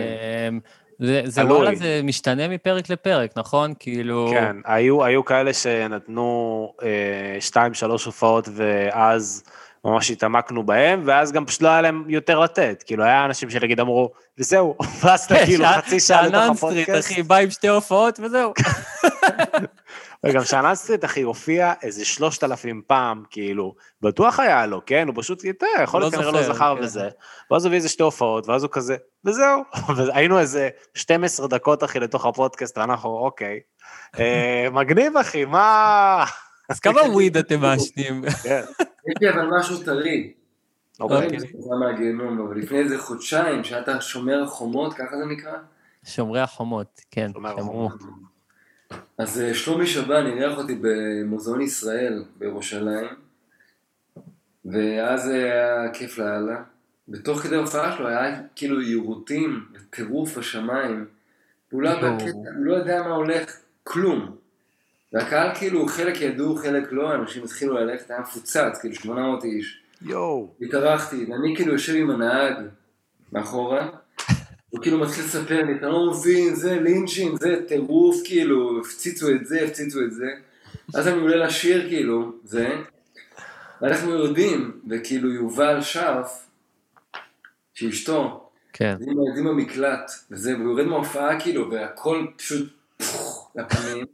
[0.49, 0.59] אמ,
[0.99, 1.45] זה, זה.
[1.45, 3.73] וואלה, זה משתנה מפרק לפרק, נכון?
[3.79, 4.27] כאילו...
[4.31, 6.87] כן, היו, היו כאלה שנתנו אה,
[7.39, 9.43] שתיים, שלוש הופעות, ואז
[9.85, 12.83] ממש התעמקנו בהם, ואז גם פשוט לא היה להם יותר לתת.
[12.85, 16.53] כאילו, היה אנשים שנגיד אמרו, וזהו, ואז אתה כן, כאילו שעה- חצי שעה לתוך שאנן
[16.55, 17.11] סטריט, הפודקאסט.
[17.11, 18.53] אחי, בא עם שתי הופעות וזהו.
[20.25, 25.07] וגם שאנן סטריט, אחי, הופיע איזה שלושת אלפים פעם, כאילו, בטוח היה לו, כן?
[25.07, 26.83] הוא פשוט, אתה יודע, יכול לא להיות כנראה לא זוכר, זכר כן.
[26.83, 27.09] וזה.
[27.51, 28.95] ואז הוא הביא איזה שתי הופעות, ואז הוא כזה,
[29.25, 29.63] וזהו.
[29.97, 33.59] והיינו איזה 12 דקות, אחי, לתוך הפודקאסט, ואנחנו, אוקיי.
[34.19, 36.25] אה, מגניב, אחי, מה...
[36.69, 38.23] אז כמה וויד אתם מעשנים?
[38.43, 38.61] כן.
[39.07, 40.33] יש לי אבל משהו טרי.
[40.99, 41.27] אוקיי.
[41.69, 45.53] אבל לפני איזה חודשיים, שאתה שומר החומות, ככה זה נקרא?
[46.05, 47.89] שומרי החומות, כן, שומר שמרו.
[49.17, 53.07] אז אה, שלומי שבן אירח אותי במוזיאון ישראל בירושלים,
[54.65, 56.63] ואז היה כיף לאללה.
[57.07, 61.05] בתוך כדי ההופעה שלו היה כאילו יירוטים וטירוף בשמיים.
[61.71, 61.95] הוא לא.
[61.95, 62.25] בקטע,
[62.57, 64.35] הוא לא יודע מה הולך, כלום.
[65.13, 69.81] והקהל כאילו, חלק ידעו, חלק לא, אנשים התחילו ללכת, היה מפוצץ, כאילו 800 איש.
[70.01, 70.53] יואו.
[70.61, 72.55] התארחתי, ואני כאילו יושב עם הנהג
[73.31, 73.89] מאחורה,
[74.73, 79.45] הוא כאילו מתחיל לספר לי, אתה לא מבין, זה לינצ'ים, זה טירוף, כאילו, הפציצו את
[79.45, 80.25] זה, הפציצו את זה.
[80.95, 82.69] אז אני עולה לשיר, כאילו, זה,
[83.81, 86.45] ואנחנו יורדים, וכאילו יובל שרף,
[87.73, 88.95] שאשתו, כן.
[89.01, 94.05] עם הילדים במקלט, וזה, והוא יורד מההופעה, כאילו, והכל פשוט פוח, לפנים.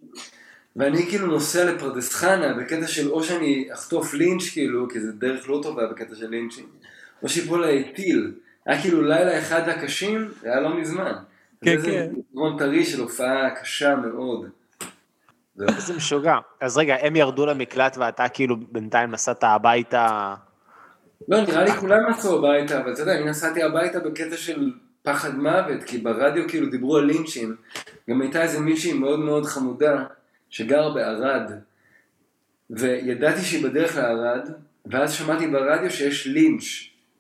[0.76, 5.49] ואני כאילו נוסע לפרדס חנה בקטע של או שאני אחטוף לינץ' כאילו, כי זה דרך
[5.49, 6.66] לא טובה בקטע של לינצ'ים,
[7.24, 8.32] או שיפול עליי טיל.
[8.66, 11.14] היה כאילו לילה אחד הקשים, זה היה לא מזמן.
[11.66, 12.10] כן, זה כן.
[12.16, 14.49] זיכרון טרי של הופעה קשה מאוד.
[15.61, 16.38] איזה משוגע.
[16.61, 20.36] אז רגע, הם ירדו למקלט ואתה כאילו בינתיים נסעת הביתה...
[21.27, 24.72] לא, נראה לי כולם נסעו הביתה, אבל אתה יודע, אני נסעתי הביתה בקטע של
[25.03, 27.56] פחד מוות, כי ברדיו כאילו דיברו על לינצ'ים.
[28.10, 30.03] גם הייתה איזה מישהי מאוד מאוד חמודה,
[30.49, 31.52] שגרה בערד,
[32.69, 34.49] וידעתי שהיא בדרך לערד,
[34.86, 36.64] ואז שמעתי ברדיו שיש לינץ',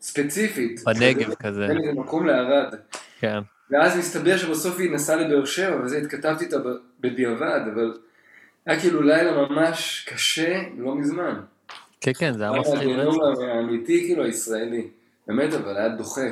[0.01, 0.81] ספציפית.
[0.85, 2.75] בנגב כזה, אין איזה מקום לערד.
[3.19, 3.39] כן.
[3.71, 6.57] ואז מסתבר שבסוף היא נסעה לבאר שבע, וזה התכתבתי איתה
[6.99, 7.93] בדיעבד, אבל
[8.65, 11.39] היה כאילו לילה ממש קשה, לא מזמן.
[12.01, 12.89] כן, כן, זה היה מפחיד.
[13.47, 14.87] האמיתי, כאילו, הישראלי.
[15.27, 16.21] באמת, אבל היה דוחה.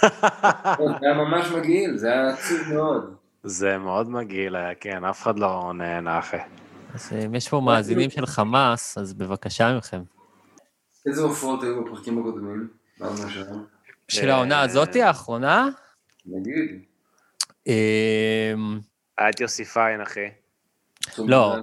[0.00, 3.14] זה היה ממש מגעיל, זה היה עצוב מאוד.
[3.44, 6.36] זה מאוד מגעיל, היה, כן, אף אחד לא נהנה, אחי.
[6.94, 10.02] אז אם יש פה מאזינים של חמאס, אז בבקשה מכם.
[11.06, 12.68] איזה הופעות היו בפרקים הקודמים?
[14.08, 15.68] של העונה הזאתי, האחרונה,
[16.26, 16.82] נגיד.
[19.18, 20.28] היה את יוסי פיין, אחי.
[21.18, 21.56] לא.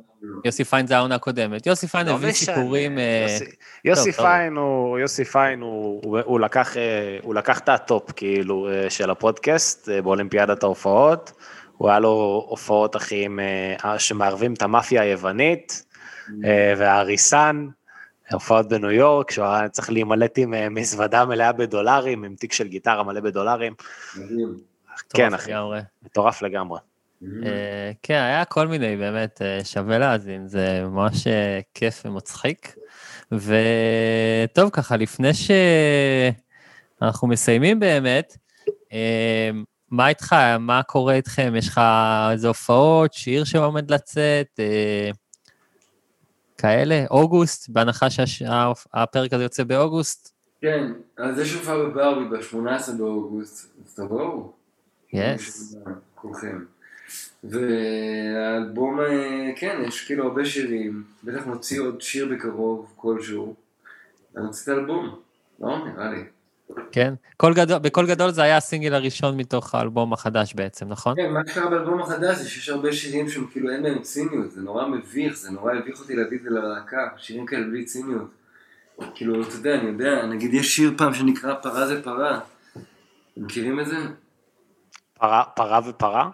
[0.46, 1.68] יוסי פיין זה העונה הקודמת.
[1.68, 2.32] יוסי פיין לא הביא.
[2.32, 3.00] סיפורים...
[3.00, 3.38] אה,
[3.86, 4.12] יוסי-.
[4.12, 9.90] פיין הוא, יוסי פיין הוא, לקח, אה, הוא לקח את הטופ כאילו אה, של הפודקאסט
[9.90, 11.32] אה, באולימפיאדת ההופעות.
[11.78, 13.28] הוא היה לו הופעות אחי
[13.86, 15.86] אה, שמערבים את המאפיה היוונית
[16.46, 17.68] אה, והאריסן,
[18.32, 22.68] הופעות בניו יורק, שהוא היה צריך להימלט עם אה, מזוודה מלאה בדולרים, עם תיק של
[22.68, 23.74] גיטרה מלא בדולרים.
[25.10, 25.52] כן, אחי.
[26.04, 26.80] מטורף לגמרי.
[27.24, 31.28] אה, כן, היה כל מיני, באמת, אה, שווה להאזין, זה ממש
[31.74, 32.76] כיף ומצחיק.
[33.32, 35.32] וטוב, ככה, לפני
[37.02, 38.38] שאנחנו מסיימים באמת,
[39.92, 41.54] מה איתך, מה קורה איתכם?
[41.58, 41.82] יש לך
[42.32, 45.12] איזה הופעות, שיר שעומד לצאת, אה,
[46.60, 47.06] כאלה?
[47.12, 50.34] אוגוסט, בהנחה שהפרק הזה יוצא באוגוסט?
[50.62, 54.52] כן, אז יש הופעה בברבי ב-18 באוגוסט, אז תבואו.
[55.14, 55.76] יס.
[56.16, 56.64] כולכם.
[57.44, 63.56] והאלבום, אה, כן, יש כאילו הרבה שירים, בטח נוציא עוד שיר בקרוב, כלשהו.
[64.36, 65.16] ונוציא את האלבום,
[65.60, 65.88] לא?
[65.88, 66.24] נראה לי.
[66.92, 67.14] כן?
[67.38, 71.16] קול גדול, בקול גדול זה היה הסינגל הראשון מתוך האלבום החדש בעצם, נכון?
[71.16, 74.62] כן, מה שקרה באלבום החדש זה שיש הרבה שירים שהם כאילו אין בהם ציניות, זה
[74.62, 78.30] נורא מביך, זה נורא הביך אותי להביא את זה ללהקה, שירים כאלה בלי ציניות.
[79.16, 82.40] כאילו, אתה יודע, אני יודע, נגיד יש שיר פעם שנקרא פרה זה פרה.
[83.34, 83.98] אתם מכירים את זה?
[85.14, 86.30] פרה, פרה ופרה?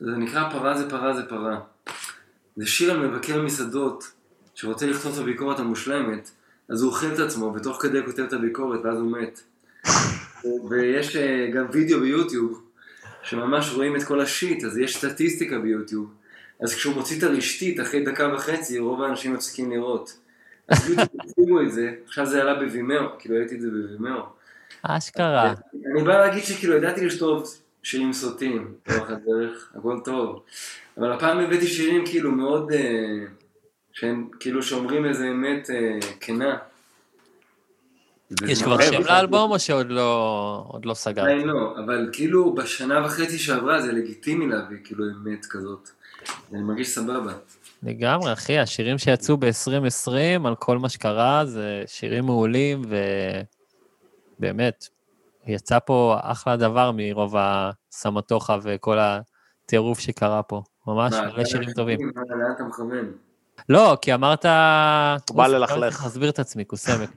[0.00, 1.60] זה נקרא פרה זה פרה זה פרה.
[2.56, 4.04] זה שיר על מבקר מסעדות,
[4.54, 6.30] שרוצה לכתוב את הביקורת המושלמת,
[6.68, 9.40] אז הוא אוכל את עצמו, ותוך כדי כותב את הביקורת, ואז הוא מת.
[10.70, 12.62] ויש אה, גם וידאו ביוטיוב,
[13.22, 16.12] שממש רואים את כל השיט, אז יש סטטיסטיקה ביוטיוב.
[16.60, 20.16] אז כשהוא מוציא את הרשתית אחרי דקה וחצי, רוב האנשים מפסיקים לראות.
[20.68, 24.22] אז יוטיוב הציגו את זה, עכשיו זה עלה בווימאו, כאילו ראיתי את זה בווימאו.
[24.82, 25.54] אשכרה.
[25.92, 30.42] אני בא להגיד שכאילו ידעתי לכתוב שירים סוטים, לאורך הדרך, הכל טוב.
[30.98, 33.24] אבל הפעם הבאתי שירים כאילו מאוד, אה,
[33.92, 36.58] שהם כאילו שאומרים איזה אמת אה, כנה.
[38.46, 41.24] יש וזה כבר שם לאלבום או שעוד לא, לא סגרת?
[41.24, 45.88] עדיין לא, אבל כאילו בשנה וחצי שעברה זה לגיטימי להביא כאילו אמת כזאת.
[46.52, 47.32] אני מרגיש סבבה.
[47.82, 52.82] לגמרי, אחי, השירים שיצאו ב-2020 על כל מה שקרה, זה שירים מעולים,
[54.38, 54.88] ובאמת,
[55.46, 60.62] יצא פה אחלה דבר מרוב הסמטוחה וכל הטירוף שקרה פה.
[60.86, 61.98] ממש מלא שירים טובים.
[62.14, 63.31] מה, לאן אתה מכוון?
[63.68, 64.44] לא, כי אמרת...
[65.28, 66.00] הוא בא ללכלך.
[66.00, 67.10] לא להסביר את עצמי, קוסמק.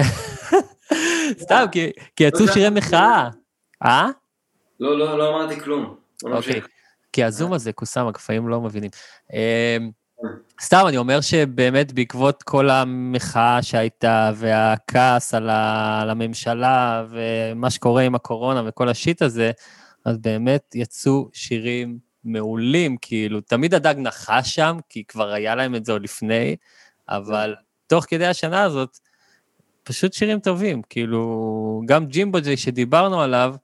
[1.42, 3.28] סתם, כי- כי יצאו שירי מחאה.
[3.84, 4.08] אה?
[4.80, 5.94] לא, לא, לא אמרתי כלום.
[6.22, 6.60] בוא אוקיי.
[7.12, 8.90] כי הזום הזה, קוסאם, לפעמים לא מבינים.
[9.32, 9.90] אמ,
[10.62, 18.02] סתם, אני אומר שבאמת בעקבות כל המחאה שהייתה, והכעס על, ה, על הממשלה, ומה שקורה
[18.02, 19.50] עם הקורונה וכל השיט הזה,
[20.04, 25.84] אז באמת יצאו שירים מעולים, כאילו, תמיד הדג נחש שם, כי כבר היה להם את
[25.84, 26.56] זה עוד לפני,
[27.08, 27.54] אבל
[27.86, 28.98] תוך כדי השנה הזאת,
[29.82, 33.54] פשוט שירים טובים, כאילו, גם ג'ימבו ג'יי שדיברנו עליו,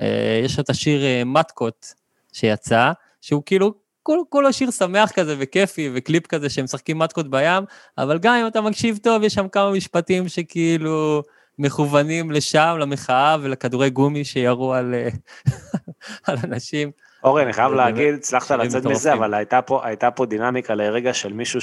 [0.00, 1.94] אה, יש לו את השיר אה, מתקות
[2.32, 7.64] שיצא, שהוא כאילו, כול- כולו שיר שמח כזה וכיפי, וקליפ כזה שהם משחקים מתקות בים,
[7.98, 11.22] אבל גם אם אתה מקשיב טוב, יש שם כמה משפטים שכאילו
[11.58, 15.08] מכוונים לשם, למחאה ולכדורי גומי שירו על, אה,
[16.26, 16.90] על אנשים.
[17.24, 19.12] אורי, אני חייב להגיד, הצלחת לצאת מזה.
[19.12, 21.60] אבל הייתה פה, הייתה פה דינמיקה לרגע של מישהו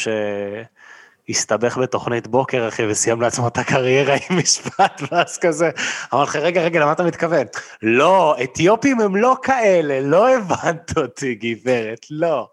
[1.28, 5.70] שהסתבך בתוכנית בוקר, אחי, וסיים לעצמו את הקריירה עם משפט, ואז כזה,
[6.14, 7.48] אמרתי לך, רגע, רגע, למה אתה מתכוון?
[7.82, 12.48] לא, אתיופים הם לא כאלה, לא הבנת אותי, גברת, לא.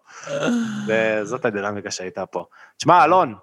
[0.87, 2.45] וזאת הדינמיקה שהייתה פה.
[2.77, 3.35] תשמע, אלון,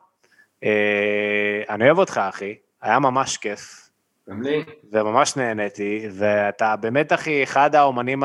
[0.63, 3.90] אה, אני אוהב אותך, אחי, היה ממש כיף.
[4.29, 4.63] גם לי.
[4.91, 8.23] וממש נהניתי, ואתה באמת, אחי, אחד האומנים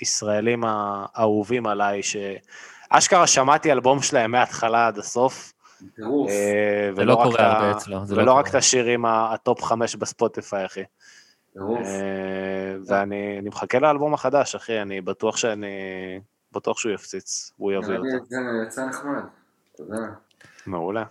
[0.00, 5.52] הישראלים האהובים עליי, שאשכרה שמעתי אלבום שלהם מההתחלה עד הסוף.
[5.96, 6.30] טירוף.
[6.30, 6.34] אה,
[6.94, 8.48] זה ולא לא רק קורה הרבה אצלו, זה לא ולא רק.
[8.48, 10.82] את השירים הטופ חמש בספוטיפיי, אחי.
[11.52, 11.86] טירוף.
[11.86, 15.66] אה, ואני אני מחכה לאלבום החדש, אחי, אני בטוח שאני...
[16.52, 18.06] בטוח שהוא יפציץ, והוא יביא אותו.
[18.08, 18.34] יצא-
[18.66, 19.22] יצא נחמד.
[19.76, 19.96] תודה.
[20.66, 21.04] מעולה.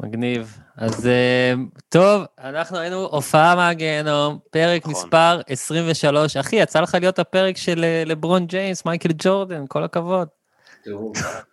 [0.00, 0.58] מגניב.
[0.76, 1.54] אז אה,
[1.88, 4.92] טוב, אנחנו היינו הופעה מהגיהנום, פרק נכון.
[4.92, 6.36] מספר 23.
[6.36, 10.28] אחי, יצא לך להיות הפרק של אה, לברון ג'יימס, מייקל ג'ורדן, כל הכבוד.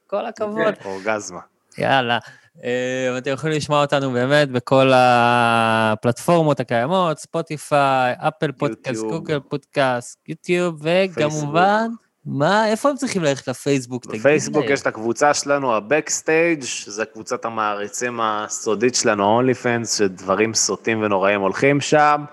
[0.07, 0.73] כל הכבוד.
[0.85, 1.39] אורגזמה.
[1.77, 2.19] יאללה.
[2.63, 9.01] אה, אתם יכולים לשמוע אותנו באמת בכל הפלטפורמות הקיימות, ספוטיפיי, אפל פודקאסט.
[9.01, 11.87] גוגל פודקאסט, יוטיוב, וכמובן,
[12.25, 14.05] מה, איפה הם צריכים ללכת לפייסבוק?
[14.05, 14.65] בפייסבוק.
[14.69, 21.41] יש את הקבוצה שלנו, ה-Backstage, זה קבוצת המעריצים הסודית שלנו, ה-only fans, שדברים סוטים ונוראים
[21.41, 22.25] הולכים שם,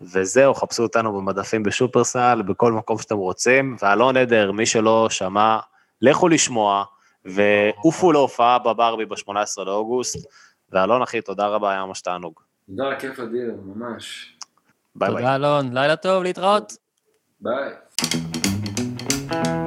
[0.00, 5.58] וזהו, חפשו אותנו במדפים בשופרסל, בכל מקום שאתם רוצים, ואלון עדר, מי שלא שמע,
[6.02, 6.84] לכו לשמוע,
[7.24, 10.26] ועופו להופעה בברבי ב-18 לאוגוסט,
[10.72, 12.40] ואלון אחי, תודה רבה, היה ממש תענוג.
[12.66, 14.36] תודה, כיף אדיר, ממש.
[14.94, 15.18] ביי ביי.
[15.18, 15.72] תודה, אלון.
[15.72, 16.72] לילה טוב, להתראות.
[17.40, 17.72] ביי.
[19.30, 19.59] thank you